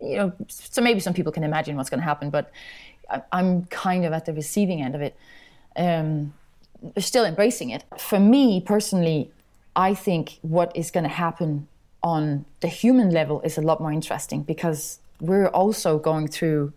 you 0.00 0.16
know. 0.16 0.32
So 0.48 0.82
maybe 0.82 1.00
some 1.00 1.14
people 1.14 1.32
can 1.32 1.44
imagine 1.44 1.76
what's 1.76 1.90
going 1.90 2.00
to 2.00 2.04
happen, 2.04 2.30
but 2.30 2.50
I'm 3.32 3.64
kind 3.66 4.04
of 4.04 4.12
at 4.12 4.24
the 4.24 4.32
receiving 4.32 4.82
end 4.82 4.94
of 4.94 5.00
it. 5.00 5.16
Um, 5.76 6.34
still 6.98 7.24
embracing 7.24 7.70
it. 7.70 7.84
For 7.98 8.18
me 8.18 8.60
personally, 8.60 9.30
I 9.74 9.94
think 9.94 10.38
what 10.42 10.74
is 10.74 10.90
going 10.90 11.04
to 11.04 11.10
happen 11.10 11.68
on 12.02 12.44
the 12.60 12.68
human 12.68 13.10
level 13.10 13.40
is 13.42 13.58
a 13.58 13.62
lot 13.62 13.80
more 13.80 13.92
interesting 13.92 14.42
because 14.42 14.98
we're 15.20 15.48
also 15.48 15.98
going 15.98 16.28
through 16.28 16.72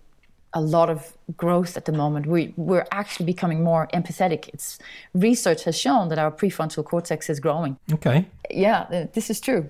a 0.54 0.62
lot 0.62 0.90
of 0.90 1.16
growth 1.38 1.78
at 1.78 1.86
the 1.86 1.92
moment. 1.92 2.26
We 2.26 2.54
we're 2.58 2.88
actually 2.92 3.28
becoming 3.28 3.64
more 3.64 3.88
empathetic. 3.94 4.50
It's 4.50 4.80
research 5.14 5.64
has 5.66 5.78
shown 5.78 6.10
that 6.10 6.18
our 6.18 6.32
prefrontal 6.32 6.84
cortex 6.84 7.30
is 7.30 7.40
growing. 7.40 7.78
Okay. 7.94 8.26
Yeah, 8.50 9.06
this 9.14 9.30
is 9.30 9.40
true. 9.40 9.70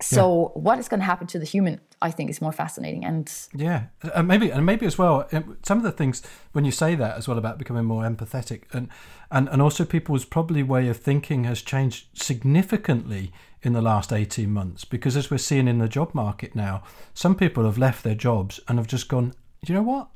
So 0.00 0.52
yeah. 0.54 0.60
what 0.60 0.78
is 0.78 0.88
going 0.88 1.00
to 1.00 1.06
happen 1.06 1.26
to 1.28 1.38
the 1.38 1.44
human? 1.44 1.80
I 2.02 2.10
think 2.10 2.28
is 2.28 2.42
more 2.42 2.52
fascinating 2.52 3.04
and 3.04 3.32
yeah, 3.54 3.84
and 4.14 4.28
maybe 4.28 4.50
and 4.50 4.66
maybe 4.66 4.84
as 4.84 4.98
well 4.98 5.26
um, 5.32 5.56
some 5.62 5.78
of 5.78 5.84
the 5.84 5.92
things 5.92 6.22
when 6.52 6.64
you 6.66 6.70
say 6.70 6.94
that 6.96 7.16
as 7.16 7.26
well 7.26 7.38
about 7.38 7.56
becoming 7.58 7.86
more 7.86 8.02
empathetic 8.02 8.62
and 8.72 8.88
and 9.34 9.48
and 9.48 9.60
also 9.60 9.84
people's 9.84 10.24
probably 10.24 10.62
way 10.62 10.88
of 10.88 10.96
thinking 10.96 11.44
has 11.44 11.60
changed 11.60 12.06
significantly 12.14 13.32
in 13.62 13.72
the 13.72 13.82
last 13.82 14.12
18 14.12 14.50
months 14.50 14.84
because 14.84 15.16
as 15.16 15.30
we're 15.30 15.38
seeing 15.38 15.68
in 15.68 15.78
the 15.78 15.88
job 15.88 16.14
market 16.14 16.54
now 16.54 16.82
some 17.12 17.34
people 17.34 17.64
have 17.64 17.76
left 17.76 18.04
their 18.04 18.14
jobs 18.14 18.60
and 18.68 18.78
have 18.78 18.86
just 18.86 19.08
gone 19.08 19.34
you 19.66 19.74
know 19.74 19.82
what 19.82 20.08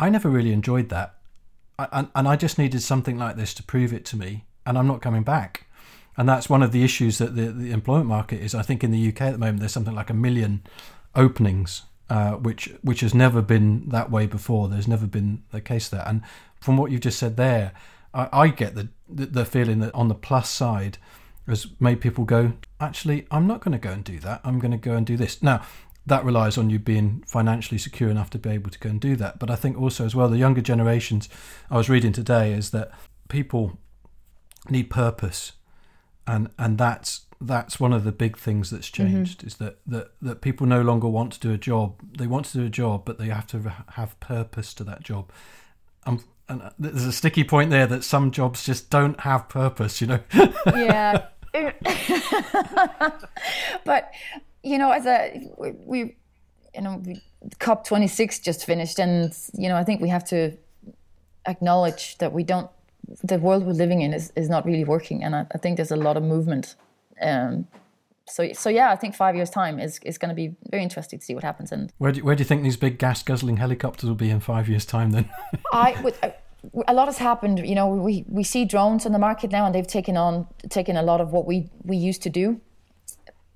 I 0.00 0.08
never 0.08 0.28
really 0.28 0.52
enjoyed 0.52 0.88
that 0.88 1.14
I, 1.78 1.88
and, 1.92 2.08
and 2.14 2.26
I 2.26 2.36
just 2.36 2.58
needed 2.58 2.82
something 2.82 3.18
like 3.18 3.36
this 3.36 3.54
to 3.54 3.62
prove 3.62 3.92
it 3.92 4.04
to 4.06 4.16
me 4.16 4.44
and 4.64 4.78
I'm 4.78 4.86
not 4.86 5.02
coming 5.02 5.22
back 5.22 5.66
and 6.16 6.28
that's 6.28 6.48
one 6.48 6.62
of 6.62 6.72
the 6.72 6.82
issues 6.82 7.18
that 7.18 7.36
the, 7.36 7.52
the 7.52 7.72
employment 7.72 8.08
market 8.08 8.40
is. 8.40 8.54
I 8.54 8.62
think 8.62 8.82
in 8.82 8.90
the 8.90 9.08
UK 9.08 9.20
at 9.22 9.32
the 9.32 9.38
moment, 9.38 9.60
there's 9.60 9.72
something 9.72 9.94
like 9.94 10.08
a 10.08 10.14
million 10.14 10.62
openings, 11.14 11.82
uh, 12.08 12.32
which 12.32 12.72
which 12.80 13.00
has 13.00 13.12
never 13.12 13.42
been 13.42 13.88
that 13.90 14.10
way 14.10 14.26
before. 14.26 14.68
There's 14.68 14.88
never 14.88 15.06
been 15.06 15.42
the 15.52 15.60
case 15.60 15.88
there. 15.90 16.04
And 16.06 16.22
from 16.58 16.78
what 16.78 16.90
you've 16.90 17.02
just 17.02 17.18
said 17.18 17.36
there, 17.36 17.72
I, 18.16 18.28
I 18.32 18.48
get 18.48 18.74
the, 18.74 18.88
the, 19.08 19.26
the 19.26 19.44
feeling 19.44 19.78
that 19.80 19.94
on 19.94 20.08
the 20.08 20.14
plus 20.14 20.50
side 20.50 20.98
has 21.46 21.68
made 21.78 22.00
people 22.00 22.24
go, 22.24 22.54
actually, 22.80 23.26
I'm 23.30 23.46
not 23.46 23.60
going 23.60 23.72
to 23.72 23.78
go 23.78 23.90
and 23.90 24.02
do 24.02 24.18
that. 24.20 24.40
I'm 24.42 24.58
going 24.58 24.72
to 24.72 24.78
go 24.78 24.94
and 24.94 25.06
do 25.06 25.16
this. 25.16 25.42
Now, 25.42 25.62
that 26.06 26.24
relies 26.24 26.56
on 26.56 26.70
you 26.70 26.78
being 26.78 27.22
financially 27.26 27.78
secure 27.78 28.10
enough 28.10 28.30
to 28.30 28.38
be 28.38 28.50
able 28.50 28.70
to 28.70 28.78
go 28.78 28.90
and 28.90 29.00
do 29.00 29.16
that. 29.16 29.38
But 29.38 29.50
I 29.50 29.56
think 29.56 29.78
also 29.78 30.04
as 30.04 30.14
well, 30.14 30.28
the 30.28 30.38
younger 30.38 30.60
generations 30.60 31.28
I 31.70 31.76
was 31.76 31.88
reading 31.88 32.12
today 32.12 32.52
is 32.52 32.70
that 32.70 32.90
people 33.28 33.78
need 34.70 34.90
purpose 34.90 35.52
and 36.26 36.50
and 36.58 36.78
that's 36.78 37.22
that's 37.40 37.78
one 37.78 37.92
of 37.92 38.04
the 38.04 38.12
big 38.12 38.36
things 38.36 38.70
that's 38.70 38.90
mm-hmm. 38.90 39.14
changed 39.14 39.38
mm-hmm. 39.38 39.46
is 39.46 39.56
that, 39.56 39.78
that 39.86 40.10
that 40.20 40.40
people 40.40 40.66
no 40.66 40.82
longer 40.82 41.08
want 41.08 41.32
to 41.32 41.40
do 41.40 41.52
a 41.52 41.58
job 41.58 41.94
they 42.16 42.26
want 42.26 42.46
to 42.46 42.58
do 42.58 42.66
a 42.66 42.70
job 42.70 43.04
but 43.04 43.18
they 43.18 43.28
have 43.28 43.46
to 43.46 43.72
have 43.92 44.18
purpose 44.20 44.74
to 44.74 44.84
that 44.84 45.02
job 45.02 45.30
um, 46.04 46.22
and 46.48 46.62
there's 46.78 47.04
a 47.04 47.12
sticky 47.12 47.44
point 47.44 47.70
there 47.70 47.86
that 47.86 48.04
some 48.04 48.30
jobs 48.30 48.64
just 48.64 48.90
don't 48.90 49.20
have 49.20 49.48
purpose 49.48 50.00
you 50.00 50.06
know 50.06 50.20
yeah 50.66 51.26
but 53.84 54.12
you 54.62 54.78
know 54.78 54.92
as 54.92 55.06
a 55.06 55.50
we 55.58 56.16
you 56.74 56.82
know 56.82 57.02
cop 57.58 57.86
26 57.86 58.38
just 58.40 58.64
finished 58.64 58.98
and 58.98 59.36
you 59.54 59.68
know 59.68 59.76
i 59.76 59.84
think 59.84 60.00
we 60.00 60.08
have 60.08 60.24
to 60.24 60.52
acknowledge 61.46 62.18
that 62.18 62.32
we 62.32 62.42
don't 62.42 62.70
the 63.22 63.38
world 63.38 63.64
we're 63.64 63.72
living 63.72 64.02
in 64.02 64.12
is, 64.12 64.32
is 64.36 64.48
not 64.48 64.64
really 64.64 64.84
working, 64.84 65.22
and 65.22 65.34
I, 65.34 65.46
I 65.52 65.58
think 65.58 65.76
there's 65.76 65.90
a 65.90 65.96
lot 65.96 66.16
of 66.16 66.22
movement. 66.22 66.74
Um, 67.20 67.66
so 68.28 68.52
so 68.52 68.68
yeah, 68.68 68.90
I 68.90 68.96
think 68.96 69.14
five 69.14 69.36
years 69.36 69.50
time 69.50 69.78
is, 69.78 70.00
is 70.04 70.18
going 70.18 70.28
to 70.30 70.34
be 70.34 70.54
very 70.70 70.82
interesting 70.82 71.18
to 71.18 71.24
see 71.24 71.34
what 71.34 71.44
happens. 71.44 71.72
And 71.72 71.92
where 71.98 72.12
do 72.12 72.18
you, 72.18 72.24
where 72.24 72.34
do 72.34 72.40
you 72.40 72.44
think 72.44 72.62
these 72.62 72.76
big 72.76 72.98
gas 72.98 73.22
guzzling 73.22 73.58
helicopters 73.58 74.08
will 74.08 74.16
be 74.16 74.30
in 74.30 74.40
five 74.40 74.68
years 74.68 74.84
time? 74.84 75.10
Then 75.12 75.30
I 75.72 76.00
would. 76.02 76.14
I, 76.22 76.34
a 76.88 76.94
lot 76.94 77.06
has 77.06 77.18
happened. 77.18 77.60
You 77.60 77.76
know, 77.76 77.88
we, 77.88 78.24
we 78.28 78.42
see 78.42 78.64
drones 78.64 79.06
in 79.06 79.12
the 79.12 79.20
market 79.20 79.52
now, 79.52 79.66
and 79.66 79.74
they've 79.74 79.86
taken 79.86 80.16
on 80.16 80.46
taken 80.68 80.96
a 80.96 81.02
lot 81.02 81.20
of 81.20 81.32
what 81.32 81.46
we 81.46 81.70
we 81.84 81.96
used 81.96 82.22
to 82.22 82.30
do. 82.30 82.60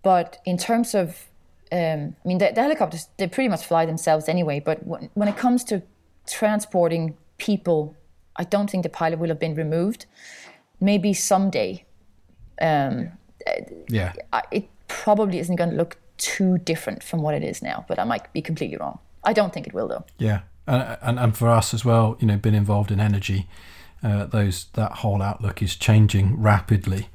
But 0.03 0.39
in 0.47 0.57
terms 0.57 0.95
of, 0.95 1.27
um, 1.73 2.17
I 2.25 2.29
mean, 2.29 2.39
the, 2.39 2.53
the, 2.55 2.63
helicopters 2.63 3.09
they 3.19 3.27
pretty 3.27 3.49
much 3.49 3.65
fly 3.65 3.85
themselves 3.87 4.29
anyway. 4.29 4.61
But 4.61 4.87
when, 4.87 5.11
when 5.15 5.29
it 5.29 5.37
comes 5.37 5.65
to 5.65 5.83
transporting 6.27 7.17
people 7.39 7.97
I 8.41 8.45
don't 8.45 8.71
think 8.71 8.85
the 8.85 8.89
pilot 8.89 9.19
will 9.19 9.29
have 9.29 9.39
been 9.39 9.55
removed. 9.55 10.07
Maybe 10.81 11.13
someday. 11.13 11.85
Um, 12.61 13.13
yeah. 13.89 14.13
It 14.51 14.69
probably 14.89 15.39
isn't 15.39 15.57
going 15.57 15.71
to 15.71 15.77
look 15.77 15.97
too 16.17 16.59
different 16.59 17.03
from 17.03 17.23
what 17.23 17.35
it 17.35 17.43
is 17.43 17.63
now, 17.63 17.85
but 17.89 17.99
I 17.99 18.05
might 18.05 18.33
be 18.33 18.43
completely 18.43 18.77
wrong. 18.77 18.99
I 19.25 19.33
don't 19.33 19.53
think 19.53 19.67
it 19.67 19.75
will, 19.75 19.89
though. 19.89 20.05
Yeah, 20.19 20.41
and 20.67 20.99
and, 21.03 21.19
and 21.19 21.37
for 21.37 21.49
us 21.49 21.75
as 21.75 21.85
well, 21.85 22.17
you 22.21 22.27
know, 22.27 22.37
been 22.37 22.55
involved 22.55 22.91
in 22.91 23.01
energy, 23.01 23.49
uh, 24.03 24.27
those 24.27 24.67
that 24.75 24.93
whole 24.93 25.23
outlook 25.23 25.63
is 25.63 25.77
changing 25.77 26.41
rapidly. 26.41 27.09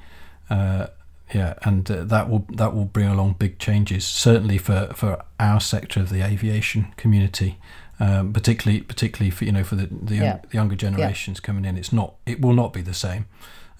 Uh, 0.49 0.88
yeah, 1.33 1.55
and 1.63 1.89
uh, 1.89 2.03
that 2.03 2.29
will 2.29 2.45
that 2.53 2.75
will 2.75 2.85
bring 2.85 3.07
along 3.07 3.35
big 3.39 3.57
changes. 3.57 4.05
Certainly 4.05 4.59
for, 4.59 4.91
for 4.93 5.23
our 5.39 5.59
sector 5.59 5.99
of 5.99 6.09
the 6.09 6.21
aviation 6.21 6.93
community, 6.97 7.57
um, 7.99 8.31
particularly 8.31 8.81
particularly 8.81 9.31
for 9.31 9.45
you 9.45 9.51
know 9.51 9.63
for 9.63 9.75
the 9.75 9.88
the, 9.89 10.15
yeah. 10.15 10.39
the 10.47 10.53
younger 10.53 10.75
generations 10.75 11.39
yeah. 11.41 11.45
coming 11.45 11.65
in. 11.65 11.77
It's 11.77 11.91
not 11.91 12.15
it 12.25 12.41
will 12.41 12.53
not 12.53 12.73
be 12.73 12.81
the 12.81 12.93
same, 12.93 13.25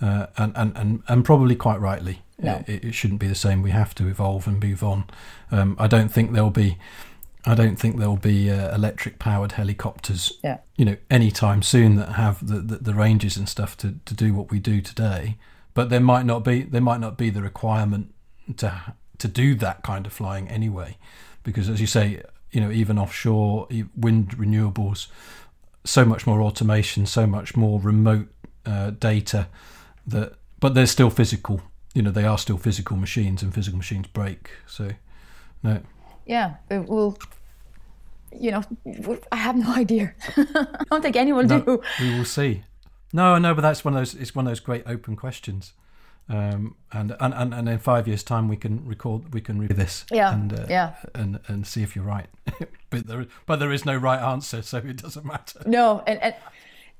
uh, 0.02 0.28
and, 0.38 0.54
and 0.56 0.76
and 0.76 1.04
and 1.08 1.24
probably 1.24 1.56
quite 1.56 1.80
rightly. 1.80 2.24
No. 2.38 2.64
It, 2.68 2.84
it, 2.84 2.92
shouldn't 2.94 3.22
be 3.22 3.28
the 3.28 3.36
same. 3.36 3.62
We 3.62 3.72
have 3.72 3.96
to 3.96 4.08
evolve 4.08 4.46
and 4.48 4.62
move 4.62 4.84
on. 4.84 5.06
Um, 5.52 5.76
I 5.80 5.88
don't 5.88 6.10
think 6.10 6.34
there'll 6.34 6.50
be. 6.50 6.78
I 7.48 7.54
don't 7.54 7.76
think 7.78 7.98
there'll 7.98 8.18
be 8.18 8.50
uh, 8.50 8.74
electric 8.74 9.20
powered 9.20 9.52
helicopters, 9.52 10.34
yeah. 10.44 10.58
you 10.78 10.84
know, 10.84 10.98
anytime 11.12 11.62
soon 11.62 11.96
that 11.98 12.14
have 12.14 12.46
the, 12.46 12.60
the, 12.60 12.78
the 12.78 12.94
ranges 12.96 13.38
and 13.38 13.48
stuff 13.48 13.78
to, 13.78 14.00
to 14.06 14.16
do 14.16 14.34
what 14.34 14.50
we 14.50 14.60
do 14.60 14.82
today. 14.82 15.38
But 15.76 15.92
there 15.92 16.00
might 16.00 16.26
not 16.26 16.44
be 16.44 16.64
there 16.64 16.82
might 16.82 17.00
not 17.00 17.18
be 17.18 17.30
the 17.30 17.44
requirement 17.44 18.14
to 18.58 18.96
to 19.20 19.28
do 19.28 19.56
that 19.56 19.84
kind 19.84 20.06
of 20.06 20.14
flying 20.14 20.48
anyway, 20.50 20.98
because 21.44 21.70
as 21.70 21.80
you 21.80 21.88
say, 21.88 22.24
you 22.52 22.62
know, 22.62 22.72
even 22.72 22.98
offshore 22.98 23.68
wind 23.96 24.38
renewables, 24.38 25.08
so 25.84 26.04
much 26.04 26.26
more 26.26 26.42
automation, 26.42 27.06
so 27.06 27.28
much 27.28 27.56
more 27.56 27.80
remote 27.80 28.28
uh, 28.66 28.90
data 28.92 29.48
that, 30.08 30.34
but 30.60 30.74
they're 30.74 30.88
still 30.88 31.10
physical. 31.10 31.62
You 31.96 32.04
know, 32.04 32.12
they 32.12 32.26
are 32.26 32.38
still 32.38 32.58
physical 32.58 32.98
machines, 32.98 33.42
and 33.42 33.52
physical 33.52 33.78
machines 33.78 34.06
break. 34.08 34.52
So, 34.68 34.92
no. 35.64 35.82
Yeah, 36.28 36.56
it 36.70 36.88
will. 36.88 37.18
You 38.38 38.52
know, 38.52 38.64
I 39.32 39.38
have 39.38 39.56
no 39.56 39.74
idea. 39.74 40.14
I 40.38 40.84
don't 40.92 41.02
think 41.02 41.16
anyone 41.16 41.48
no, 41.48 41.62
do. 41.62 41.82
We 42.00 42.18
will 42.18 42.26
see. 42.26 42.64
No, 43.14 43.38
no, 43.38 43.56
but 43.56 43.62
that's 43.62 43.84
one 43.84 43.96
of 43.96 44.02
those. 44.02 44.14
It's 44.14 44.36
one 44.36 44.46
of 44.46 44.52
those 44.52 44.60
great 44.60 44.84
open 44.86 45.16
questions. 45.16 45.74
Um, 46.28 46.76
and, 46.92 47.16
and, 47.20 47.34
and 47.36 47.54
and 47.54 47.70
in 47.70 47.78
five 47.78 48.08
years' 48.08 48.24
time, 48.24 48.48
we 48.48 48.58
can 48.58 48.86
record, 48.86 49.32
we 49.34 49.42
can 49.42 49.60
read 49.60 49.70
this, 49.70 50.06
yeah, 50.12 50.34
and 50.34 50.60
uh, 50.60 50.66
yeah, 50.68 50.96
and 51.14 51.40
and 51.48 51.68
see 51.68 51.84
if 51.84 51.96
you're 51.96 52.04
right. 52.06 52.26
but 52.90 53.06
there, 53.06 53.28
but 53.46 53.60
there 53.60 53.72
is 53.72 53.86
no 53.86 53.96
right 53.96 54.20
answer, 54.20 54.64
so 54.64 54.80
it 54.80 54.98
doesn't 54.98 55.24
matter. 55.24 55.62
No, 55.68 56.04
and 56.08 56.20
and, 56.24 56.34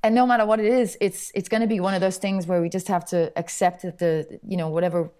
and 0.02 0.14
no 0.14 0.26
matter 0.26 0.46
what 0.46 0.60
it 0.60 0.66
is, 0.66 0.96
it's 1.00 1.32
it's 1.34 1.48
going 1.48 1.62
to 1.62 1.66
be 1.66 1.80
one 1.80 1.94
of 1.94 2.00
those 2.00 2.18
things 2.18 2.46
where 2.46 2.60
we 2.60 2.68
just 2.68 2.88
have 2.88 3.04
to 3.06 3.32
accept 3.36 3.82
that 3.82 3.98
the 3.98 4.38
you 4.46 4.56
know 4.56 4.68
whatever 4.68 5.10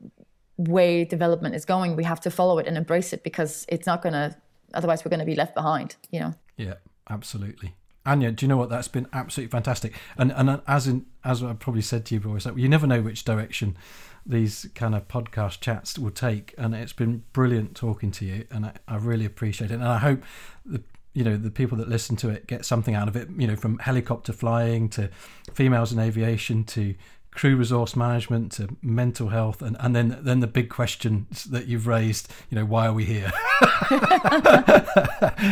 way 0.57 1.05
development 1.05 1.55
is 1.55 1.65
going, 1.65 1.97
we 1.97 2.05
have 2.05 2.21
to 2.21 2.31
follow 2.31 2.59
it 2.59 2.67
and 2.67 2.77
embrace 2.77 3.13
it 3.13 3.23
because 3.23 3.67
it's 3.69 3.87
not 3.87 4.03
going 4.03 4.13
to. 4.13 4.37
Otherwise, 4.75 5.05
we're 5.05 5.11
going 5.11 5.21
to 5.21 5.27
be 5.27 5.35
left 5.35 5.55
behind. 5.55 5.97
You 6.11 6.21
know. 6.21 6.35
Yeah, 6.57 6.75
absolutely. 7.09 7.75
Anja, 8.07 8.35
do 8.35 8.47
you 8.47 8.49
know 8.49 8.57
what? 8.57 8.71
That's 8.71 8.89
been 8.89 9.09
absolutely 9.13 9.51
fantastic. 9.51 9.95
And 10.17 10.33
and 10.33 10.49
uh, 10.49 10.61
as 10.67 10.87
in 10.87 11.07
as 11.25 11.43
I 11.43 11.53
probably 11.55 11.83
said 11.83 12.07
to 12.07 12.15
you 12.15 12.21
before, 12.21 12.53
you 12.57 12.69
never 12.69 12.87
know 12.87 13.03
which 13.03 13.25
direction 13.25 13.77
these 14.25 14.69
kind 14.75 14.95
of 14.95 15.09
podcast 15.09 15.61
chats 15.61 15.99
will 15.99 16.11
take. 16.11 16.55
And 16.57 16.75
it's 16.75 16.93
been 16.93 17.25
brilliant 17.33 17.75
talking 17.75 18.11
to 18.13 18.25
you, 18.25 18.47
and 18.51 18.67
I, 18.67 18.73
I 18.87 18.97
really 18.97 19.25
appreciate 19.25 19.71
it. 19.71 19.75
And 19.75 19.85
I 19.85 19.99
hope 19.99 20.23
the 20.65 20.83
you 21.17 21.25
know 21.25 21.37
the 21.39 21.51
people 21.51 21.79
that 21.79 21.89
listen 21.89 22.15
to 22.17 22.29
it 22.29 22.47
get 22.47 22.67
something 22.67 22.95
out 22.95 23.09
of 23.09 23.17
it. 23.17 23.29
You 23.37 23.47
know, 23.47 23.57
from 23.57 23.79
helicopter 23.79 24.35
flying 24.35 24.91
to 24.91 25.09
females 25.55 25.91
in 25.91 25.99
aviation 25.99 26.63
to 26.65 26.95
crew 27.31 27.57
resource 27.57 27.97
management 27.97 28.51
to 28.51 28.69
mental 28.81 29.29
health 29.29 29.61
and, 29.61 29.77
and 29.81 29.95
then 29.95 30.19
then 30.23 30.41
the 30.41 30.47
big 30.47 30.71
questions 30.71 31.45
that 31.45 31.67
you've 31.67 31.87
raised 31.87 32.33
you 32.49 32.57
know 32.57 32.65
why 32.65 32.87
are 32.87 32.93
we 32.93 33.05
here? 33.05 33.33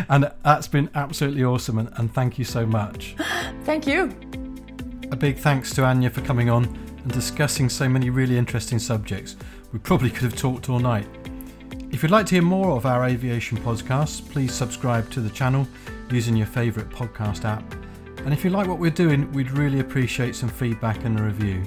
And 0.08 0.30
that's 0.44 0.68
been 0.68 0.90
absolutely 0.94 1.44
awesome 1.44 1.78
and, 1.78 1.90
and 1.96 2.12
thank 2.12 2.38
you 2.38 2.44
so 2.44 2.66
much. 2.66 3.16
Thank 3.64 3.86
you. 3.86 4.10
A 5.10 5.16
big 5.16 5.38
thanks 5.38 5.74
to 5.74 5.82
Anja 5.82 6.10
for 6.10 6.20
coming 6.22 6.50
on 6.50 6.64
and 6.64 7.12
discussing 7.12 7.68
so 7.68 7.88
many 7.88 8.10
really 8.10 8.36
interesting 8.36 8.78
subjects. 8.78 9.36
We 9.72 9.78
probably 9.78 10.10
could 10.10 10.24
have 10.24 10.36
talked 10.36 10.68
all 10.68 10.78
night 10.78 11.06
if 11.94 12.02
you'd 12.02 12.12
like 12.12 12.26
to 12.26 12.34
hear 12.34 12.42
more 12.42 12.76
of 12.76 12.84
our 12.84 13.06
aviation 13.06 13.56
podcasts 13.58 14.20
please 14.30 14.52
subscribe 14.52 15.10
to 15.10 15.20
the 15.20 15.30
channel 15.30 15.66
using 16.10 16.36
your 16.36 16.46
favourite 16.46 16.90
podcast 16.90 17.46
app 17.46 17.64
and 18.24 18.32
if 18.32 18.42
you 18.42 18.50
like 18.50 18.66
what 18.66 18.78
we're 18.78 18.90
doing, 18.90 19.30
we'd 19.32 19.50
really 19.50 19.80
appreciate 19.80 20.34
some 20.34 20.48
feedback 20.48 21.04
and 21.04 21.20
a 21.20 21.22
review. 21.22 21.62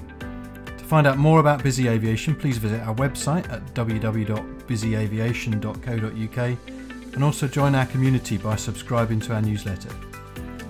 To 0.66 0.84
find 0.84 1.06
out 1.06 1.16
more 1.16 1.38
about 1.38 1.62
Busy 1.62 1.86
Aviation, 1.86 2.34
please 2.34 2.58
visit 2.58 2.80
our 2.80 2.96
website 2.96 3.48
at 3.48 3.64
www.busyaviation.co.uk 3.74 6.58
and 7.14 7.24
also 7.24 7.46
join 7.46 7.76
our 7.76 7.86
community 7.86 8.38
by 8.38 8.56
subscribing 8.56 9.20
to 9.20 9.34
our 9.34 9.40
newsletter. 9.40 9.90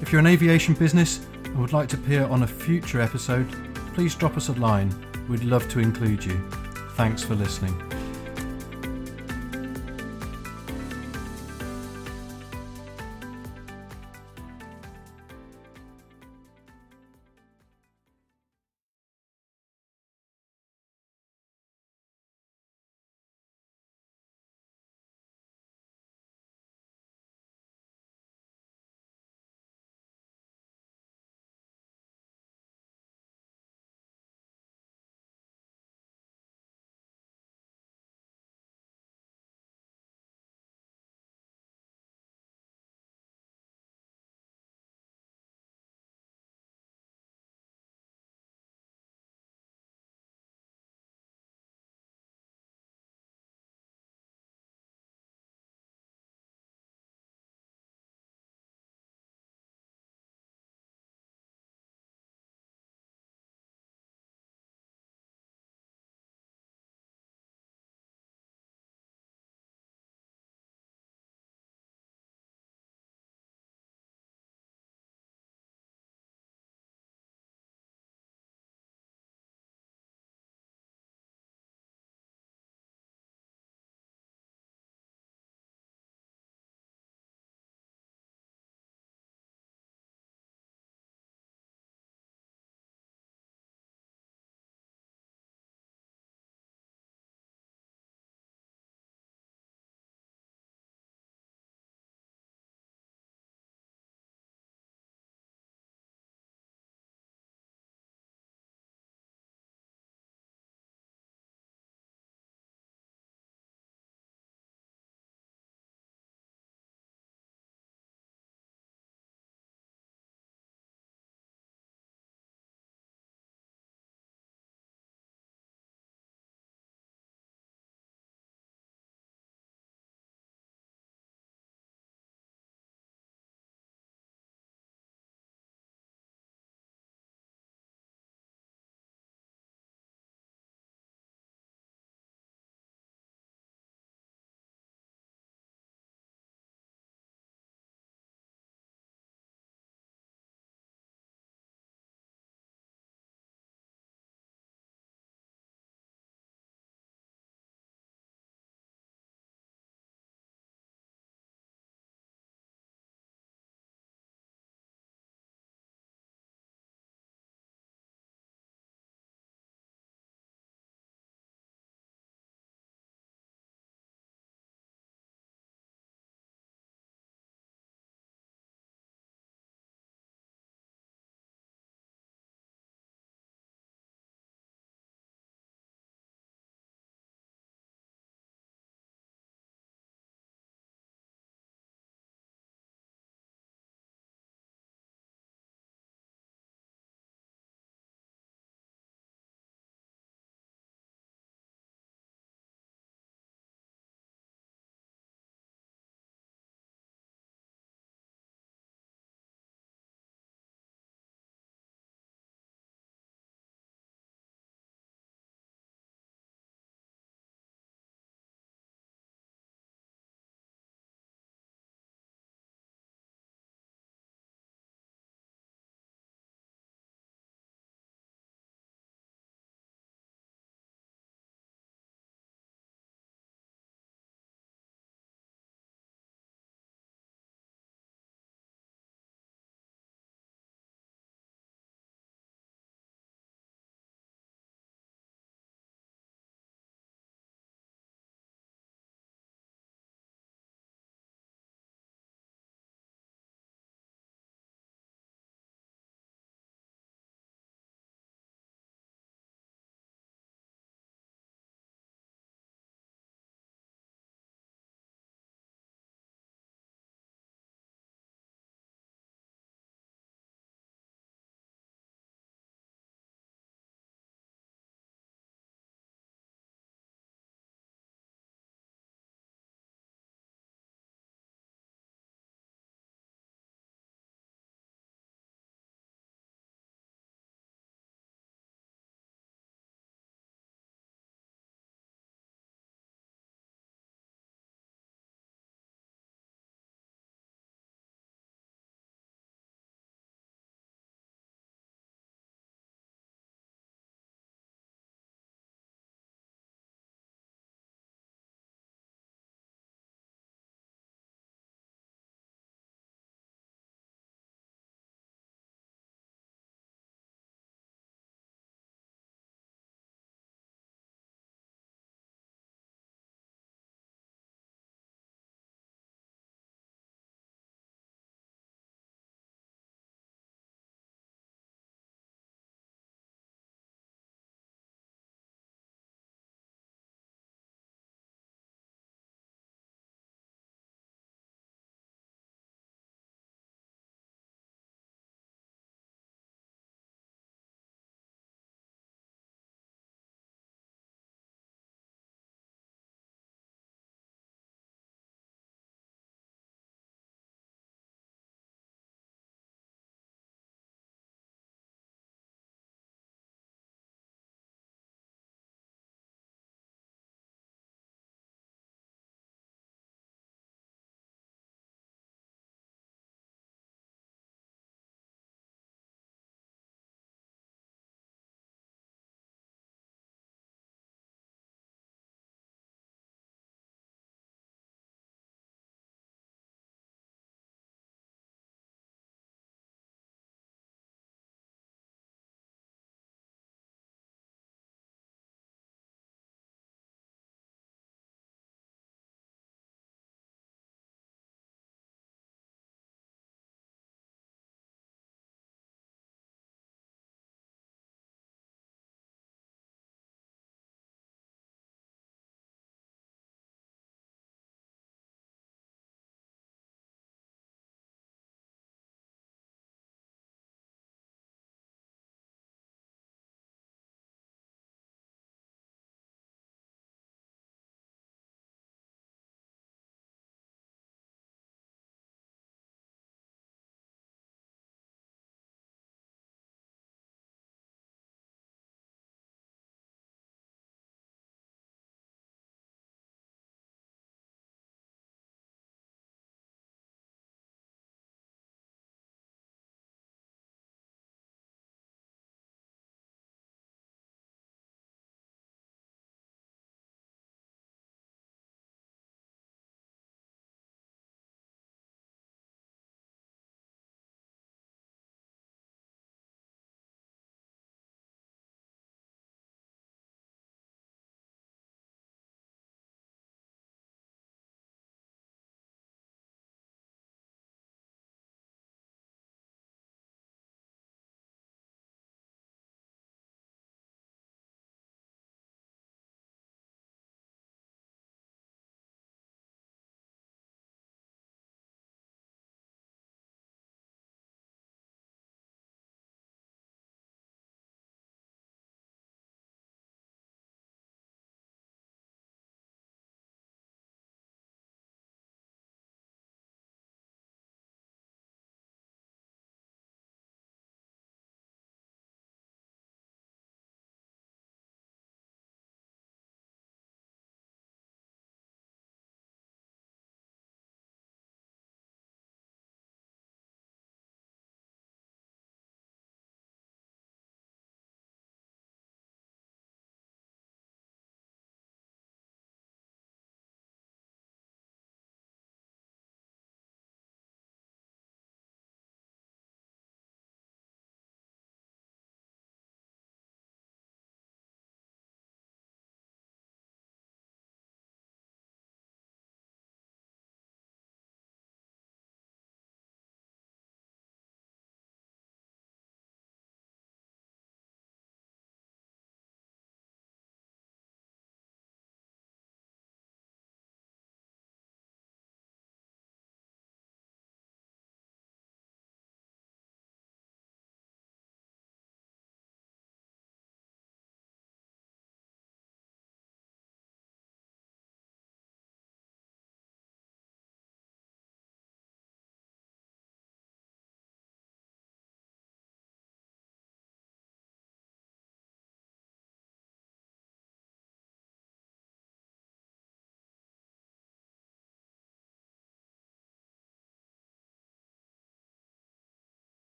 If 0.00 0.12
you're 0.12 0.20
an 0.20 0.28
aviation 0.28 0.74
business 0.74 1.26
and 1.44 1.58
would 1.58 1.72
like 1.72 1.88
to 1.88 1.96
appear 1.96 2.26
on 2.26 2.44
a 2.44 2.46
future 2.46 3.00
episode, 3.00 3.48
please 3.94 4.14
drop 4.14 4.36
us 4.36 4.50
a 4.50 4.52
line. 4.52 4.94
We'd 5.28 5.42
love 5.42 5.68
to 5.70 5.80
include 5.80 6.24
you. 6.24 6.40
Thanks 6.94 7.24
for 7.24 7.34
listening. 7.34 8.01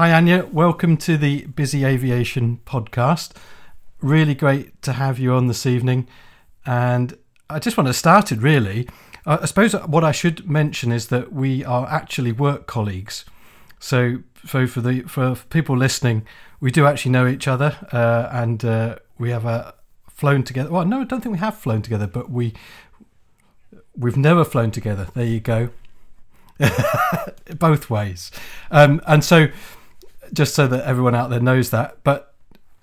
Hi, 0.00 0.08
Anja. 0.18 0.50
Welcome 0.50 0.96
to 0.96 1.18
the 1.18 1.44
Busy 1.44 1.84
Aviation 1.84 2.60
podcast. 2.64 3.32
Really 4.00 4.34
great 4.34 4.80
to 4.80 4.94
have 4.94 5.18
you 5.18 5.34
on 5.34 5.46
this 5.46 5.66
evening. 5.66 6.08
And 6.64 7.18
I 7.50 7.58
just 7.58 7.76
want 7.76 7.86
to 7.86 7.92
start 7.92 8.32
it 8.32 8.40
really. 8.40 8.88
I 9.26 9.44
suppose 9.44 9.74
what 9.74 10.02
I 10.02 10.10
should 10.10 10.48
mention 10.48 10.90
is 10.90 11.08
that 11.08 11.34
we 11.34 11.66
are 11.66 11.86
actually 11.86 12.32
work 12.32 12.66
colleagues. 12.66 13.26
So, 13.78 14.20
so 14.46 14.66
for 14.66 14.80
the 14.80 15.02
for 15.02 15.34
people 15.50 15.76
listening, 15.76 16.26
we 16.60 16.70
do 16.70 16.86
actually 16.86 17.12
know 17.12 17.26
each 17.26 17.46
other, 17.46 17.76
uh, 17.92 18.30
and 18.32 18.64
uh, 18.64 18.96
we 19.18 19.28
have 19.28 19.44
uh, 19.44 19.72
flown 20.08 20.44
together. 20.44 20.70
Well, 20.70 20.86
no, 20.86 21.02
I 21.02 21.04
don't 21.04 21.20
think 21.20 21.34
we 21.34 21.40
have 21.40 21.58
flown 21.58 21.82
together, 21.82 22.06
but 22.06 22.30
we 22.30 22.54
we've 23.94 24.16
never 24.16 24.46
flown 24.46 24.70
together. 24.70 25.08
There 25.14 25.26
you 25.26 25.40
go. 25.40 25.68
Both 27.58 27.90
ways, 27.90 28.30
um, 28.70 29.02
and 29.06 29.22
so 29.22 29.48
just 30.32 30.54
so 30.54 30.66
that 30.66 30.84
everyone 30.84 31.14
out 31.14 31.30
there 31.30 31.40
knows 31.40 31.70
that. 31.70 31.98
But 32.04 32.34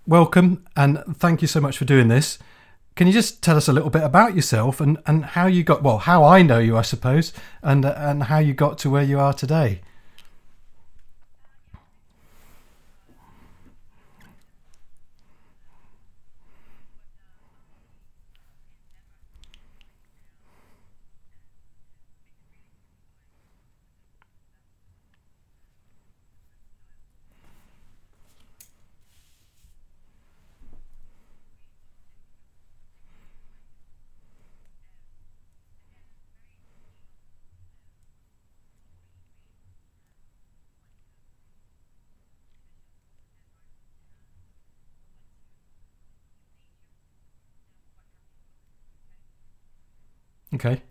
welcome 0.05 0.65
and 0.75 1.03
thank 1.17 1.41
you 1.41 1.47
so 1.47 1.59
much 1.61 1.77
for 1.77 1.85
doing 1.85 2.07
this. 2.07 2.37
Can 2.95 3.05
you 3.07 3.13
just 3.13 3.43
tell 3.43 3.57
us 3.57 3.67
a 3.67 3.73
little 3.73 3.91
bit 3.91 4.03
about 4.03 4.35
yourself 4.35 4.81
and, 4.81 4.97
and 5.05 5.23
how 5.23 5.45
you 5.45 5.63
got 5.63 5.83
well, 5.83 5.99
how 5.99 6.23
I 6.23 6.41
know 6.41 6.57
you, 6.57 6.75
I 6.77 6.81
suppose, 6.81 7.31
and 7.61 7.85
and 7.85 8.23
how 8.23 8.39
you 8.39 8.53
got 8.53 8.79
to 8.79 8.89
where 8.89 9.03
you 9.03 9.19
are 9.19 9.33
today? 9.33 9.81
Okay. 50.53 50.81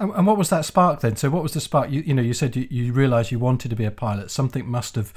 And, 0.00 0.12
and, 0.12 0.26
what 0.26 0.36
was 0.38 0.50
that 0.50 0.64
spark 0.64 1.00
then? 1.00 1.16
So 1.16 1.30
what 1.30 1.42
was 1.42 1.54
the 1.54 1.60
spark? 1.60 1.90
You, 1.90 2.02
you 2.02 2.14
know, 2.14 2.22
you 2.22 2.34
said 2.34 2.54
you, 2.54 2.66
you 2.70 2.92
realised 2.92 3.30
you 3.30 3.38
wanted 3.38 3.68
to 3.70 3.76
be 3.76 3.84
a 3.84 3.90
pilot. 3.90 4.30
Something 4.30 4.68
must 4.68 4.94
have 4.94 5.12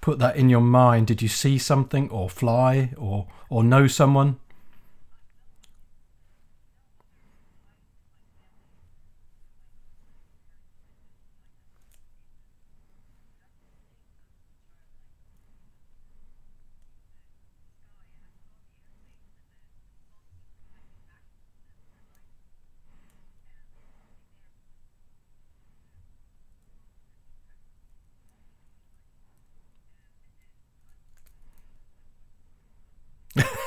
put 0.00 0.18
that 0.18 0.36
in 0.36 0.48
your 0.48 0.60
mind. 0.60 1.06
Did 1.06 1.22
you 1.22 1.28
see 1.28 1.56
something, 1.58 2.10
or 2.10 2.28
fly, 2.28 2.92
or 2.96 3.26
or 3.48 3.62
know 3.62 3.86
someone? 3.86 4.38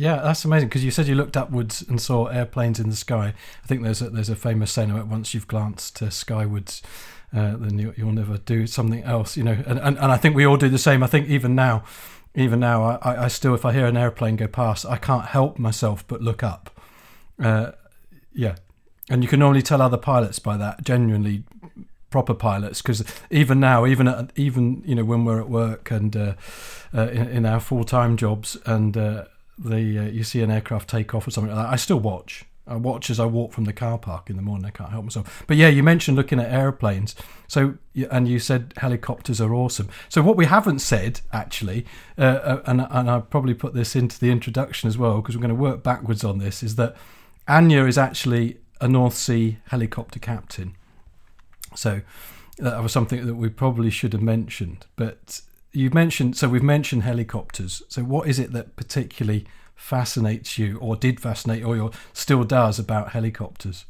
Yeah, 0.00 0.16
that's 0.22 0.46
amazing 0.46 0.70
because 0.70 0.82
you 0.82 0.90
said 0.90 1.08
you 1.08 1.14
looked 1.14 1.36
upwards 1.36 1.82
and 1.82 2.00
saw 2.00 2.28
airplanes 2.28 2.80
in 2.80 2.88
the 2.88 2.96
sky. 2.96 3.34
I 3.62 3.66
think 3.66 3.82
there's 3.82 4.00
a, 4.00 4.08
there's 4.08 4.30
a 4.30 4.34
famous 4.34 4.72
saying 4.72 4.90
about 4.90 5.08
once 5.08 5.34
you've 5.34 5.46
glanced 5.46 6.00
uh, 6.00 6.08
skywards, 6.08 6.80
uh, 7.34 7.56
then 7.58 7.78
you, 7.78 7.92
will 7.98 8.12
never 8.12 8.38
do 8.38 8.66
something 8.66 9.02
else. 9.02 9.36
You 9.36 9.42
know, 9.44 9.62
and, 9.66 9.78
and 9.78 9.98
and 9.98 10.10
I 10.10 10.16
think 10.16 10.34
we 10.34 10.46
all 10.46 10.56
do 10.56 10.70
the 10.70 10.78
same. 10.78 11.02
I 11.02 11.06
think 11.06 11.28
even 11.28 11.54
now, 11.54 11.84
even 12.34 12.60
now, 12.60 12.82
I, 13.02 13.24
I 13.24 13.28
still 13.28 13.54
if 13.54 13.66
I 13.66 13.74
hear 13.74 13.84
an 13.84 13.98
airplane 13.98 14.36
go 14.36 14.46
past, 14.46 14.86
I 14.86 14.96
can't 14.96 15.26
help 15.26 15.58
myself 15.58 16.02
but 16.08 16.22
look 16.22 16.42
up. 16.42 16.80
Uh, 17.38 17.72
yeah, 18.32 18.56
and 19.10 19.22
you 19.22 19.28
can 19.28 19.38
normally 19.38 19.60
tell 19.60 19.82
other 19.82 19.98
pilots 19.98 20.38
by 20.38 20.56
that. 20.56 20.82
Genuinely 20.82 21.44
proper 22.08 22.32
pilots 22.32 22.80
because 22.80 23.04
even 23.30 23.60
now 23.60 23.84
even 23.84 24.08
at, 24.08 24.32
even 24.34 24.82
you 24.86 24.94
know 24.94 25.04
when 25.04 25.26
we're 25.26 25.40
at 25.40 25.50
work 25.50 25.90
and 25.90 26.16
uh, 26.16 26.34
uh, 26.92 27.08
in, 27.08 27.28
in, 27.28 27.46
our 27.46 27.60
full-time 27.60 28.16
jobs 28.16 28.56
and 28.66 28.96
uh, 28.96 29.24
the 29.62 29.98
uh, 29.98 30.04
you 30.04 30.24
see 30.24 30.40
an 30.42 30.50
aircraft 30.50 30.88
take 30.88 31.14
off 31.14 31.26
or 31.26 31.30
something 31.30 31.54
like 31.54 31.64
that, 31.64 31.72
I 31.72 31.76
still 31.76 32.00
watch. 32.00 32.44
I 32.66 32.76
watch 32.76 33.10
as 33.10 33.18
I 33.18 33.24
walk 33.24 33.52
from 33.52 33.64
the 33.64 33.72
car 33.72 33.98
park 33.98 34.30
in 34.30 34.36
the 34.36 34.42
morning. 34.42 34.64
I 34.64 34.70
can't 34.70 34.90
help 34.90 35.04
myself. 35.04 35.42
But 35.48 35.56
yeah, 35.56 35.68
you 35.68 35.82
mentioned 35.82 36.16
looking 36.16 36.38
at 36.38 36.52
airplanes. 36.52 37.16
So 37.48 37.74
and 38.10 38.28
you 38.28 38.38
said 38.38 38.74
helicopters 38.76 39.40
are 39.40 39.52
awesome. 39.52 39.88
So 40.08 40.22
what 40.22 40.36
we 40.36 40.46
haven't 40.46 40.78
said 40.78 41.20
actually, 41.32 41.84
uh, 42.16 42.22
uh 42.22 42.62
and 42.66 42.86
and 42.88 43.10
I 43.10 43.20
probably 43.20 43.54
put 43.54 43.74
this 43.74 43.96
into 43.96 44.18
the 44.20 44.30
introduction 44.30 44.88
as 44.88 44.96
well 44.96 45.20
because 45.20 45.36
we're 45.36 45.42
going 45.42 45.56
to 45.56 45.60
work 45.60 45.82
backwards 45.82 46.22
on 46.22 46.38
this, 46.38 46.62
is 46.62 46.76
that 46.76 46.96
Anja 47.48 47.88
is 47.88 47.98
actually 47.98 48.58
a 48.80 48.88
North 48.88 49.14
Sea 49.14 49.58
helicopter 49.68 50.18
captain. 50.18 50.76
So 51.74 52.02
that 52.58 52.82
was 52.82 52.92
something 52.92 53.26
that 53.26 53.34
we 53.34 53.48
probably 53.48 53.90
should 53.90 54.12
have 54.12 54.22
mentioned. 54.22 54.86
But 54.96 55.40
you 55.72 55.90
mentioned 55.90 56.36
so 56.36 56.48
we've 56.48 56.62
mentioned 56.62 57.02
helicopters. 57.02 57.82
So 57.88 58.02
what 58.02 58.28
is 58.28 58.38
it 58.38 58.52
that 58.52 58.76
particularly 58.76 59.46
fascinates 59.74 60.58
you, 60.58 60.76
or 60.78 60.94
did 60.94 61.20
fascinate, 61.20 61.64
or 61.64 61.90
still 62.12 62.44
does 62.44 62.78
about 62.78 63.10
helicopters? 63.10 63.86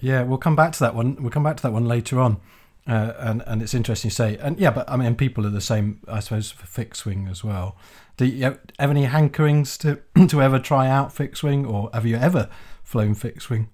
Yeah, 0.00 0.22
we'll 0.22 0.38
come 0.38 0.56
back 0.56 0.72
to 0.72 0.80
that 0.80 0.94
one. 0.94 1.16
We'll 1.20 1.30
come 1.30 1.42
back 1.42 1.56
to 1.58 1.62
that 1.64 1.72
one 1.72 1.86
later 1.86 2.20
on. 2.20 2.40
Uh, 2.86 3.12
and 3.18 3.42
and 3.46 3.60
it's 3.60 3.74
interesting 3.74 4.08
to 4.08 4.14
say, 4.14 4.38
and 4.38 4.58
yeah, 4.58 4.70
but 4.70 4.88
I 4.90 4.96
mean, 4.96 5.14
people 5.14 5.46
are 5.46 5.50
the 5.50 5.60
same, 5.60 6.00
I 6.08 6.20
suppose, 6.20 6.50
for 6.50 6.66
fixed 6.66 7.04
wing 7.04 7.28
as 7.30 7.44
well. 7.44 7.76
Do 8.16 8.24
you 8.24 8.44
have 8.44 8.58
any 8.78 9.06
hankerings 9.06 9.78
to 9.80 10.26
to 10.28 10.40
ever 10.40 10.58
try 10.58 10.88
out 10.88 11.12
fixed 11.12 11.42
wing, 11.42 11.66
or 11.66 11.90
have 11.92 12.06
you 12.06 12.16
ever 12.16 12.48
flown 12.82 13.14
fixed 13.14 13.50
wing? 13.50 13.68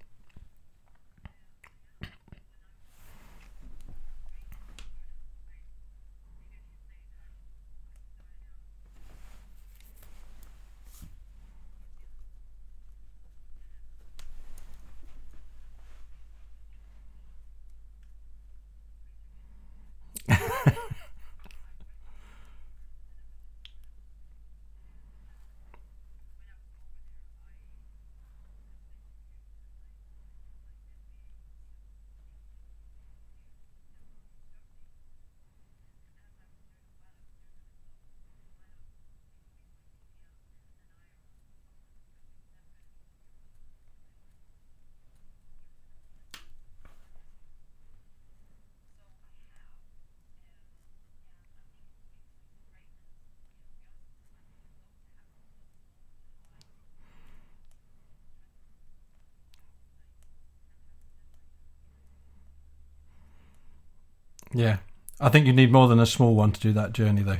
Yeah, 64.54 64.78
I 65.20 65.28
think 65.28 65.46
you 65.46 65.52
need 65.52 65.72
more 65.72 65.88
than 65.88 65.98
a 65.98 66.06
small 66.06 66.34
one 66.34 66.52
to 66.52 66.60
do 66.60 66.72
that 66.72 66.92
journey, 66.92 67.22
though. 67.22 67.38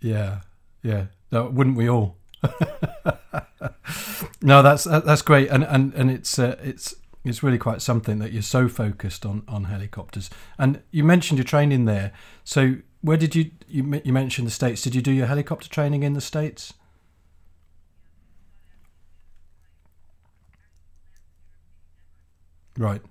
yeah, 0.00 0.40
yeah. 0.82 1.06
No, 1.30 1.46
wouldn't 1.48 1.76
we 1.76 1.88
all? 1.88 2.16
no, 4.40 4.62
that's 4.62 4.84
that's 4.84 5.22
great, 5.22 5.48
and 5.50 5.64
and 5.64 5.92
and 5.94 6.10
it's 6.10 6.38
uh, 6.38 6.56
it's 6.62 6.94
it's 7.24 7.42
really 7.42 7.58
quite 7.58 7.82
something 7.82 8.18
that 8.20 8.32
you're 8.32 8.42
so 8.42 8.68
focused 8.68 9.26
on 9.26 9.42
on 9.48 9.64
helicopters. 9.64 10.30
And 10.58 10.82
you 10.90 11.04
mentioned 11.04 11.38
your 11.38 11.44
training 11.44 11.84
there. 11.84 12.12
So 12.44 12.76
where 13.00 13.16
did 13.16 13.34
you 13.34 13.50
you 13.66 14.00
you 14.04 14.12
mentioned 14.12 14.46
the 14.46 14.52
states? 14.52 14.82
Did 14.82 14.94
you 14.94 15.02
do 15.02 15.12
your 15.12 15.26
helicopter 15.26 15.68
training 15.68 16.02
in 16.02 16.14
the 16.14 16.20
states? 16.20 16.74
Right. 22.78 23.02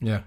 Yeah. 0.00 0.22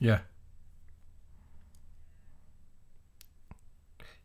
Yeah. 0.00 0.20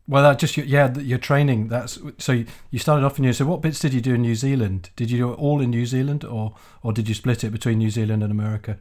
Well, 0.06 0.22
that 0.22 0.38
just 0.38 0.56
yeah, 0.56 0.96
your 0.98 1.18
training. 1.18 1.68
That's 1.68 1.98
so 2.18 2.44
you 2.70 2.78
started 2.78 3.06
off 3.06 3.18
in 3.18 3.24
New. 3.24 3.32
So, 3.32 3.46
what 3.46 3.62
bits 3.62 3.78
did 3.78 3.94
you 3.94 4.02
do 4.02 4.14
in 4.14 4.22
New 4.22 4.34
Zealand? 4.34 4.90
Did 4.96 5.10
you 5.10 5.18
do 5.18 5.32
it 5.32 5.38
all 5.38 5.62
in 5.62 5.70
New 5.70 5.86
Zealand, 5.86 6.24
or 6.24 6.54
or 6.82 6.92
did 6.92 7.08
you 7.08 7.14
split 7.14 7.42
it 7.42 7.50
between 7.50 7.78
New 7.78 7.90
Zealand 7.90 8.22
and 8.22 8.30
America? 8.30 8.78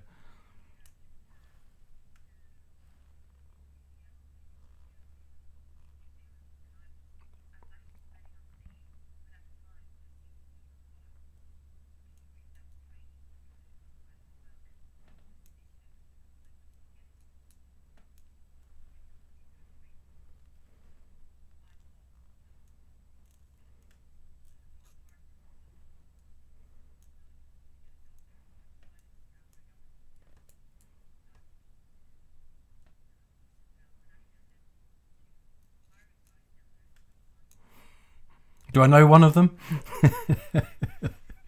Do 38.74 38.82
I 38.82 38.88
know 38.88 39.06
one 39.06 39.24
of 39.24 39.36
them? 39.36 39.56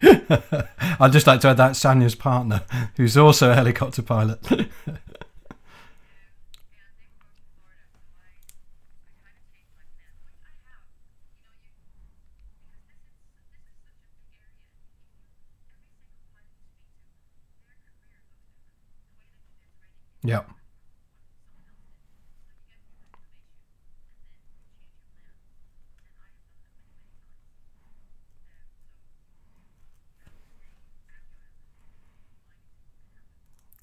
I'd 0.00 1.10
just 1.12 1.26
like 1.26 1.40
to 1.40 1.48
add 1.48 1.56
that 1.56 1.72
Sanya's 1.72 2.14
partner, 2.14 2.62
who's 2.96 3.16
also 3.16 3.50
a 3.50 3.54
helicopter 3.54 4.02
pilot. 4.02 4.38
yep. 20.22 20.55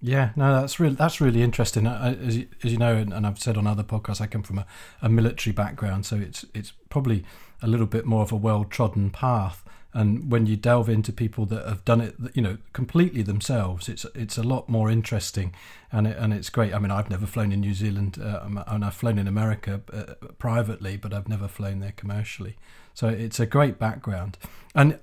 Yeah, 0.06 0.32
no, 0.36 0.60
that's 0.60 0.82
really 0.82 0.96
that's 0.96 1.22
really 1.22 1.42
interesting. 1.42 1.88
As 1.88 2.36
you, 2.36 2.48
as 2.62 2.74
you 2.74 2.78
know, 2.78 2.94
and, 2.98 3.14
and, 3.14 3.26
I've 3.26 3.40
said 3.40 3.56
on 3.56 3.66
other 3.66 3.84
podcasts, 3.84 4.20
I 4.20 4.28
come 4.28 4.44
from 4.44 4.60
a, 4.60 4.66
a 5.02 5.08
military 5.08 5.54
background, 5.54 6.06
so 6.06 6.18
it's 6.18 6.44
it's 6.54 6.74
probably 6.90 7.24
a 7.62 7.68
little 7.68 7.86
bit 7.86 8.06
more 8.06 8.22
of 8.22 8.34
a 8.34 8.36
well 8.36 8.66
trodden 8.66 9.12
path. 9.12 9.64
And 9.94 10.30
when 10.30 10.46
you 10.46 10.58
delve 10.58 10.90
into 10.90 11.14
people 11.14 11.46
that 11.46 11.66
have 11.66 11.86
done 11.86 12.02
it, 12.02 12.16
you 12.34 12.42
know, 12.42 12.58
completely 12.74 13.22
themselves, 13.22 13.88
it's 13.88 14.06
it's 14.14 14.38
a 14.38 14.44
lot 14.44 14.68
more 14.68 14.92
interesting, 14.92 15.56
and 15.90 16.06
it, 16.06 16.18
and 16.18 16.34
it's 16.34 16.50
great. 16.50 16.74
I 16.74 16.80
mean, 16.80 16.92
I've 16.92 17.10
never 17.10 17.26
flown 17.26 17.54
in 17.54 17.62
New 17.62 17.74
Zealand, 17.74 18.20
uh, 18.22 18.46
and 18.68 18.84
I've 18.84 18.96
flown 18.96 19.18
in 19.18 19.28
America 19.28 19.80
uh, 19.94 20.16
privately, 20.38 20.98
but 20.98 21.14
I've 21.14 21.30
never 21.30 21.48
flown 21.48 21.80
there 21.80 21.94
commercially. 21.96 22.58
So 22.94 23.08
it's 23.08 23.40
a 23.40 23.46
great 23.46 23.80
background. 23.80 24.38
And 24.76 25.00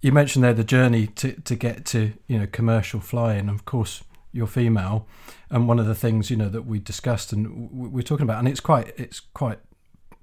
you 0.00 0.12
mentioned 0.12 0.44
there 0.44 0.54
the 0.54 0.62
journey 0.62 1.08
to 1.08 1.32
to 1.32 1.56
get 1.56 1.84
to 1.86 2.12
you 2.28 2.38
know 2.38 2.46
commercial 2.46 3.00
flying. 3.00 3.48
Of 3.48 3.64
course, 3.64 4.04
you're 4.32 4.46
female, 4.46 5.06
and 5.48 5.68
one 5.68 5.78
of 5.78 5.86
the 5.86 5.94
things 5.94 6.30
you 6.30 6.36
know 6.36 6.48
that 6.48 6.66
we 6.66 6.78
discussed 6.78 7.32
and 7.32 7.70
we're 7.70 8.02
talking 8.02 8.24
about, 8.24 8.38
and 8.38 8.48
it's 8.48 8.60
quite 8.60 8.92
it's 8.96 9.20
quite 9.20 9.58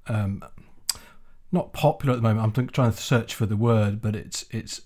um, 0.07 0.43
not 1.51 1.73
popular 1.73 2.13
at 2.13 2.17
the 2.17 2.21
moment. 2.21 2.57
I'm 2.57 2.67
trying 2.67 2.91
to 2.91 2.97
search 2.97 3.33
for 3.33 3.45
the 3.45 3.57
word, 3.57 4.01
but 4.01 4.15
it's 4.15 4.45
it's 4.51 4.81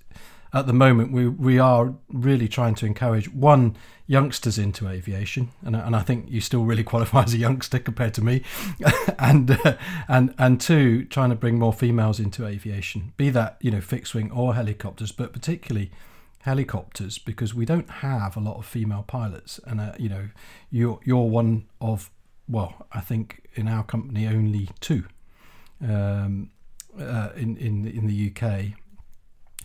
at 0.53 0.67
the 0.67 0.73
moment 0.73 1.11
we 1.11 1.27
we 1.27 1.59
are 1.59 1.93
really 2.09 2.47
trying 2.47 2.75
to 2.75 2.85
encourage 2.85 3.31
one 3.31 3.75
youngsters 4.07 4.57
into 4.57 4.87
aviation, 4.87 5.49
and 5.63 5.75
and 5.75 5.95
I 5.95 6.01
think 6.01 6.25
you 6.29 6.41
still 6.41 6.65
really 6.65 6.83
qualify 6.91 7.23
as 7.23 7.33
a 7.33 7.37
youngster 7.37 7.79
compared 7.79 8.13
to 8.15 8.23
me, 8.23 8.43
and 9.19 9.51
uh, 9.51 9.77
and 10.07 10.33
and 10.37 10.59
two 10.59 11.05
trying 11.05 11.29
to 11.29 11.35
bring 11.35 11.57
more 11.57 11.73
females 11.73 12.19
into 12.19 12.45
aviation, 12.45 13.13
be 13.17 13.29
that 13.29 13.57
you 13.61 13.71
know 13.71 13.81
fixed 13.81 14.13
wing 14.13 14.31
or 14.31 14.55
helicopters, 14.55 15.11
but 15.11 15.33
particularly 15.33 15.91
helicopters 16.43 17.17
because 17.17 17.53
we 17.53 17.65
don't 17.65 17.89
have 17.89 18.35
a 18.35 18.39
lot 18.39 18.57
of 18.57 18.65
female 18.65 19.03
pilots, 19.03 19.59
and 19.65 19.79
uh, 19.79 19.93
you 19.97 20.09
know, 20.09 20.29
you're 20.69 20.99
you're 21.03 21.29
one 21.29 21.65
of 21.79 22.11
well, 22.47 22.87
I 22.91 23.01
think 23.01 23.47
in 23.55 23.67
our 23.67 23.83
company 23.83 24.27
only 24.27 24.69
two 24.79 25.05
um, 25.81 26.51
uh, 26.99 27.29
in 27.35 27.57
in 27.57 27.87
in 27.87 28.07
the 28.07 28.31
UK. 28.31 28.77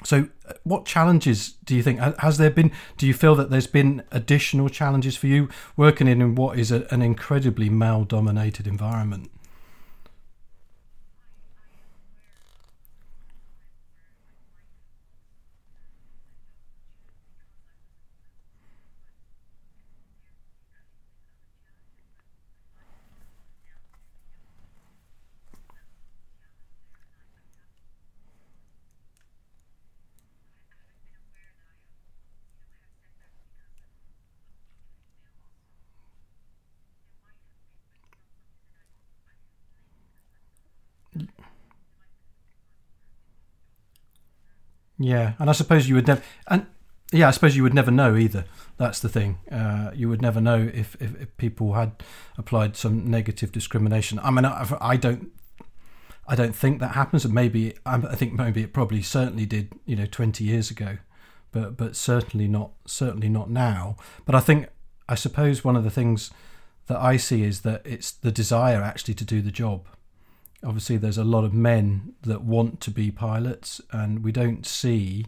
So, 0.04 0.28
uh, 0.46 0.52
what 0.62 0.84
challenges 0.84 1.54
do 1.64 1.74
you 1.74 1.82
think 1.82 1.98
has 2.00 2.36
there 2.36 2.50
been? 2.50 2.70
Do 2.98 3.06
you 3.06 3.14
feel 3.14 3.34
that 3.36 3.50
there's 3.50 3.66
been 3.66 4.02
additional 4.12 4.68
challenges 4.68 5.16
for 5.16 5.26
you 5.26 5.48
working 5.76 6.06
in 6.06 6.34
what 6.34 6.58
is 6.58 6.70
a, 6.70 6.86
an 6.92 7.00
incredibly 7.00 7.70
male-dominated 7.70 8.66
environment? 8.66 9.30
Yeah, 45.06 45.34
and 45.38 45.48
I 45.48 45.52
suppose 45.52 45.88
you 45.88 45.94
would 45.94 46.08
never, 46.08 46.20
and 46.48 46.66
yeah, 47.12 47.28
I 47.28 47.30
suppose 47.30 47.54
you 47.54 47.62
would 47.62 47.74
never 47.74 47.92
know 47.92 48.16
either. 48.16 48.44
That's 48.76 48.98
the 48.98 49.08
thing. 49.08 49.38
Uh, 49.52 49.92
you 49.94 50.08
would 50.08 50.20
never 50.20 50.40
know 50.40 50.68
if, 50.74 50.96
if, 51.00 51.14
if, 51.20 51.36
people 51.36 51.74
had 51.74 51.92
applied 52.36 52.76
some 52.76 53.08
negative 53.08 53.52
discrimination. 53.52 54.18
I 54.18 54.32
mean, 54.32 54.44
I, 54.44 54.66
I, 54.80 54.96
don't, 54.96 55.30
I 56.26 56.34
don't 56.34 56.56
think 56.56 56.80
that 56.80 56.96
happens. 56.96 57.24
And 57.24 57.32
maybe 57.32 57.74
I 57.86 58.16
think 58.16 58.32
maybe 58.32 58.64
it 58.64 58.72
probably 58.72 59.00
certainly 59.00 59.46
did. 59.46 59.72
You 59.84 59.94
know, 59.94 60.06
twenty 60.06 60.42
years 60.42 60.72
ago, 60.72 60.98
but 61.52 61.76
but 61.76 61.94
certainly 61.94 62.48
not 62.48 62.72
certainly 62.84 63.28
not 63.28 63.48
now. 63.48 63.96
But 64.24 64.34
I 64.34 64.40
think 64.40 64.68
I 65.08 65.14
suppose 65.14 65.62
one 65.62 65.76
of 65.76 65.84
the 65.84 65.90
things 65.90 66.32
that 66.88 66.98
I 66.98 67.16
see 67.16 67.44
is 67.44 67.60
that 67.60 67.82
it's 67.84 68.10
the 68.10 68.32
desire 68.32 68.82
actually 68.82 69.14
to 69.14 69.24
do 69.24 69.40
the 69.40 69.52
job 69.52 69.86
obviously 70.66 70.96
there's 70.96 71.18
a 71.18 71.24
lot 71.24 71.44
of 71.44 71.54
men 71.54 72.14
that 72.22 72.42
want 72.42 72.80
to 72.82 72.90
be 72.90 73.10
pilots, 73.10 73.80
and 73.92 74.24
we 74.24 74.32
don't 74.32 74.66
see 74.66 75.26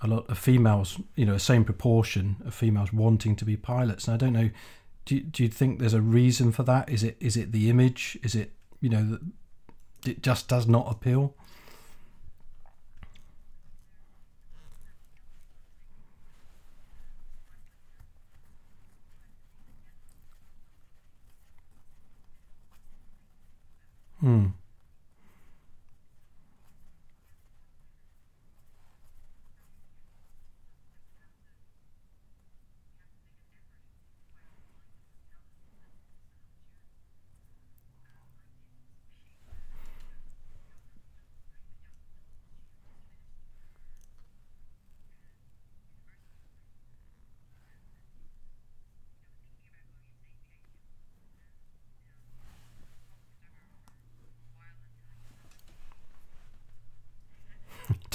a 0.00 0.06
lot 0.06 0.28
of 0.30 0.38
females, 0.38 0.98
you 1.14 1.26
know, 1.26 1.34
the 1.34 1.38
same 1.38 1.64
proportion 1.64 2.36
of 2.46 2.54
females 2.54 2.92
wanting 2.92 3.36
to 3.36 3.44
be 3.44 3.56
pilots. 3.56 4.08
And 4.08 4.14
I 4.14 4.16
don't 4.16 4.32
know, 4.32 4.50
do 5.04 5.20
do 5.20 5.42
you 5.42 5.48
think 5.48 5.78
there's 5.78 5.94
a 5.94 6.00
reason 6.00 6.52
for 6.52 6.62
that? 6.64 6.88
Is 6.88 7.02
it 7.02 7.16
is 7.20 7.36
it 7.36 7.52
the 7.52 7.68
image? 7.70 8.18
Is 8.22 8.34
it 8.34 8.52
you 8.80 8.88
know 8.88 9.04
that 9.04 9.20
it 10.10 10.22
just 10.22 10.48
does 10.48 10.66
not 10.66 10.90
appeal? 10.90 11.34
Hmm. 24.20 24.52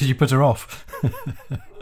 Did 0.05 0.09
you 0.09 0.15
put 0.15 0.29
her 0.29 0.43
off? 0.43 0.85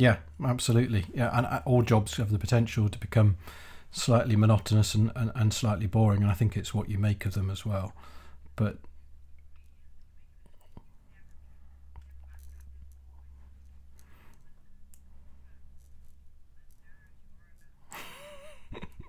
Yeah, 0.00 0.16
absolutely. 0.42 1.04
Yeah, 1.14 1.30
and 1.36 1.46
uh, 1.46 1.60
all 1.66 1.82
jobs 1.82 2.16
have 2.16 2.30
the 2.30 2.38
potential 2.38 2.88
to 2.88 2.98
become 2.98 3.36
slightly 3.90 4.34
monotonous 4.36 4.94
and, 4.94 5.12
and, 5.14 5.30
and 5.34 5.52
slightly 5.52 5.86
boring, 5.86 6.22
and 6.22 6.30
I 6.30 6.34
think 6.34 6.56
it's 6.56 6.72
what 6.72 6.88
you 6.88 6.98
make 6.98 7.26
of 7.26 7.34
them 7.34 7.50
as 7.50 7.66
well. 7.66 7.92
But 8.56 8.78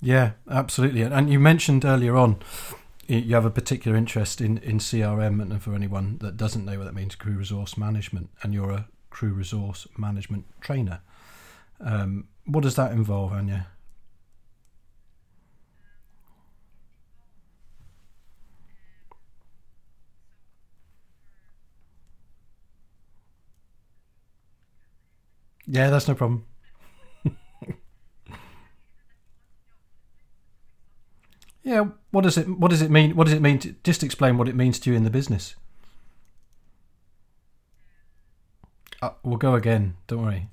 Yeah, 0.00 0.32
absolutely. 0.50 1.02
And 1.02 1.30
you 1.30 1.38
mentioned 1.38 1.84
earlier 1.84 2.16
on 2.16 2.38
you 3.06 3.34
have 3.34 3.44
a 3.44 3.50
particular 3.50 3.96
interest 3.96 4.40
in, 4.40 4.58
in 4.58 4.78
CRM, 4.78 5.40
and 5.40 5.62
for 5.62 5.74
anyone 5.74 6.18
that 6.18 6.36
doesn't 6.36 6.64
know 6.64 6.78
what 6.78 6.84
that 6.84 6.94
means, 6.94 7.14
crew 7.14 7.34
resource 7.34 7.76
management, 7.76 8.30
and 8.42 8.54
you're 8.54 8.70
a 8.70 8.88
crew 9.10 9.32
resource 9.32 9.86
management 9.96 10.46
trainer. 10.60 11.00
Um, 11.80 12.28
what 12.44 12.62
does 12.62 12.76
that 12.76 12.92
involve, 12.92 13.32
Anja? 13.32 13.66
Yeah, 25.66 25.90
that's 25.90 26.08
no 26.08 26.14
problem. 26.14 26.46
Yeah, 31.62 31.86
what 32.10 32.22
does 32.22 32.36
it 32.36 32.48
what 32.48 32.70
does 32.70 32.82
it 32.82 32.90
mean? 32.90 33.14
What 33.16 33.24
does 33.24 33.34
it 33.34 33.42
mean? 33.42 33.58
To, 33.60 33.74
just 33.84 34.02
explain 34.02 34.36
what 34.36 34.48
it 34.48 34.56
means 34.56 34.78
to 34.80 34.90
you 34.90 34.96
in 34.96 35.04
the 35.04 35.10
business. 35.10 35.54
Uh, 39.00 39.10
we'll 39.22 39.36
go 39.36 39.54
again. 39.54 39.96
Don't 40.06 40.22
worry. 40.22 40.48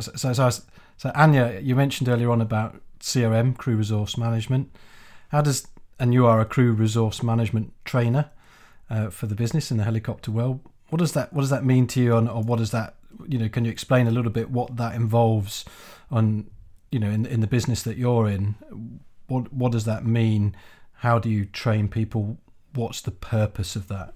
So, 0.00 0.32
so, 0.32 0.32
so, 0.32 1.10
Anja, 1.10 1.64
you 1.64 1.76
mentioned 1.76 2.08
earlier 2.08 2.30
on 2.30 2.40
about 2.40 2.80
CRM, 3.00 3.56
crew 3.56 3.76
resource 3.76 4.16
management. 4.16 4.74
How 5.28 5.42
does 5.42 5.66
and 6.02 6.12
you 6.12 6.26
are 6.26 6.40
a 6.40 6.44
crew 6.44 6.72
resource 6.72 7.22
management 7.22 7.72
trainer 7.84 8.30
uh, 8.90 9.08
for 9.08 9.26
the 9.26 9.36
business 9.36 9.70
in 9.70 9.76
the 9.76 9.84
helicopter 9.84 10.32
world. 10.32 10.60
What 10.90 10.98
does 10.98 11.12
that 11.12 11.32
What 11.32 11.42
does 11.42 11.50
that 11.50 11.64
mean 11.64 11.86
to 11.88 12.00
you? 12.02 12.16
And 12.16 12.28
or 12.28 12.42
what 12.42 12.58
does 12.58 12.72
that 12.72 12.96
you 13.28 13.38
know? 13.38 13.48
Can 13.48 13.64
you 13.64 13.70
explain 13.70 14.06
a 14.06 14.10
little 14.10 14.32
bit 14.32 14.50
what 14.50 14.76
that 14.76 14.94
involves 14.94 15.64
on 16.10 16.50
you 16.90 16.98
know 16.98 17.08
in 17.08 17.24
in 17.24 17.40
the 17.40 17.46
business 17.46 17.82
that 17.84 17.96
you're 17.96 18.28
in? 18.28 18.56
What 19.26 19.52
what 19.52 19.72
does 19.72 19.84
that 19.84 20.04
mean? 20.04 20.56
How 20.96 21.18
do 21.18 21.28
you 21.30 21.44
train 21.44 21.88
people? 21.88 22.38
What's 22.74 23.00
the 23.00 23.10
purpose 23.10 23.76
of 23.76 23.88
that? 23.88 24.14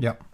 Yep. 0.00 0.24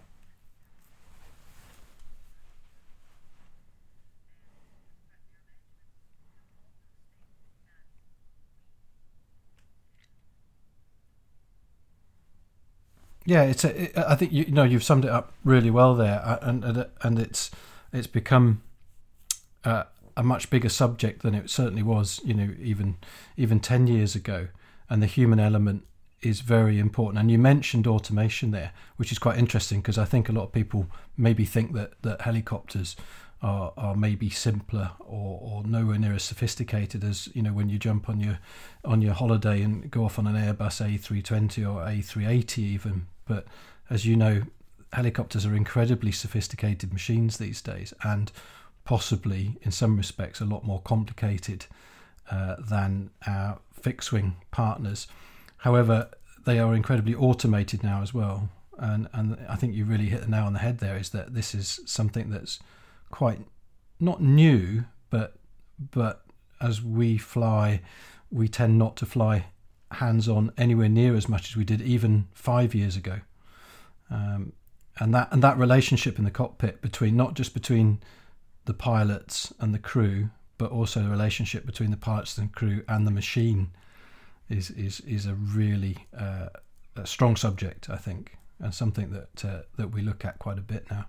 Yeah, 13.25 13.43
it's 13.43 13.65
a, 13.65 13.83
it, 13.83 13.97
I 13.97 14.15
think 14.15 14.31
you, 14.31 14.45
you, 14.45 14.53
know 14.53 14.63
you've 14.63 14.85
summed 14.85 15.03
it 15.03 15.11
up 15.11 15.33
really 15.43 15.69
well 15.69 15.95
there, 15.95 16.21
uh, 16.23 16.39
and 16.41 16.63
and, 16.63 16.85
and 17.03 17.19
it's 17.19 17.51
it's 17.91 18.07
become 18.07 18.61
uh, 19.65 19.83
a 20.15 20.23
much 20.23 20.49
bigger 20.49 20.69
subject 20.69 21.23
than 21.23 21.35
it 21.35 21.49
certainly 21.49 21.83
was, 21.83 22.21
you 22.23 22.33
know, 22.33 22.55
even 22.61 22.95
even 23.35 23.59
ten 23.59 23.85
years 23.85 24.15
ago, 24.15 24.47
and 24.89 25.03
the 25.03 25.07
human 25.07 25.41
element 25.41 25.83
is 26.21 26.41
very 26.41 26.79
important. 26.79 27.19
And 27.19 27.31
you 27.31 27.37
mentioned 27.37 27.87
automation 27.87 28.51
there, 28.51 28.71
which 28.97 29.11
is 29.11 29.19
quite 29.19 29.37
interesting 29.37 29.81
because 29.81 29.97
I 29.97 30.05
think 30.05 30.29
a 30.29 30.31
lot 30.31 30.43
of 30.43 30.51
people 30.51 30.87
maybe 31.15 31.45
think 31.45 31.73
that, 31.73 32.01
that 32.01 32.21
helicopters 32.21 32.95
are, 33.41 33.71
are 33.77 33.95
maybe 33.95 34.29
simpler 34.29 34.91
or, 34.99 35.39
or 35.41 35.63
nowhere 35.63 35.99
near 35.99 36.13
as 36.13 36.23
sophisticated 36.23 37.03
as 37.03 37.29
you 37.35 37.43
know 37.43 37.53
when 37.53 37.69
you 37.69 37.77
jump 37.77 38.09
on 38.09 38.19
your 38.19 38.39
on 38.83 39.01
your 39.01 39.13
holiday 39.13 39.61
and 39.61 39.91
go 39.91 40.05
off 40.05 40.17
on 40.17 40.25
an 40.25 40.35
Airbus 40.35 40.81
A320 40.81 41.63
or 41.63 41.85
A380 41.85 42.57
even. 42.57 43.07
But 43.27 43.45
as 43.89 44.05
you 44.05 44.15
know, 44.15 44.43
helicopters 44.93 45.45
are 45.45 45.55
incredibly 45.55 46.11
sophisticated 46.11 46.91
machines 46.93 47.37
these 47.37 47.61
days, 47.61 47.93
and 48.03 48.31
possibly 48.85 49.57
in 49.61 49.71
some 49.71 49.97
respects 49.97 50.41
a 50.41 50.45
lot 50.45 50.63
more 50.65 50.81
complicated 50.81 51.65
uh, 52.31 52.55
than 52.57 53.11
our 53.27 53.59
fixed 53.71 54.11
wing 54.11 54.37
partners. 54.49 55.07
However, 55.57 56.09
they 56.45 56.59
are 56.59 56.73
incredibly 56.73 57.15
automated 57.15 57.83
now 57.83 58.01
as 58.01 58.13
well. 58.13 58.49
And 58.77 59.07
and 59.13 59.37
I 59.49 59.55
think 59.55 59.73
you 59.73 59.85
really 59.85 60.05
hit 60.05 60.21
the 60.21 60.27
nail 60.27 60.45
on 60.45 60.53
the 60.53 60.59
head 60.59 60.79
there. 60.79 60.97
Is 60.97 61.09
that 61.09 61.33
this 61.33 61.55
is 61.55 61.79
something 61.85 62.29
that's 62.29 62.59
quite 63.09 63.39
not 63.99 64.21
new, 64.21 64.85
but 65.09 65.35
but 65.91 66.23
as 66.61 66.81
we 66.81 67.17
fly, 67.17 67.81
we 68.31 68.47
tend 68.47 68.77
not 68.77 68.95
to 68.97 69.05
fly 69.05 69.45
hands 69.91 70.27
on 70.27 70.51
anywhere 70.57 70.89
near 70.89 71.15
as 71.15 71.29
much 71.29 71.49
as 71.49 71.55
we 71.55 71.63
did 71.63 71.81
even 71.81 72.27
five 72.33 72.75
years 72.75 72.95
ago. 72.95 73.21
Um, 74.09 74.53
and 74.99 75.13
that 75.13 75.29
and 75.31 75.43
that 75.43 75.57
relationship 75.57 76.17
in 76.17 76.25
the 76.25 76.31
cockpit 76.31 76.81
between 76.81 77.15
not 77.15 77.33
just 77.33 77.53
between 77.53 77.99
the 78.65 78.73
pilots 78.73 79.53
and 79.59 79.73
the 79.73 79.79
crew, 79.79 80.29
but 80.57 80.71
also 80.71 81.01
the 81.01 81.09
relationship 81.09 81.65
between 81.65 81.91
the 81.91 81.97
pilots 81.97 82.37
and 82.37 82.51
crew 82.51 82.83
and 82.87 83.07
the 83.07 83.11
machine 83.11 83.71
is 84.49 84.69
is 84.71 84.99
is 85.01 85.25
a 85.25 85.33
really 85.33 86.07
uh, 86.17 86.49
a 86.95 87.05
strong 87.05 87.35
subject, 87.35 87.89
I 87.89 87.97
think, 87.97 88.37
and 88.59 88.73
something 88.73 89.11
that 89.11 89.45
uh, 89.45 89.61
that 89.77 89.89
we 89.89 90.01
look 90.01 90.25
at 90.25 90.39
quite 90.39 90.57
a 90.57 90.61
bit 90.61 90.89
now. 90.89 91.07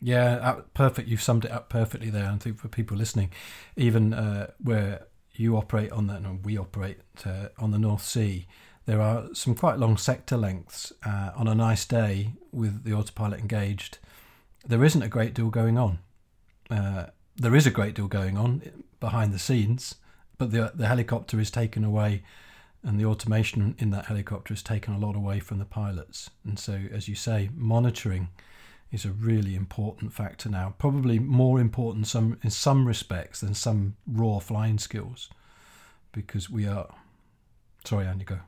Yeah, 0.00 0.60
perfect. 0.74 1.08
You've 1.08 1.22
summed 1.22 1.44
it 1.44 1.50
up 1.50 1.68
perfectly 1.68 2.10
there. 2.10 2.30
I 2.30 2.36
think 2.36 2.58
for 2.58 2.68
people 2.68 2.96
listening, 2.96 3.30
even 3.76 4.14
uh, 4.14 4.50
where 4.58 5.06
you 5.34 5.56
operate 5.56 5.92
on 5.92 6.06
that, 6.06 6.22
and 6.22 6.44
we 6.44 6.56
operate 6.58 6.98
uh, 7.24 7.48
on 7.58 7.70
the 7.70 7.78
North 7.78 8.02
Sea, 8.02 8.46
there 8.86 9.00
are 9.00 9.26
some 9.34 9.54
quite 9.54 9.78
long 9.78 9.96
sector 9.96 10.36
lengths. 10.36 10.92
Uh, 11.04 11.32
on 11.36 11.46
a 11.48 11.54
nice 11.54 11.84
day 11.84 12.32
with 12.50 12.84
the 12.84 12.92
autopilot 12.94 13.40
engaged, 13.40 13.98
there 14.66 14.84
isn't 14.84 15.02
a 15.02 15.08
great 15.08 15.34
deal 15.34 15.50
going 15.50 15.76
on. 15.78 15.98
Uh, 16.70 17.06
there 17.36 17.54
is 17.54 17.66
a 17.66 17.70
great 17.70 17.94
deal 17.94 18.08
going 18.08 18.36
on 18.36 18.62
behind 19.00 19.32
the 19.32 19.38
scenes, 19.38 19.96
but 20.38 20.50
the 20.50 20.72
the 20.74 20.86
helicopter 20.86 21.38
is 21.38 21.50
taken 21.50 21.84
away, 21.84 22.22
and 22.82 22.98
the 22.98 23.04
automation 23.04 23.74
in 23.78 23.90
that 23.90 24.06
helicopter 24.06 24.54
has 24.54 24.62
taken 24.62 24.94
a 24.94 24.98
lot 24.98 25.14
away 25.14 25.40
from 25.40 25.58
the 25.58 25.64
pilots. 25.66 26.30
And 26.44 26.58
so, 26.58 26.80
as 26.90 27.06
you 27.06 27.14
say, 27.14 27.50
monitoring 27.54 28.28
is 28.92 29.04
a 29.04 29.10
really 29.12 29.54
important 29.54 30.12
factor 30.12 30.48
now. 30.48 30.74
Probably 30.78 31.18
more 31.18 31.60
important 31.60 32.06
some 32.06 32.38
in 32.42 32.50
some 32.50 32.86
respects 32.86 33.40
than 33.40 33.54
some 33.54 33.96
raw 34.06 34.38
flying 34.38 34.78
skills, 34.78 35.28
because 36.12 36.50
we 36.50 36.66
are. 36.66 36.94
Sorry, 37.84 38.06
Andy, 38.06 38.24
go. 38.24 38.40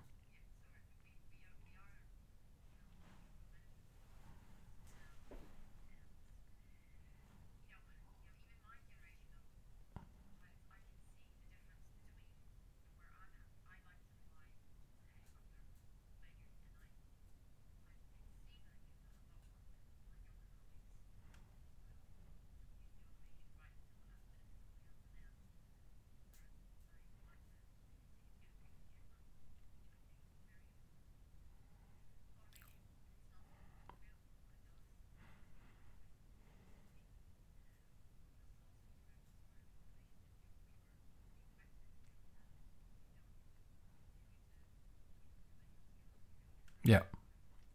Yeah. 46.85 47.03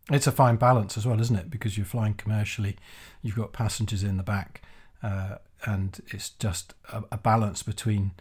It's 0.10 0.28
a 0.28 0.32
fine 0.32 0.56
balance 0.56 0.98
as 0.98 1.06
well, 1.06 1.20
isn't 1.20 1.36
it? 1.36 1.50
Because 1.50 1.78
you're 1.78 1.86
flying 1.86 2.14
commercially, 2.14 2.78
you've 3.22 3.36
got 3.36 3.52
passengers 3.52 4.04
in 4.04 4.18
the 4.18 4.24
back, 4.24 4.62
uh, 5.04 5.38
and 5.66 6.00
it's 6.08 6.30
just 6.30 6.74
a, 6.92 7.04
a, 7.12 7.18
balance 7.18 7.62
between 7.62 8.12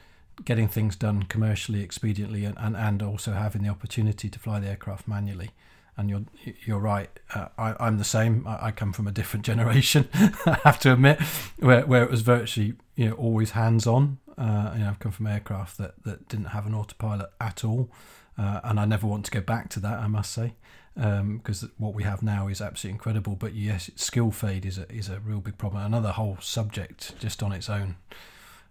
getting 0.44 0.66
things 0.66 0.96
done 0.96 1.22
commercially, 1.24 1.86
expediently, 1.86 2.44
and, 2.44 2.56
and, 2.58 2.76
and 2.76 3.02
also 3.02 3.32
having 3.32 3.62
the 3.62 3.68
opportunity 3.68 4.28
to 4.28 4.38
fly 4.38 4.58
the 4.58 4.68
aircraft 4.68 5.06
manually. 5.06 5.50
And 5.96 6.10
you're 6.10 6.24
you're 6.64 6.80
right. 6.80 7.08
Uh, 7.34 7.46
I, 7.56 7.86
am 7.86 7.98
the 7.98 8.04
same. 8.04 8.46
I, 8.46 8.66
I, 8.66 8.70
come 8.70 8.92
from 8.92 9.06
a 9.06 9.12
different 9.12 9.46
generation. 9.50 10.08
I 10.12 10.58
have 10.64 10.78
to 10.80 10.92
admit, 10.92 11.20
where 11.58 11.86
where 11.86 12.02
it 12.02 12.10
was 12.10 12.22
virtually 12.22 12.74
you 12.96 13.08
know 13.08 13.14
always 13.14 13.52
hands 13.52 13.86
on. 13.86 14.18
Uh, 14.36 14.72
you 14.74 14.80
know, 14.80 14.90
I've 14.90 14.98
come 14.98 15.12
from 15.12 15.26
aircraft 15.26 15.78
that, 15.78 16.02
that 16.02 16.28
didn't 16.28 16.46
have 16.46 16.66
an 16.66 16.74
autopilot 16.74 17.30
at 17.40 17.64
all, 17.64 17.90
uh, 18.36 18.60
and 18.64 18.78
I 18.78 18.84
never 18.84 19.06
want 19.06 19.24
to 19.26 19.30
go 19.30 19.40
back 19.40 19.70
to 19.70 19.80
that. 19.80 19.98
I 19.98 20.08
must 20.08 20.32
say 20.32 20.52
because 20.97 21.62
um, 21.62 21.73
what 21.77 21.94
we 21.94 22.05
have 22.05 22.23
now 22.23 22.48
is 22.48 22.62
absolutely 22.62 22.94
incredible. 22.94 23.36
But 23.36 23.55
yes, 23.55 23.90
skill 23.97 24.31
fade 24.31 24.64
is 24.64 24.78
a 24.78 24.90
is 24.90 25.09
a 25.09 25.20
real 25.20 25.40
big 25.40 25.59
problem. 25.59 25.85
Another 25.85 26.12
whole 26.12 26.39
subject 26.40 27.18
just 27.18 27.43
on 27.43 27.52
its 27.52 27.68
own. 27.68 27.97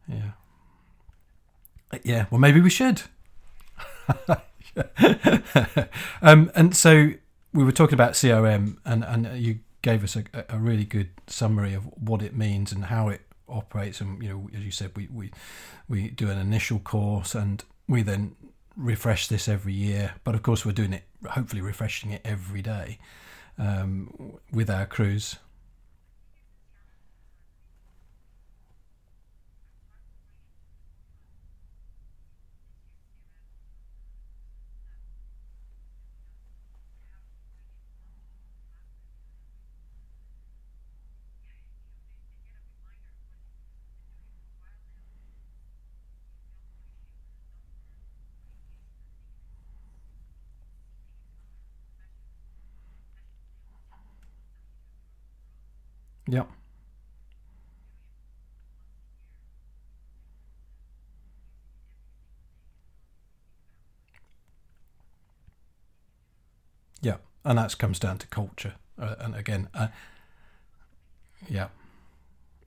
Yeah. 0.08 0.32
Yeah. 2.04 2.26
Well, 2.32 2.40
maybe 2.40 2.62
we 2.62 2.72
should. 2.72 3.04
um, 6.22 6.52
and 6.56 6.76
so 6.76 7.12
we 7.54 7.64
were 7.64 7.72
talking 7.72 7.94
about 7.94 8.14
CRM, 8.14 8.78
and 8.86 9.04
and 9.04 9.38
you 9.40 9.60
gave 9.84 10.04
us 10.04 10.16
a, 10.16 10.24
a 10.50 10.58
really 10.58 10.84
good 10.84 11.12
summary 11.28 11.76
of 11.76 11.86
what 12.02 12.24
it 12.24 12.36
means 12.36 12.72
and 12.72 12.86
how 12.86 13.10
it 13.10 13.22
operates. 13.48 14.02
And 14.02 14.22
you 14.22 14.30
know, 14.30 14.50
as 14.56 14.64
you 14.64 14.72
said, 14.72 14.92
we 14.96 15.08
we 15.14 15.32
we 15.88 16.10
do 16.10 16.30
an 16.32 16.40
initial 16.40 16.80
course, 16.80 17.36
and 17.36 17.64
we 17.88 18.02
then 18.02 18.36
refresh 18.76 19.28
this 19.28 19.48
every 19.48 19.74
year. 19.74 20.16
But 20.24 20.36
of 20.36 20.44
course, 20.44 20.66
we're 20.66 20.72
doing 20.72 20.94
it, 20.94 21.04
hopefully, 21.30 21.62
refreshing 21.62 22.12
it 22.12 22.22
every 22.24 22.62
day 22.62 22.98
um, 23.58 24.38
with 24.52 24.70
our 24.70 24.86
crews. 24.86 25.38
Yep. 56.36 56.48
Yeah, 67.02 67.18
and 67.46 67.58
that 67.58 67.78
comes 67.78 68.00
down 68.00 68.18
to 68.18 68.28
culture. 68.28 68.74
Uh, 69.00 69.16
and 69.20 69.34
again, 69.34 69.70
uh, 69.74 69.88
yeah, 71.48 71.68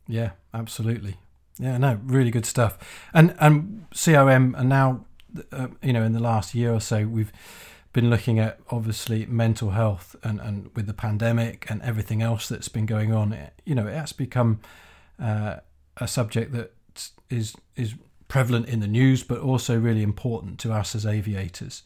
yeah, 0.07 0.31
absolutely. 0.55 1.17
Yeah, 1.59 1.77
no, 1.77 2.01
really 2.05 2.31
good 2.31 2.47
stuff. 2.47 2.79
And 3.13 3.35
and 3.39 3.85
CRM, 3.93 4.59
and 4.59 4.69
now, 4.71 5.05
uh, 5.53 5.69
you 5.83 5.93
know, 5.93 6.05
in 6.05 6.13
the 6.13 6.21
last 6.21 6.55
year 6.55 6.73
or 6.73 6.81
so, 6.81 7.07
we've 7.07 7.33
been 7.93 8.11
looking 8.11 8.39
at 8.39 8.59
obviously 8.71 9.27
mental 9.27 9.71
health 9.71 10.15
and, 10.23 10.41
and 10.41 10.71
with 10.75 10.87
the 10.87 10.95
pandemic 10.95 11.67
and 11.71 11.81
everything 11.83 12.23
else 12.23 12.49
that's 12.49 12.69
been 12.69 12.87
going 12.87 13.15
on, 13.15 13.37
you 13.65 13.75
know, 13.75 13.87
it 13.87 13.95
has 13.95 14.13
become 14.13 14.61
uh, 15.21 15.57
a 15.97 16.07
subject 16.07 16.53
that 16.53 16.73
is 17.31 17.55
is 17.77 17.95
prevalent 18.29 18.69
in 18.69 18.81
the 18.81 18.87
news, 18.87 19.23
but 19.23 19.39
also 19.39 19.79
really 19.79 20.03
important 20.03 20.59
to 20.61 20.73
us 20.73 20.95
as 20.95 21.07
aviators. 21.07 21.83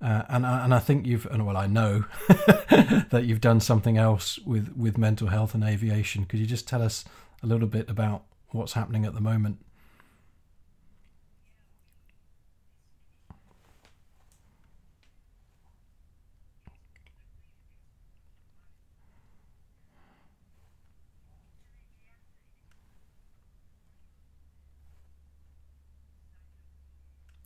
Uh, 0.00 0.22
and 0.28 0.44
and 0.44 0.74
I 0.74 0.78
think 0.80 1.06
you've 1.06 1.26
and 1.26 1.46
well 1.46 1.56
I 1.56 1.66
know 1.66 2.04
that 2.28 3.22
you've 3.24 3.40
done 3.40 3.60
something 3.60 3.96
else 3.96 4.38
with 4.40 4.74
with 4.76 4.98
mental 4.98 5.28
health 5.28 5.54
and 5.54 5.62
aviation. 5.62 6.24
Could 6.24 6.40
you 6.40 6.46
just 6.46 6.66
tell 6.66 6.82
us 6.82 7.04
a 7.42 7.46
little 7.46 7.68
bit 7.68 7.88
about 7.88 8.24
what's 8.50 8.72
happening 8.72 9.04
at 9.04 9.14
the 9.14 9.20
moment? 9.20 9.58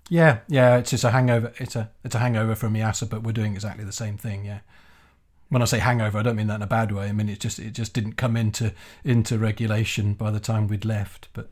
Yeah, 0.08 0.40
yeah, 0.48 0.76
it's 0.76 0.90
just 0.90 1.04
a 1.04 1.10
hangover. 1.10 1.52
It's 1.58 1.74
a 1.74 1.90
it's 2.04 2.14
a 2.14 2.18
hangover 2.18 2.54
from 2.54 2.74
EASA, 2.74 3.10
but 3.10 3.22
we're 3.22 3.32
doing 3.32 3.54
exactly 3.54 3.84
the 3.84 3.92
same 3.92 4.16
thing. 4.16 4.44
Yeah. 4.44 4.60
When 5.48 5.62
I 5.62 5.64
say 5.64 5.78
hangover, 5.78 6.18
I 6.18 6.22
don't 6.22 6.36
mean 6.36 6.48
that 6.48 6.56
in 6.56 6.62
a 6.62 6.66
bad 6.66 6.92
way. 6.92 7.08
I 7.08 7.12
mean 7.12 7.28
it 7.28 7.40
just 7.40 7.58
it 7.58 7.72
just 7.72 7.92
didn't 7.92 8.14
come 8.14 8.36
into 8.36 8.72
into 9.04 9.38
regulation 9.38 10.14
by 10.14 10.30
the 10.30 10.40
time 10.40 10.68
we'd 10.68 10.84
left. 10.84 11.28
But 11.32 11.50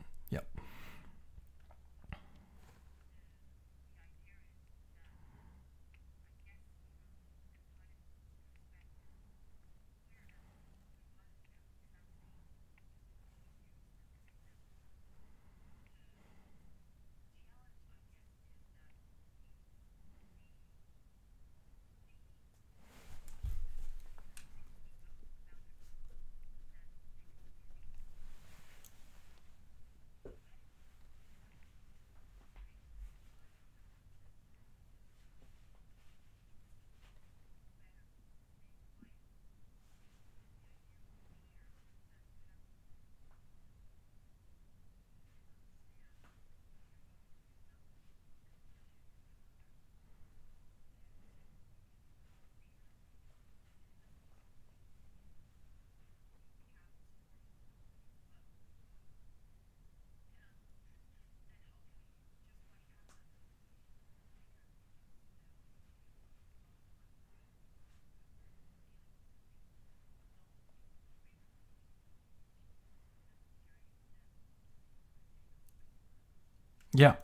Yeah, 76.95 77.15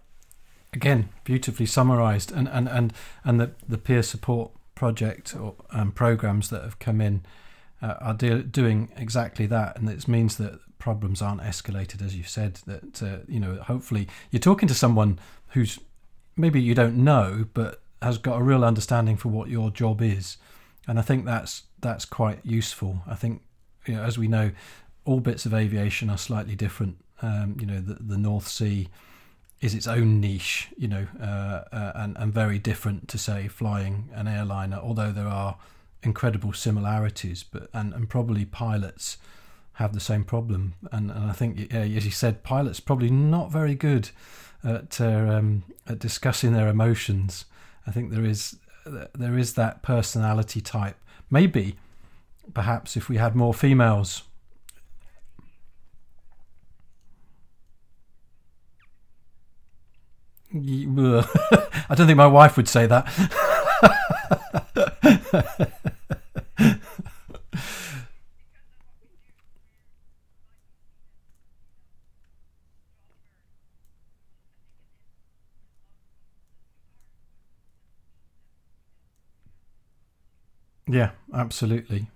again, 0.74 1.10
beautifully 1.24 1.66
summarised, 1.66 2.32
and 2.32 2.48
and 2.48 2.68
and 2.68 2.94
and 3.24 3.40
the 3.40 3.52
the 3.68 3.78
peer 3.78 4.04
support 4.04 4.52
project 4.76 5.36
or 5.36 5.56
um, 5.72 5.92
programs 5.92 6.50
that 6.50 6.64
have 6.64 6.80
come 6.80 7.02
in 7.02 7.24
uh, 7.82 7.96
are 8.00 8.14
de- 8.14 8.44
doing 8.44 8.92
exactly 8.96 9.46
that, 9.48 9.78
and 9.78 9.90
it 9.90 10.08
means 10.08 10.38
that 10.38 10.60
problems 10.78 11.22
aren't 11.22 11.42
escalated, 11.42 12.04
as 12.04 12.16
you 12.16 12.24
said. 12.24 12.60
That 12.66 13.04
uh, 13.04 13.18
you 13.28 13.40
know, 13.40 13.56
hopefully, 13.56 14.08
you're 14.32 14.40
talking 14.40 14.68
to 14.68 14.74
someone 14.74 15.20
who's 15.50 15.80
maybe 16.36 16.62
you 16.62 16.76
don't 16.76 16.98
know, 16.98 17.46
but 17.54 17.82
has 18.02 18.18
got 18.18 18.40
a 18.40 18.44
real 18.44 18.66
understanding 18.66 19.18
for 19.18 19.30
what 19.30 19.50
your 19.50 19.70
job 19.70 20.02
is, 20.02 20.38
and 20.88 21.00
I 21.00 21.02
think 21.02 21.26
that's 21.26 21.64
that's 21.80 22.06
quite 22.06 22.40
useful. 22.44 23.02
I 23.08 23.16
think, 23.16 23.42
you 23.86 23.96
know, 23.96 24.04
as 24.04 24.18
we 24.18 24.28
know, 24.28 24.52
all 25.06 25.20
bits 25.20 25.46
of 25.46 25.54
aviation 25.54 26.10
are 26.10 26.18
slightly 26.18 26.56
different. 26.56 26.98
Um, 27.22 27.58
you 27.60 27.66
know, 27.66 27.80
the 27.80 27.96
the 27.96 28.18
North 28.18 28.48
Sea 28.48 28.88
is 29.62 29.76
its 29.76 29.88
own 29.88 30.20
niche, 30.20 30.70
you 30.76 30.88
know, 30.88 31.08
uh, 31.22 31.64
uh, 31.72 31.92
and 31.96 32.18
and 32.18 32.34
very 32.34 32.60
different 32.60 33.08
to 33.08 33.18
say 33.18 33.48
flying 33.48 34.10
an 34.14 34.28
airliner. 34.28 34.78
Although 34.78 35.12
there 35.12 35.28
are 35.28 35.58
incredible 36.04 36.54
similarities, 36.54 37.44
but 37.44 37.70
and 37.74 37.94
and 37.94 38.10
probably 38.10 38.44
pilots 38.46 39.18
have 39.74 39.94
the 39.94 40.00
same 40.00 40.24
problem. 40.24 40.74
And 40.92 41.12
and 41.12 41.30
I 41.30 41.34
think, 41.34 41.72
yeah, 41.72 41.82
as 41.82 42.06
you 42.06 42.12
said, 42.12 42.44
pilots 42.44 42.80
probably 42.80 43.12
not 43.12 43.52
very 43.52 43.76
good 43.76 44.10
at 44.64 45.00
uh, 45.00 45.38
um, 45.38 45.64
at 45.88 46.00
discussing 46.00 46.54
their 46.54 46.68
emotions. 46.68 47.46
I 47.86 47.92
think 47.92 48.12
there 48.12 48.26
is 48.26 48.58
there 49.14 49.38
is 49.38 49.54
that 49.54 49.84
personality 49.84 50.62
type. 50.62 50.98
Maybe, 51.30 51.78
perhaps, 52.54 52.98
if 52.98 53.10
we 53.10 53.18
had 53.18 53.36
more 53.36 53.54
females 53.54 54.24
I 60.54 61.96
don't 61.96 62.08
think 62.08 62.18
my 62.18 62.28
wife 62.28 62.58
would 62.58 62.68
say 62.68 62.86
that. 62.88 63.08
yeah, 80.88 81.12
absolutely. 81.34 82.08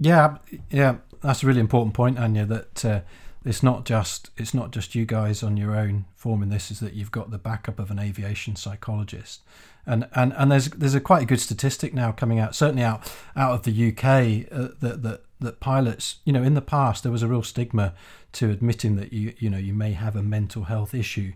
Yeah, 0.00 0.38
yeah, 0.70 0.96
that's 1.22 1.42
a 1.42 1.46
really 1.46 1.60
important 1.60 1.94
point, 1.94 2.16
Anja. 2.16 2.48
That 2.48 2.84
uh, 2.84 3.00
it's 3.44 3.62
not 3.62 3.84
just 3.84 4.30
it's 4.38 4.54
not 4.54 4.72
just 4.72 4.94
you 4.94 5.04
guys 5.04 5.42
on 5.42 5.58
your 5.58 5.76
own 5.76 6.06
forming 6.16 6.48
this. 6.48 6.70
Is 6.70 6.80
that 6.80 6.94
you've 6.94 7.10
got 7.10 7.30
the 7.30 7.38
backup 7.38 7.78
of 7.78 7.90
an 7.90 7.98
aviation 7.98 8.56
psychologist, 8.56 9.42
and 9.84 10.08
and 10.14 10.32
and 10.38 10.50
there's 10.50 10.70
there's 10.70 10.94
a 10.94 11.00
quite 11.00 11.22
a 11.22 11.26
good 11.26 11.40
statistic 11.40 11.92
now 11.92 12.12
coming 12.12 12.38
out, 12.38 12.54
certainly 12.54 12.82
out 12.82 13.12
out 13.36 13.52
of 13.52 13.62
the 13.64 13.88
UK, 13.90 14.50
uh, 14.50 14.68
that 14.80 15.02
that 15.02 15.24
that 15.40 15.60
pilots, 15.60 16.16
you 16.24 16.32
know, 16.32 16.42
in 16.42 16.54
the 16.54 16.62
past 16.62 17.02
there 17.02 17.12
was 17.12 17.22
a 17.22 17.28
real 17.28 17.42
stigma 17.42 17.92
to 18.32 18.50
admitting 18.50 18.96
that 18.96 19.12
you 19.12 19.34
you 19.38 19.50
know 19.50 19.58
you 19.58 19.74
may 19.74 19.92
have 19.92 20.16
a 20.16 20.22
mental 20.22 20.64
health 20.64 20.94
issue 20.94 21.32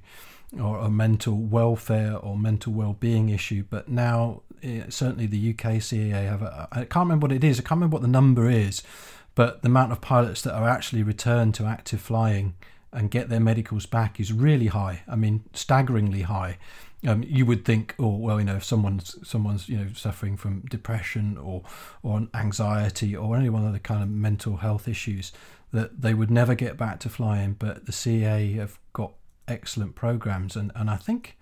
or 0.59 0.79
a 0.79 0.91
mental 0.91 1.37
welfare 1.37 2.17
or 2.17 2.39
mental 2.39 2.73
well-being 2.73 3.29
issue 3.29 3.65
but 3.69 3.89
now 3.89 4.41
certainly 4.89 5.27
the 5.27 5.51
UK 5.51 5.75
CAA 5.75 6.29
have 6.29 6.43
I 6.73 6.85
can't 6.85 7.07
remember 7.07 7.27
what 7.27 7.33
it 7.33 7.45
is 7.45 7.59
I 7.59 7.63
can't 7.63 7.79
remember 7.79 7.95
what 7.95 8.03
the 8.03 8.09
number 8.09 8.49
is 8.49 8.83
but 9.35 9.63
the 9.63 9.69
amount 9.69 9.93
of 9.93 10.01
pilots 10.01 10.43
that 10.43 10.55
are 10.55 10.69
actually 10.69 11.03
returned 11.03 11.55
to 11.57 11.65
active 11.65 12.01
flying 12.01 12.55
and 12.93 13.11
get 13.11 13.29
their 13.29 13.41
medicals 13.41 13.87
back 13.87 14.21
is 14.21 14.33
really 14.33 14.69
high 14.69 15.03
I 15.09 15.17
mean 15.17 15.45
staggeringly 15.53 16.23
high 16.23 16.59
um, 17.07 17.23
you 17.23 17.45
would 17.47 17.65
think, 17.65 17.95
oh 17.99 18.17
well, 18.17 18.39
you 18.39 18.47
know, 18.47 18.57
if 18.57 18.65
someone's 18.65 19.17
someone's 19.27 19.69
you 19.69 19.77
know 19.77 19.87
suffering 19.95 20.37
from 20.37 20.63
depression 20.63 21.37
or 21.37 21.63
or 22.03 22.27
anxiety 22.35 23.15
or 23.15 23.37
any 23.37 23.49
one 23.49 23.67
other 23.67 23.79
kind 23.79 24.03
of 24.03 24.09
mental 24.09 24.59
health 24.59 24.89
issues, 24.89 25.33
that 25.73 26.01
they 26.01 26.15
would 26.15 26.31
never 26.31 26.55
get 26.55 26.77
back 26.77 27.01
to 27.01 27.09
flying. 27.09 27.55
But 27.55 27.87
the 27.87 27.93
CAA 27.93 28.57
have 28.57 28.79
got 28.93 29.13
excellent 29.47 29.95
programs, 29.95 30.57
and 30.57 30.73
and 30.75 30.91
I 30.91 30.97
think. 30.97 31.37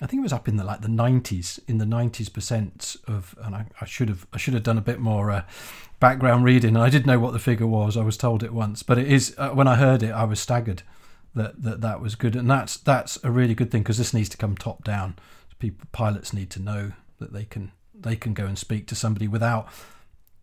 I 0.00 0.06
think 0.06 0.20
it 0.20 0.22
was 0.22 0.32
up 0.32 0.46
in 0.46 0.56
the 0.56 0.64
like 0.64 0.82
the 0.82 0.88
nineties, 0.88 1.58
in 1.66 1.78
the 1.78 1.86
nineties 1.86 2.28
percent 2.28 2.96
of, 3.06 3.34
and 3.42 3.54
I, 3.54 3.66
I, 3.80 3.86
should 3.86 4.08
have 4.08 4.26
I 4.32 4.36
should 4.36 4.54
have 4.54 4.62
done 4.62 4.76
a 4.76 4.82
bit 4.82 5.00
more 5.00 5.30
uh, 5.30 5.44
background 6.00 6.44
reading. 6.44 6.76
I 6.76 6.90
did 6.90 7.06
know 7.06 7.18
what 7.18 7.32
the 7.32 7.38
figure 7.38 7.66
was. 7.66 7.96
I 7.96 8.02
was 8.02 8.18
told 8.18 8.42
it 8.42 8.52
once, 8.52 8.82
but 8.82 8.98
it 8.98 9.10
is 9.10 9.34
uh, 9.38 9.50
when 9.50 9.66
I 9.66 9.76
heard 9.76 10.02
it, 10.02 10.10
I 10.10 10.24
was 10.24 10.38
staggered 10.38 10.82
that 11.34 11.62
that 11.62 11.80
that 11.80 12.00
was 12.00 12.14
good, 12.14 12.36
and 12.36 12.50
that's 12.50 12.76
that's 12.76 13.18
a 13.24 13.30
really 13.30 13.54
good 13.54 13.70
thing 13.70 13.82
because 13.82 13.98
this 13.98 14.12
needs 14.12 14.28
to 14.30 14.36
come 14.36 14.56
top 14.56 14.84
down. 14.84 15.16
People, 15.58 15.86
pilots 15.92 16.34
need 16.34 16.50
to 16.50 16.60
know 16.60 16.92
that 17.18 17.32
they 17.32 17.44
can 17.44 17.72
they 17.94 18.16
can 18.16 18.34
go 18.34 18.44
and 18.44 18.58
speak 18.58 18.86
to 18.88 18.94
somebody 18.94 19.28
without. 19.28 19.68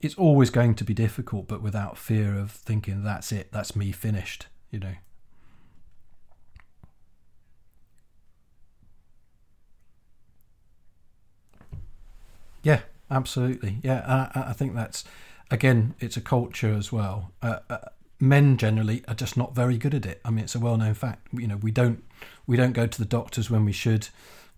It's 0.02 0.16
always 0.16 0.50
going 0.50 0.76
to 0.76 0.84
be 0.84 0.94
difficult, 0.94 1.48
but 1.48 1.62
without 1.62 1.98
fear 1.98 2.36
of 2.38 2.52
thinking 2.52 3.04
that's 3.04 3.32
it, 3.32 3.52
that's 3.52 3.76
me 3.76 3.92
finished. 3.92 4.48
You 4.72 4.80
know. 4.80 4.96
Yeah, 12.64 12.82
absolutely. 13.12 13.78
Yeah, 13.84 14.30
I, 14.34 14.50
I 14.50 14.54
think 14.54 14.74
that's 14.74 15.04
again, 15.52 15.94
it's 16.00 16.18
a 16.18 16.22
culture 16.22 16.74
as 16.74 16.92
well. 16.92 17.32
Uh, 17.42 17.60
uh, 17.70 17.78
men 18.20 18.58
generally 18.58 19.04
are 19.08 19.14
just 19.14 19.38
not 19.38 19.54
very 19.54 19.78
good 19.78 19.94
at 19.94 20.06
it. 20.06 20.22
I 20.26 20.32
mean, 20.32 20.46
it's 20.46 20.56
a 20.56 20.60
well-known 20.60 20.94
fact. 20.94 21.28
You 21.34 21.48
know, 21.48 21.58
we 21.58 21.72
don't 21.72 22.04
we 22.48 22.58
don't 22.58 22.74
go 22.74 22.88
to 22.88 22.98
the 22.98 23.06
doctors 23.06 23.50
when 23.52 23.66
we 23.66 23.74
should. 23.74 24.10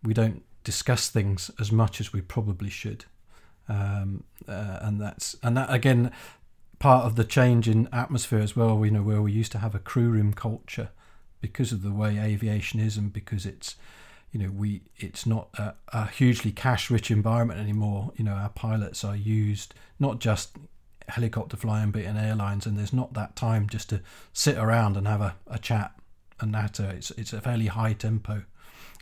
We 0.03 0.13
don't 0.13 0.43
discuss 0.63 1.09
things 1.09 1.51
as 1.59 1.71
much 1.71 1.99
as 1.99 2.13
we 2.13 2.21
probably 2.21 2.69
should. 2.69 3.05
Um, 3.67 4.23
uh, 4.47 4.79
and 4.81 5.01
that's 5.01 5.35
and 5.41 5.57
that 5.57 5.73
again 5.73 6.11
part 6.77 7.05
of 7.05 7.15
the 7.15 7.23
change 7.23 7.67
in 7.67 7.89
atmosphere 7.91 8.39
as 8.39 8.55
well. 8.55 8.85
You 8.85 8.91
know, 8.91 9.01
where 9.01 9.21
we 9.21 9.31
used 9.31 9.51
to 9.53 9.59
have 9.59 9.73
a 9.73 9.79
crew 9.79 10.09
room 10.09 10.33
culture 10.33 10.89
because 11.41 11.71
of 11.71 11.81
the 11.81 11.91
way 11.91 12.17
aviation 12.19 12.79
is 12.79 12.97
and 12.97 13.11
because 13.11 13.45
it's 13.45 13.75
you 14.31 14.39
know 14.39 14.51
we 14.51 14.81
it's 14.97 15.25
not 15.25 15.49
a, 15.57 15.73
a 15.89 16.07
hugely 16.07 16.51
cash 16.51 16.89
rich 16.89 17.09
environment 17.11 17.59
anymore. 17.59 18.11
You 18.17 18.25
know 18.25 18.33
our 18.33 18.49
pilots 18.49 19.03
are 19.03 19.15
used 19.15 19.73
not 19.99 20.19
just 20.19 20.57
helicopter 21.07 21.55
flying 21.57 21.91
but 21.91 22.01
in 22.03 22.17
airlines, 22.17 22.65
and 22.65 22.77
there's 22.77 22.93
not 22.93 23.13
that 23.13 23.35
time 23.35 23.67
just 23.69 23.89
to 23.89 24.01
sit 24.33 24.57
around 24.57 24.97
and 24.97 25.07
have 25.07 25.21
a, 25.21 25.35
a 25.47 25.59
chat 25.59 25.93
and 26.39 26.53
that. 26.53 26.79
Uh, 26.79 26.83
it's 26.95 27.11
it's 27.11 27.33
a 27.33 27.41
fairly 27.41 27.67
high 27.67 27.93
tempo 27.93 28.43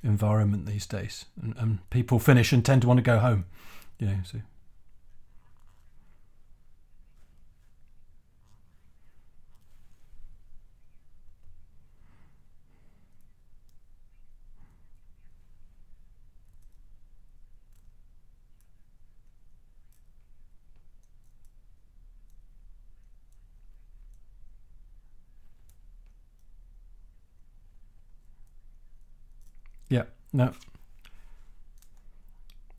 environment 0.04 0.66
these 0.66 0.86
days, 0.86 1.26
and, 1.42 1.56
and 1.58 1.90
people 1.90 2.20
finish 2.20 2.52
and 2.54 2.64
tend 2.66 2.82
to 2.82 2.88
want 2.88 2.98
to 2.98 3.04
go 3.04 3.20
home. 3.20 3.46
You 4.00 4.08
know 4.08 4.18
so. 4.24 4.40
Yeah, 29.90 30.06
no. 30.34 30.54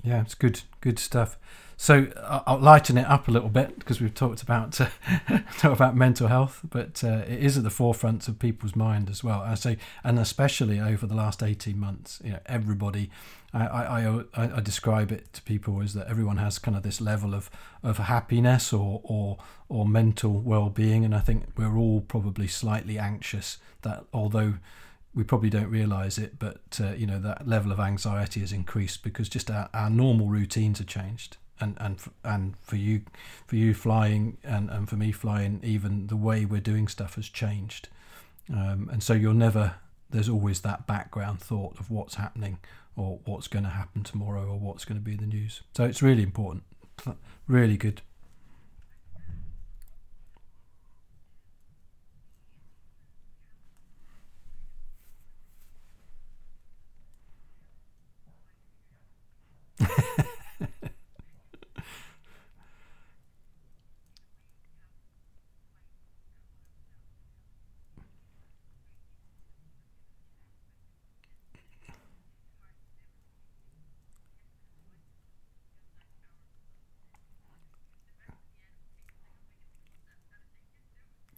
Yeah, 0.02 0.20
it's 0.20 0.34
good, 0.34 0.60
good 0.82 0.98
stuff. 0.98 1.38
So 1.76 2.08
I'll 2.46 2.58
lighten 2.58 2.96
it 2.98 3.06
up 3.06 3.26
a 3.26 3.30
little 3.30 3.48
bit 3.48 3.78
because 3.78 4.00
we've 4.00 4.14
talked 4.14 4.42
about 4.42 4.78
about 5.64 5.96
mental 5.96 6.28
health, 6.28 6.60
but 6.68 7.02
uh, 7.02 7.24
it 7.26 7.42
is 7.42 7.56
at 7.56 7.64
the 7.64 7.70
forefront 7.70 8.28
of 8.28 8.38
people's 8.38 8.76
mind 8.76 9.10
as 9.10 9.24
well. 9.24 9.40
I 9.40 9.54
say, 9.54 9.78
and 10.04 10.18
especially 10.18 10.78
over 10.78 11.06
the 11.06 11.14
last 11.14 11.42
eighteen 11.42 11.78
months, 11.78 12.20
you 12.24 12.32
know, 12.32 12.40
everybody. 12.46 13.10
I, 13.52 13.66
I, 13.66 14.24
I, 14.34 14.56
I 14.56 14.60
describe 14.60 15.12
it 15.12 15.32
to 15.34 15.42
people 15.42 15.80
is 15.80 15.94
that 15.94 16.08
everyone 16.08 16.38
has 16.38 16.58
kind 16.58 16.76
of 16.76 16.82
this 16.82 17.00
level 17.00 17.34
of, 17.34 17.48
of 17.84 17.98
happiness 17.98 18.72
or, 18.72 19.00
or 19.04 19.38
or 19.68 19.86
mental 19.86 20.32
well 20.32 20.70
being, 20.70 21.04
and 21.04 21.14
I 21.14 21.20
think 21.20 21.46
we're 21.56 21.76
all 21.76 22.00
probably 22.00 22.48
slightly 22.48 22.98
anxious. 22.98 23.58
That 23.82 24.04
although 24.12 24.54
we 25.14 25.22
probably 25.22 25.50
don't 25.50 25.70
realize 25.70 26.18
it, 26.18 26.38
but 26.38 26.80
uh, 26.80 26.92
you 26.92 27.06
know 27.06 27.18
that 27.20 27.46
level 27.46 27.72
of 27.72 27.80
anxiety 27.80 28.40
has 28.40 28.52
increased 28.52 29.02
because 29.02 29.28
just 29.28 29.50
our, 29.50 29.68
our 29.72 29.88
normal 29.88 30.26
routines 30.26 30.78
have 30.78 30.88
changed, 30.88 31.36
and 31.60 31.76
and 31.80 31.98
and 32.24 32.56
for 32.58 32.76
you, 32.76 33.02
for 33.46 33.56
you 33.56 33.74
flying, 33.74 34.38
and 34.42 34.70
and 34.70 34.88
for 34.88 34.96
me 34.96 35.12
flying, 35.12 35.60
even 35.62 36.08
the 36.08 36.16
way 36.16 36.44
we're 36.44 36.60
doing 36.60 36.88
stuff 36.88 37.14
has 37.14 37.28
changed, 37.28 37.88
um, 38.52 38.88
and 38.92 39.02
so 39.02 39.12
you're 39.12 39.34
never. 39.34 39.76
There's 40.10 40.28
always 40.28 40.60
that 40.60 40.86
background 40.86 41.40
thought 41.40 41.78
of 41.80 41.90
what's 41.90 42.16
happening, 42.16 42.58
or 42.94 43.20
what's 43.24 43.48
going 43.48 43.64
to 43.64 43.70
happen 43.70 44.02
tomorrow, 44.02 44.46
or 44.46 44.58
what's 44.58 44.84
going 44.84 44.98
to 44.98 45.04
be 45.04 45.12
in 45.12 45.18
the 45.18 45.26
news. 45.26 45.62
So 45.76 45.84
it's 45.84 46.02
really 46.02 46.22
important, 46.22 46.64
really 47.48 47.76
good. 47.76 48.02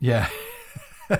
Yeah. 0.06 0.28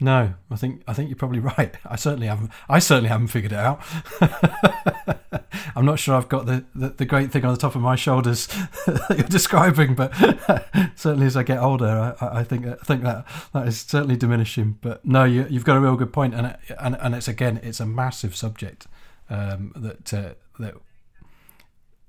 no, 0.00 0.34
I 0.48 0.56
think 0.56 0.84
I 0.86 0.92
think 0.92 1.08
you're 1.10 1.16
probably 1.16 1.40
right. 1.58 1.74
I 1.84 1.96
certainly 1.96 2.28
haven't. 2.28 2.52
I 2.68 2.78
certainly 2.78 3.08
haven't 3.08 3.26
figured 3.28 3.50
it 3.50 3.58
out. 3.58 3.82
I'm 5.74 5.84
not 5.84 5.98
sure 5.98 6.14
I've 6.14 6.28
got 6.28 6.46
the, 6.46 6.64
the, 6.76 6.90
the, 6.90 7.04
great 7.04 7.32
thing 7.32 7.44
on 7.44 7.52
the 7.52 7.58
top 7.58 7.74
of 7.74 7.82
my 7.82 7.96
shoulders 7.96 8.46
that 8.86 9.16
you're 9.18 9.26
describing, 9.26 9.96
but 9.96 10.14
certainly 10.94 11.26
as 11.26 11.36
I 11.36 11.42
get 11.42 11.58
older, 11.58 12.16
I, 12.20 12.38
I, 12.38 12.44
think 12.44 12.64
I 12.64 12.76
think 12.76 13.02
that 13.02 13.26
that 13.54 13.66
is 13.66 13.80
certainly 13.80 14.16
diminishing. 14.16 14.78
But 14.80 15.04
no, 15.04 15.24
you, 15.24 15.42
have 15.42 15.64
got 15.64 15.76
a 15.76 15.80
real 15.80 15.96
good 15.96 16.12
point, 16.12 16.32
and 16.34 16.56
and 16.78 16.96
and 17.00 17.14
it's 17.16 17.26
again, 17.26 17.58
it's 17.64 17.80
a 17.80 17.86
massive 17.86 18.36
subject 18.36 18.86
um, 19.28 19.72
that 19.74 20.14
uh, 20.14 20.34
that 20.60 20.76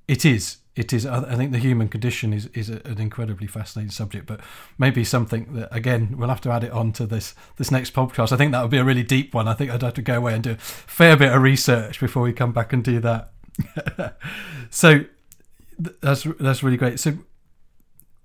it 0.07 0.25
is. 0.25 0.57
It 0.75 0.93
is. 0.93 1.07
I 1.07 1.35
think 1.35 1.51
the 1.51 1.57
human 1.57 1.87
condition 1.87 2.33
is 2.33 2.45
is 2.53 2.69
an 2.69 2.99
incredibly 2.99 3.47
fascinating 3.47 3.89
subject 3.89 4.27
but 4.27 4.41
maybe 4.77 5.03
something 5.03 5.55
that 5.55 5.69
again 5.75 6.15
we'll 6.17 6.29
have 6.29 6.41
to 6.41 6.51
add 6.51 6.63
it 6.63 6.71
on 6.71 6.91
to 6.93 7.07
this 7.07 7.33
this 7.55 7.71
next 7.71 7.95
podcast. 7.95 8.31
I 8.31 8.37
think 8.37 8.51
that 8.51 8.61
would 8.61 8.69
be 8.69 8.77
a 8.77 8.83
really 8.83 9.01
deep 9.01 9.33
one. 9.33 9.47
I 9.47 9.55
think 9.55 9.71
i'd 9.71 9.81
have 9.81 9.95
to 9.95 10.03
go 10.03 10.17
away 10.17 10.35
and 10.35 10.43
do 10.43 10.51
a 10.51 10.57
fair 10.57 11.17
bit 11.17 11.33
of 11.33 11.41
research 11.41 11.99
before 11.99 12.21
we 12.21 12.31
come 12.31 12.51
back 12.51 12.73
and 12.73 12.83
do 12.83 12.99
that. 12.99 13.31
So 14.69 15.05
that's 15.79 16.23
that's 16.39 16.63
really 16.63 16.77
great. 16.77 16.99
So 16.99 17.13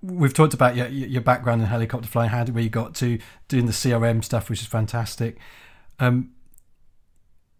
we've 0.02 0.34
talked 0.34 0.54
about 0.54 0.76
your 0.76 0.88
your 0.88 1.22
background 1.22 1.62
in 1.62 1.68
helicopter 1.68 2.08
flying 2.08 2.30
how 2.30 2.44
where 2.46 2.62
you 2.62 2.70
got 2.70 2.94
to 2.96 3.18
doing 3.48 3.66
the 3.66 3.72
crm 3.72 4.22
stuff 4.24 4.50
which 4.50 4.60
is 4.60 4.66
fantastic. 4.66 5.38
Um, 5.98 6.32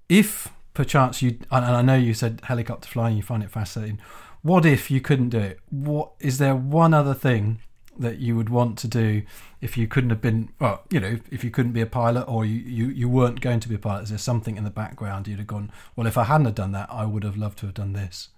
if 0.08 0.48
perchance 0.74 1.20
you 1.20 1.38
and 1.50 1.64
i 1.64 1.82
know 1.82 1.94
you 1.94 2.14
said 2.14 2.40
helicopter 2.44 2.88
flying 2.88 3.16
you 3.16 3.22
find 3.22 3.42
it 3.42 3.50
fascinating 3.50 3.98
what 4.42 4.66
if 4.66 4.90
you 4.90 5.00
couldn't 5.00 5.30
do 5.30 5.38
it? 5.38 5.60
What 5.70 6.12
is 6.18 6.38
there 6.38 6.54
one 6.54 6.92
other 6.92 7.14
thing 7.14 7.60
that 7.98 8.18
you 8.18 8.34
would 8.34 8.48
want 8.48 8.76
to 8.78 8.88
do 8.88 9.22
if 9.60 9.76
you 9.76 9.86
couldn't 9.86 10.10
have 10.10 10.20
been 10.20 10.48
well, 10.58 10.82
you 10.90 10.98
know, 10.98 11.18
if 11.30 11.44
you 11.44 11.50
couldn't 11.50 11.72
be 11.72 11.80
a 11.80 11.86
pilot 11.86 12.22
or 12.22 12.44
you, 12.44 12.58
you, 12.58 12.88
you 12.88 13.08
weren't 13.08 13.40
going 13.40 13.60
to 13.60 13.68
be 13.68 13.76
a 13.76 13.78
pilot? 13.78 14.04
Is 14.04 14.08
there 14.08 14.18
something 14.18 14.56
in 14.56 14.64
the 14.64 14.70
background 14.70 15.28
you'd 15.28 15.38
have 15.38 15.46
gone, 15.46 15.70
Well, 15.94 16.06
if 16.06 16.18
I 16.18 16.24
hadn't 16.24 16.46
have 16.46 16.56
done 16.56 16.72
that, 16.72 16.88
I 16.90 17.06
would 17.06 17.22
have 17.22 17.36
loved 17.36 17.58
to 17.58 17.66
have 17.66 17.74
done 17.74 17.92
this? 17.92 18.30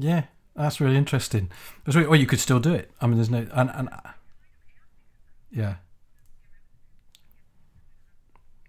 Yeah, 0.00 0.24
that's 0.56 0.80
really 0.80 0.96
interesting. 0.96 1.50
Really, 1.86 2.06
or 2.06 2.16
you 2.16 2.26
could 2.26 2.40
still 2.40 2.58
do 2.58 2.72
it. 2.72 2.90
I 3.00 3.06
mean, 3.06 3.16
there's 3.16 3.30
no 3.30 3.46
and, 3.52 3.70
and 3.74 3.88
yeah, 5.50 5.74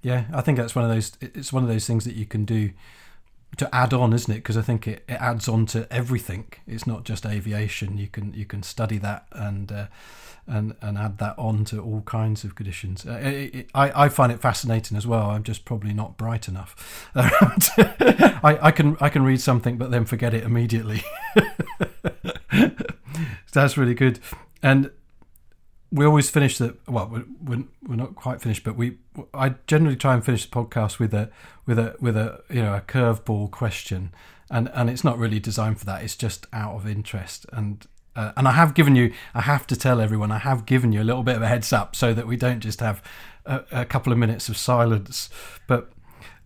yeah. 0.01 0.25
I 0.33 0.41
think 0.41 0.57
that's 0.57 0.75
one 0.75 0.83
of 0.83 0.91
those. 0.91 1.13
It's 1.21 1.53
one 1.53 1.63
of 1.63 1.69
those 1.69 1.87
things 1.87 2.03
that 2.03 2.15
you 2.15 2.25
can 2.25 2.43
do 2.43 2.71
to 3.57 3.73
add 3.75 3.93
on, 3.93 4.13
isn't 4.13 4.31
it? 4.31 4.37
Because 4.37 4.57
I 4.57 4.61
think 4.61 4.87
it, 4.87 5.03
it 5.07 5.13
adds 5.13 5.47
on 5.47 5.65
to 5.67 5.91
everything. 5.91 6.45
It's 6.67 6.87
not 6.87 7.03
just 7.03 7.25
aviation. 7.25 7.97
You 7.97 8.07
can 8.07 8.33
you 8.33 8.45
can 8.45 8.63
study 8.63 8.97
that 8.99 9.27
and 9.31 9.71
uh, 9.71 9.87
and 10.47 10.75
and 10.81 10.97
add 10.97 11.17
that 11.19 11.37
on 11.37 11.65
to 11.65 11.79
all 11.81 12.01
kinds 12.01 12.43
of 12.43 12.55
conditions. 12.55 13.05
Uh, 13.05 13.19
it, 13.21 13.55
it, 13.55 13.69
I 13.73 14.05
I 14.05 14.09
find 14.09 14.31
it 14.31 14.41
fascinating 14.41 14.97
as 14.97 15.05
well. 15.05 15.29
I'm 15.29 15.43
just 15.43 15.65
probably 15.65 15.93
not 15.93 16.17
bright 16.17 16.47
enough. 16.47 17.09
I 17.15 18.57
I 18.61 18.71
can 18.71 18.97
I 19.01 19.09
can 19.09 19.23
read 19.23 19.41
something 19.41 19.77
but 19.77 19.91
then 19.91 20.05
forget 20.05 20.33
it 20.33 20.43
immediately. 20.43 21.03
That's 23.53 23.77
really 23.77 23.95
good. 23.95 24.19
And 24.63 24.91
we 25.91 26.05
always 26.05 26.29
finish 26.29 26.57
the 26.57 26.75
well 26.87 27.07
we're, 27.43 27.63
we're 27.85 27.95
not 27.95 28.15
quite 28.15 28.41
finished 28.41 28.63
but 28.63 28.75
we 28.75 28.97
i 29.33 29.49
generally 29.67 29.95
try 29.95 30.13
and 30.13 30.23
finish 30.23 30.45
the 30.45 30.51
podcast 30.51 30.99
with 30.99 31.13
a 31.13 31.29
with 31.65 31.77
a 31.77 31.95
with 31.99 32.15
a 32.15 32.41
you 32.49 32.61
know 32.61 32.73
a 32.73 32.81
curveball 32.81 33.51
question 33.51 34.13
and 34.49 34.69
and 34.73 34.89
it's 34.89 35.03
not 35.03 35.17
really 35.17 35.39
designed 35.39 35.79
for 35.79 35.85
that 35.85 36.03
it's 36.03 36.15
just 36.15 36.47
out 36.53 36.75
of 36.75 36.87
interest 36.87 37.45
and 37.51 37.87
uh, 38.15 38.31
and 38.37 38.47
i 38.47 38.51
have 38.51 38.73
given 38.73 38.95
you 38.95 39.13
i 39.33 39.41
have 39.41 39.67
to 39.67 39.75
tell 39.75 39.99
everyone 39.99 40.31
i 40.31 40.37
have 40.37 40.65
given 40.65 40.91
you 40.91 41.01
a 41.01 41.03
little 41.03 41.23
bit 41.23 41.35
of 41.35 41.41
a 41.41 41.47
heads 41.47 41.73
up 41.73 41.95
so 41.95 42.13
that 42.13 42.27
we 42.27 42.35
don't 42.35 42.61
just 42.61 42.79
have 42.79 43.01
a, 43.45 43.63
a 43.71 43.85
couple 43.85 44.13
of 44.13 44.19
minutes 44.19 44.49
of 44.49 44.57
silence 44.57 45.29
but 45.67 45.91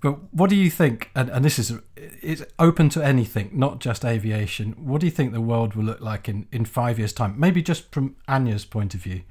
but 0.02 0.32
what 0.32 0.52
do 0.52 0.56
you 0.56 0.70
think? 0.70 1.10
And, 1.16 1.30
and 1.30 1.44
this 1.44 1.58
is 1.58 1.80
it's 1.96 2.44
open 2.60 2.90
to 2.90 3.04
anything, 3.04 3.50
not 3.54 3.80
just 3.80 4.06
aviation. 4.06 4.74
What 4.74 5.02
do 5.02 5.08
you 5.08 5.12
think 5.12 5.34
the 5.34 5.42
world 5.42 5.74
will 5.74 5.86
look 5.86 6.00
like 6.00 6.30
in, 6.30 6.48
in 6.52 6.64
five 6.66 7.00
years' 7.00 7.12
time? 7.12 7.40
Maybe 7.40 7.64
just 7.64 7.92
from 7.92 8.16
Anja's 8.30 8.66
point 8.66 8.94
of 8.94 9.02
view. 9.02 9.24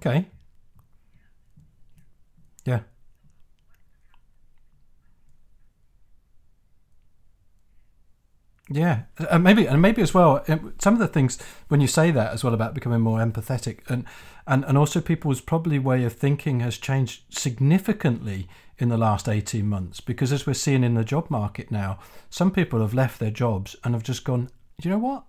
Okay. 0.00 0.26
Yeah. 2.64 2.80
Yeah, 8.72 9.02
uh, 9.18 9.26
and 9.32 9.44
maybe 9.44 9.66
and 9.66 9.82
maybe 9.82 10.00
as 10.00 10.14
well. 10.14 10.44
Um, 10.48 10.74
some 10.78 10.94
of 10.94 11.00
the 11.00 11.08
things 11.08 11.38
when 11.68 11.80
you 11.80 11.88
say 11.88 12.12
that 12.12 12.32
as 12.32 12.44
well 12.44 12.54
about 12.54 12.72
becoming 12.72 13.00
more 13.00 13.18
empathetic, 13.18 13.80
and 13.90 14.04
and 14.46 14.64
and 14.64 14.78
also 14.78 15.00
people's 15.00 15.40
probably 15.40 15.78
way 15.78 16.04
of 16.04 16.12
thinking 16.12 16.60
has 16.60 16.78
changed 16.78 17.24
significantly 17.36 18.48
in 18.78 18.88
the 18.88 18.96
last 18.96 19.28
eighteen 19.28 19.66
months. 19.68 20.00
Because 20.00 20.32
as 20.32 20.46
we're 20.46 20.54
seeing 20.54 20.84
in 20.84 20.94
the 20.94 21.04
job 21.04 21.28
market 21.30 21.70
now, 21.72 21.98
some 22.30 22.52
people 22.52 22.80
have 22.80 22.94
left 22.94 23.18
their 23.18 23.32
jobs 23.32 23.74
and 23.82 23.92
have 23.92 24.04
just 24.04 24.24
gone. 24.24 24.48
You 24.82 24.90
know 24.90 24.98
what? 24.98 25.24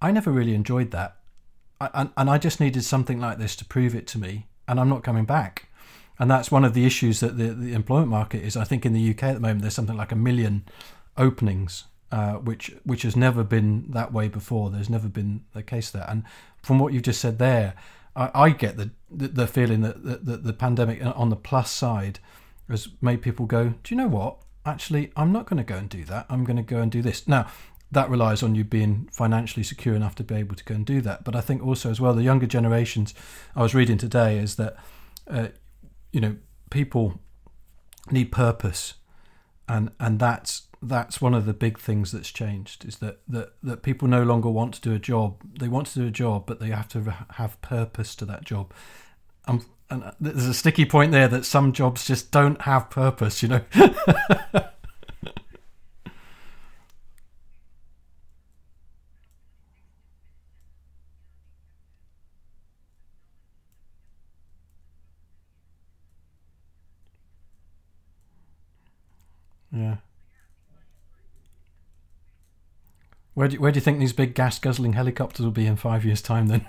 I 0.00 0.12
never 0.12 0.30
really 0.30 0.54
enjoyed 0.54 0.92
that, 0.92 1.16
And 1.80 2.10
I 2.16 2.38
just 2.38 2.60
needed 2.60 2.82
something 2.82 3.20
like 3.20 3.38
this 3.38 3.54
to 3.56 3.64
prove 3.64 3.94
it 3.94 4.06
to 4.08 4.18
me, 4.18 4.46
and 4.66 4.80
I'm 4.80 4.88
not 4.88 5.04
coming 5.04 5.24
back. 5.24 5.68
And 6.18 6.30
that's 6.30 6.50
one 6.50 6.64
of 6.64 6.74
the 6.74 6.84
issues 6.84 7.20
that 7.20 7.38
the, 7.38 7.54
the 7.54 7.72
employment 7.72 8.10
market 8.10 8.42
is. 8.42 8.56
I 8.56 8.64
think 8.64 8.84
in 8.84 8.92
the 8.92 9.10
UK 9.10 9.22
at 9.24 9.34
the 9.34 9.40
moment, 9.40 9.62
there's 9.62 9.74
something 9.74 9.96
like 9.96 10.10
a 10.10 10.16
million 10.16 10.64
openings 11.16 11.84
uh, 12.10 12.34
which 12.34 12.74
which 12.84 13.02
has 13.02 13.16
never 13.16 13.44
been 13.44 13.90
that 13.90 14.12
way 14.12 14.28
before. 14.28 14.70
There's 14.70 14.90
never 14.90 15.08
been 15.08 15.44
the 15.52 15.62
case 15.62 15.90
there. 15.90 16.06
And 16.08 16.24
from 16.62 16.78
what 16.78 16.92
you've 16.92 17.02
just 17.02 17.20
said 17.20 17.38
there, 17.38 17.74
I, 18.16 18.30
I 18.34 18.50
get 18.50 18.76
the, 18.76 18.90
the, 19.10 19.28
the 19.28 19.46
feeling 19.46 19.82
that 19.82 20.02
the, 20.02 20.16
the, 20.16 20.36
the 20.38 20.52
pandemic 20.52 21.04
on 21.04 21.28
the 21.28 21.36
plus 21.36 21.70
side 21.70 22.18
has 22.68 22.88
made 23.00 23.22
people 23.22 23.46
go, 23.46 23.74
do 23.82 23.94
you 23.94 23.96
know 23.96 24.08
what? 24.08 24.38
Actually, 24.66 25.12
I'm 25.16 25.32
not 25.32 25.46
going 25.46 25.58
to 25.58 25.64
go 25.64 25.76
and 25.76 25.88
do 25.88 26.04
that. 26.04 26.26
I'm 26.28 26.44
going 26.44 26.56
to 26.56 26.62
go 26.62 26.80
and 26.80 26.90
do 26.90 27.02
this 27.02 27.26
now. 27.26 27.46
That 27.90 28.10
relies 28.10 28.42
on 28.42 28.54
you 28.54 28.64
being 28.64 29.08
financially 29.12 29.62
secure 29.62 29.94
enough 29.94 30.14
to 30.16 30.24
be 30.24 30.34
able 30.34 30.54
to 30.56 30.64
go 30.64 30.74
and 30.74 30.84
do 30.84 31.00
that. 31.02 31.24
But 31.24 31.34
I 31.34 31.40
think 31.40 31.64
also 31.64 31.90
as 31.90 32.00
well, 32.00 32.14
the 32.14 32.22
younger 32.22 32.46
generations. 32.46 33.14
I 33.56 33.62
was 33.62 33.74
reading 33.74 33.96
today 33.96 34.38
is 34.38 34.56
that, 34.56 34.76
uh, 35.28 35.48
you 36.12 36.20
know, 36.20 36.36
people 36.70 37.20
need 38.10 38.30
purpose, 38.32 38.94
and 39.68 39.90
and 40.00 40.18
that's 40.18 40.62
that's 40.82 41.20
one 41.20 41.34
of 41.34 41.44
the 41.46 41.52
big 41.52 41.78
things 41.78 42.12
that's 42.12 42.30
changed 42.30 42.84
is 42.84 42.98
that, 42.98 43.18
that 43.26 43.52
that 43.62 43.82
people 43.82 44.06
no 44.06 44.22
longer 44.22 44.48
want 44.48 44.72
to 44.74 44.80
do 44.80 44.94
a 44.94 44.98
job 44.98 45.42
they 45.58 45.66
want 45.66 45.88
to 45.88 45.98
do 45.98 46.06
a 46.06 46.10
job 46.10 46.44
but 46.46 46.60
they 46.60 46.68
have 46.68 46.86
to 46.88 47.02
have 47.32 47.60
purpose 47.62 48.14
to 48.14 48.24
that 48.24 48.44
job 48.44 48.72
um, 49.46 49.64
and 49.90 50.04
uh, 50.04 50.12
there's 50.20 50.46
a 50.46 50.54
sticky 50.54 50.84
point 50.84 51.10
there 51.12 51.26
that 51.28 51.44
some 51.44 51.72
jobs 51.72 52.06
just 52.06 52.30
don't 52.30 52.62
have 52.62 52.90
purpose 52.90 53.42
you 53.42 53.48
know 53.48 53.60
yeah 69.72 69.96
Where 73.38 73.46
do, 73.46 73.54
you, 73.54 73.60
where 73.60 73.70
do 73.70 73.76
you 73.76 73.80
think 73.80 74.00
these 74.00 74.12
big 74.12 74.34
gas 74.34 74.58
guzzling 74.58 74.94
helicopters 74.94 75.44
will 75.44 75.52
be 75.52 75.64
in 75.64 75.76
five 75.76 76.04
years' 76.04 76.20
time 76.20 76.48
then? 76.48 76.66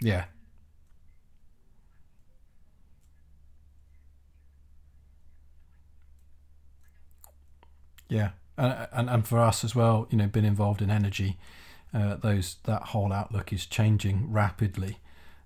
yeah. 0.00 0.24
Yeah, 8.08 8.30
and, 8.56 8.88
and 8.92 9.10
and 9.10 9.28
for 9.28 9.38
us 9.38 9.64
as 9.64 9.74
well, 9.74 10.06
you 10.10 10.18
know, 10.18 10.26
being 10.26 10.46
involved 10.46 10.82
in 10.82 10.90
energy, 10.90 11.38
uh, 11.94 12.16
those 12.16 12.56
that 12.64 12.82
whole 12.82 13.12
outlook 13.12 13.52
is 13.52 13.66
changing 13.66 14.32
rapidly. 14.32 14.98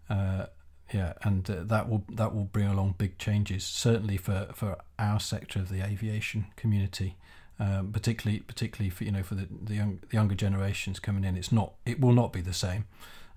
Uh, 0.08 0.46
yeah, 0.92 1.14
and 1.22 1.48
uh, 1.48 1.62
that 1.64 1.88
will 1.88 2.04
that 2.10 2.34
will 2.34 2.44
bring 2.44 2.66
along 2.66 2.96
big 2.98 3.18
changes. 3.18 3.64
Certainly 3.64 4.18
for, 4.18 4.48
for 4.54 4.78
our 4.98 5.20
sector 5.20 5.58
of 5.58 5.68
the 5.68 5.82
aviation 5.82 6.46
community, 6.56 7.16
um, 7.58 7.92
particularly 7.92 8.40
particularly 8.40 8.90
for 8.90 9.04
you 9.04 9.12
know 9.12 9.22
for 9.22 9.34
the 9.34 9.48
the, 9.50 9.74
young, 9.74 10.00
the 10.08 10.14
younger 10.14 10.34
generations 10.34 11.00
coming 11.00 11.24
in, 11.24 11.36
it's 11.36 11.52
not 11.52 11.74
it 11.86 12.00
will 12.00 12.12
not 12.12 12.32
be 12.32 12.40
the 12.40 12.52
same, 12.52 12.84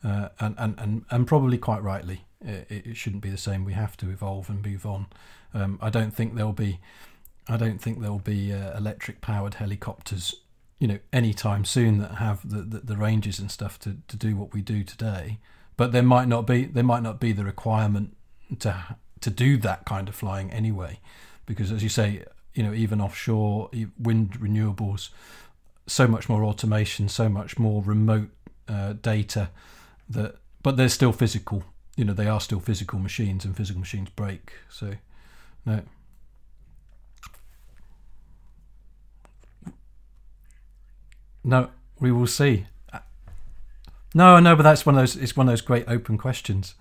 uh, 0.04 0.30
and, 0.40 0.56
and 0.58 0.80
and 0.80 1.06
and 1.10 1.28
probably 1.28 1.58
quite 1.58 1.82
rightly, 1.82 2.26
it, 2.42 2.68
it, 2.70 2.98
shouldn't 2.98 3.24
be 3.24 3.30
the 3.30 3.38
same. 3.38 3.64
We 3.64 3.74
have 3.74 3.96
to 3.98 4.10
evolve 4.10 4.50
and 4.50 4.66
move 4.66 4.86
on. 4.86 5.08
Um, 5.54 5.80
I 5.82 5.90
don't 5.90 6.12
think 6.12 6.36
there'll 6.36 6.52
be 6.52 6.80
I 7.48 7.58
don't 7.58 7.80
think 7.80 8.02
there'll 8.02 8.20
be 8.20 8.54
uh, 8.54 8.78
electric 8.78 9.22
powered 9.22 9.56
helicopters, 9.56 10.36
you 10.80 10.88
know, 10.88 11.00
anytime 11.14 11.66
soon 11.66 12.00
that 12.00 12.16
have 12.16 12.48
the, 12.48 12.62
the, 12.62 12.80
the, 12.80 12.98
ranges 12.98 13.40
and 13.40 13.52
stuff 13.52 13.80
to, 13.80 13.98
to 14.08 14.18
do 14.18 14.36
what 14.36 14.54
we 14.54 14.62
do 14.62 14.84
today. 14.84 15.40
But 15.78 15.92
there 15.92 16.04
might 16.04 16.28
not 16.28 16.48
be 16.48 16.66
there 16.66 16.84
might 16.84 17.04
not 17.04 17.20
be 17.20 17.34
the 17.34 17.44
requirement 17.44 18.16
to 18.60 18.98
to 19.22 19.30
do 19.30 19.58
that 19.58 19.86
kind 19.86 20.08
of 20.08 20.16
flying 20.16 20.52
anyway, 20.52 21.00
because 21.46 21.72
as 21.72 21.84
you 21.84 21.90
say, 21.90 22.24
you 22.54 22.64
know, 22.64 22.74
even 22.74 23.02
offshore 23.02 23.70
wind 24.00 24.40
renewables, 24.40 25.10
so 25.88 26.08
much 26.08 26.30
more 26.30 26.44
automation, 26.44 27.10
so 27.10 27.30
much 27.30 27.60
more 27.60 27.84
remote 27.84 28.30
uh, 28.68 28.94
data 28.94 29.50
that, 30.10 30.36
but 30.64 30.78
they're 30.78 30.90
still 30.90 31.12
physical. 31.12 31.64
You 31.96 32.06
know, 32.06 32.14
they 32.14 32.28
are 32.28 32.42
still 32.42 32.60
physical 32.60 33.00
machines, 33.00 33.46
and 33.46 33.56
physical 33.56 33.80
machines 33.80 34.10
break. 34.10 34.54
So, 34.70 34.94
no. 35.66 35.82
No, 41.46 41.70
we 42.00 42.12
will 42.12 42.26
see. 42.26 42.66
No, 44.16 44.40
no, 44.40 44.56
but 44.56 44.64
that's 44.64 44.84
one 44.86 44.96
of 44.96 45.02
those. 45.02 45.16
It's 45.16 45.38
one 45.38 45.48
of 45.48 45.52
those 45.52 45.62
great 45.62 45.86
open 45.88 46.18
questions, 46.18 46.74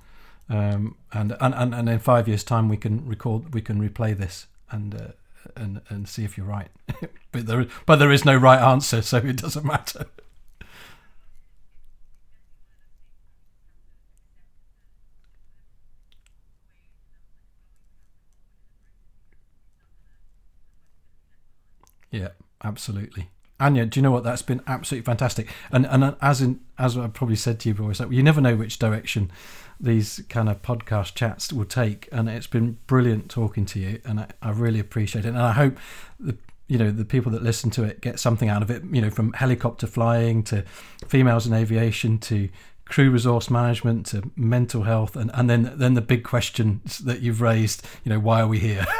um, 0.48 0.96
and, 1.12 1.36
and 1.38 1.74
and 1.74 1.88
in 1.88 1.98
five 1.98 2.26
years' 2.28 2.44
time 2.44 2.68
we 2.68 2.76
can 2.78 3.06
record, 3.06 3.52
we 3.52 3.60
can 3.60 3.78
replay 3.78 4.16
this 4.16 4.46
and 4.70 4.94
uh, 4.94 5.08
and 5.54 5.82
and 5.90 6.08
see 6.08 6.24
if 6.24 6.38
you're 6.38 6.46
right. 6.46 6.68
but 7.32 7.46
there, 7.46 7.66
but 7.84 7.96
there 7.96 8.10
is 8.12 8.24
no 8.24 8.36
right 8.36 8.60
answer, 8.60 9.02
so 9.02 9.18
it 9.18 9.36
doesn't 9.36 9.66
matter. 9.66 10.06
Yeah, 22.10 22.28
absolutely. 22.62 23.28
Anja, 23.60 23.88
do 23.88 23.98
you 23.98 24.02
know 24.02 24.10
what? 24.10 24.24
That's 24.24 24.42
been 24.42 24.60
absolutely 24.66 25.04
fantastic. 25.04 25.48
And 25.70 25.86
and 25.86 26.16
as 26.20 26.40
in 26.40 26.60
as 26.78 26.96
I 26.96 27.06
probably 27.08 27.36
said 27.36 27.60
to 27.60 27.68
you 27.68 27.74
before, 27.74 28.12
you 28.12 28.22
never 28.22 28.40
know 28.40 28.56
which 28.56 28.78
direction 28.78 29.30
these 29.80 30.22
kind 30.28 30.48
of 30.48 30.62
podcast 30.62 31.14
chats 31.14 31.52
will 31.52 31.64
take. 31.64 32.08
And 32.10 32.28
it's 32.28 32.46
been 32.46 32.78
brilliant 32.86 33.30
talking 33.30 33.64
to 33.66 33.78
you, 33.78 34.00
and 34.04 34.20
I, 34.20 34.28
I 34.42 34.50
really 34.50 34.80
appreciate 34.80 35.24
it. 35.24 35.28
And 35.28 35.38
I 35.38 35.52
hope 35.52 35.78
the 36.18 36.36
you 36.66 36.78
know 36.78 36.90
the 36.90 37.04
people 37.04 37.30
that 37.32 37.42
listen 37.42 37.70
to 37.70 37.84
it 37.84 38.00
get 38.00 38.18
something 38.18 38.48
out 38.48 38.62
of 38.62 38.70
it. 38.70 38.82
You 38.90 39.02
know, 39.02 39.10
from 39.10 39.32
helicopter 39.34 39.86
flying 39.86 40.42
to 40.44 40.64
females 41.06 41.46
in 41.46 41.52
aviation 41.52 42.18
to 42.20 42.48
crew 42.86 43.10
resource 43.10 43.50
management 43.50 44.06
to 44.06 44.30
mental 44.36 44.82
health 44.82 45.16
and, 45.16 45.30
and 45.34 45.48
then 45.48 45.72
then 45.76 45.94
the 45.94 46.00
big 46.00 46.22
questions 46.22 46.98
that 46.98 47.20
you've 47.20 47.40
raised 47.40 47.86
you 48.04 48.10
know 48.10 48.20
why 48.20 48.40
are 48.40 48.48
we 48.48 48.58
here? 48.58 48.84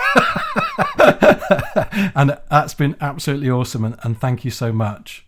And 2.17 2.37
that's 2.51 2.75
been 2.75 2.97
absolutely 3.01 3.51
awesome 3.51 3.85
and, 3.85 3.97
and 4.03 4.19
thank 4.19 4.45
you 4.45 4.51
so 4.51 4.73
much 4.73 5.27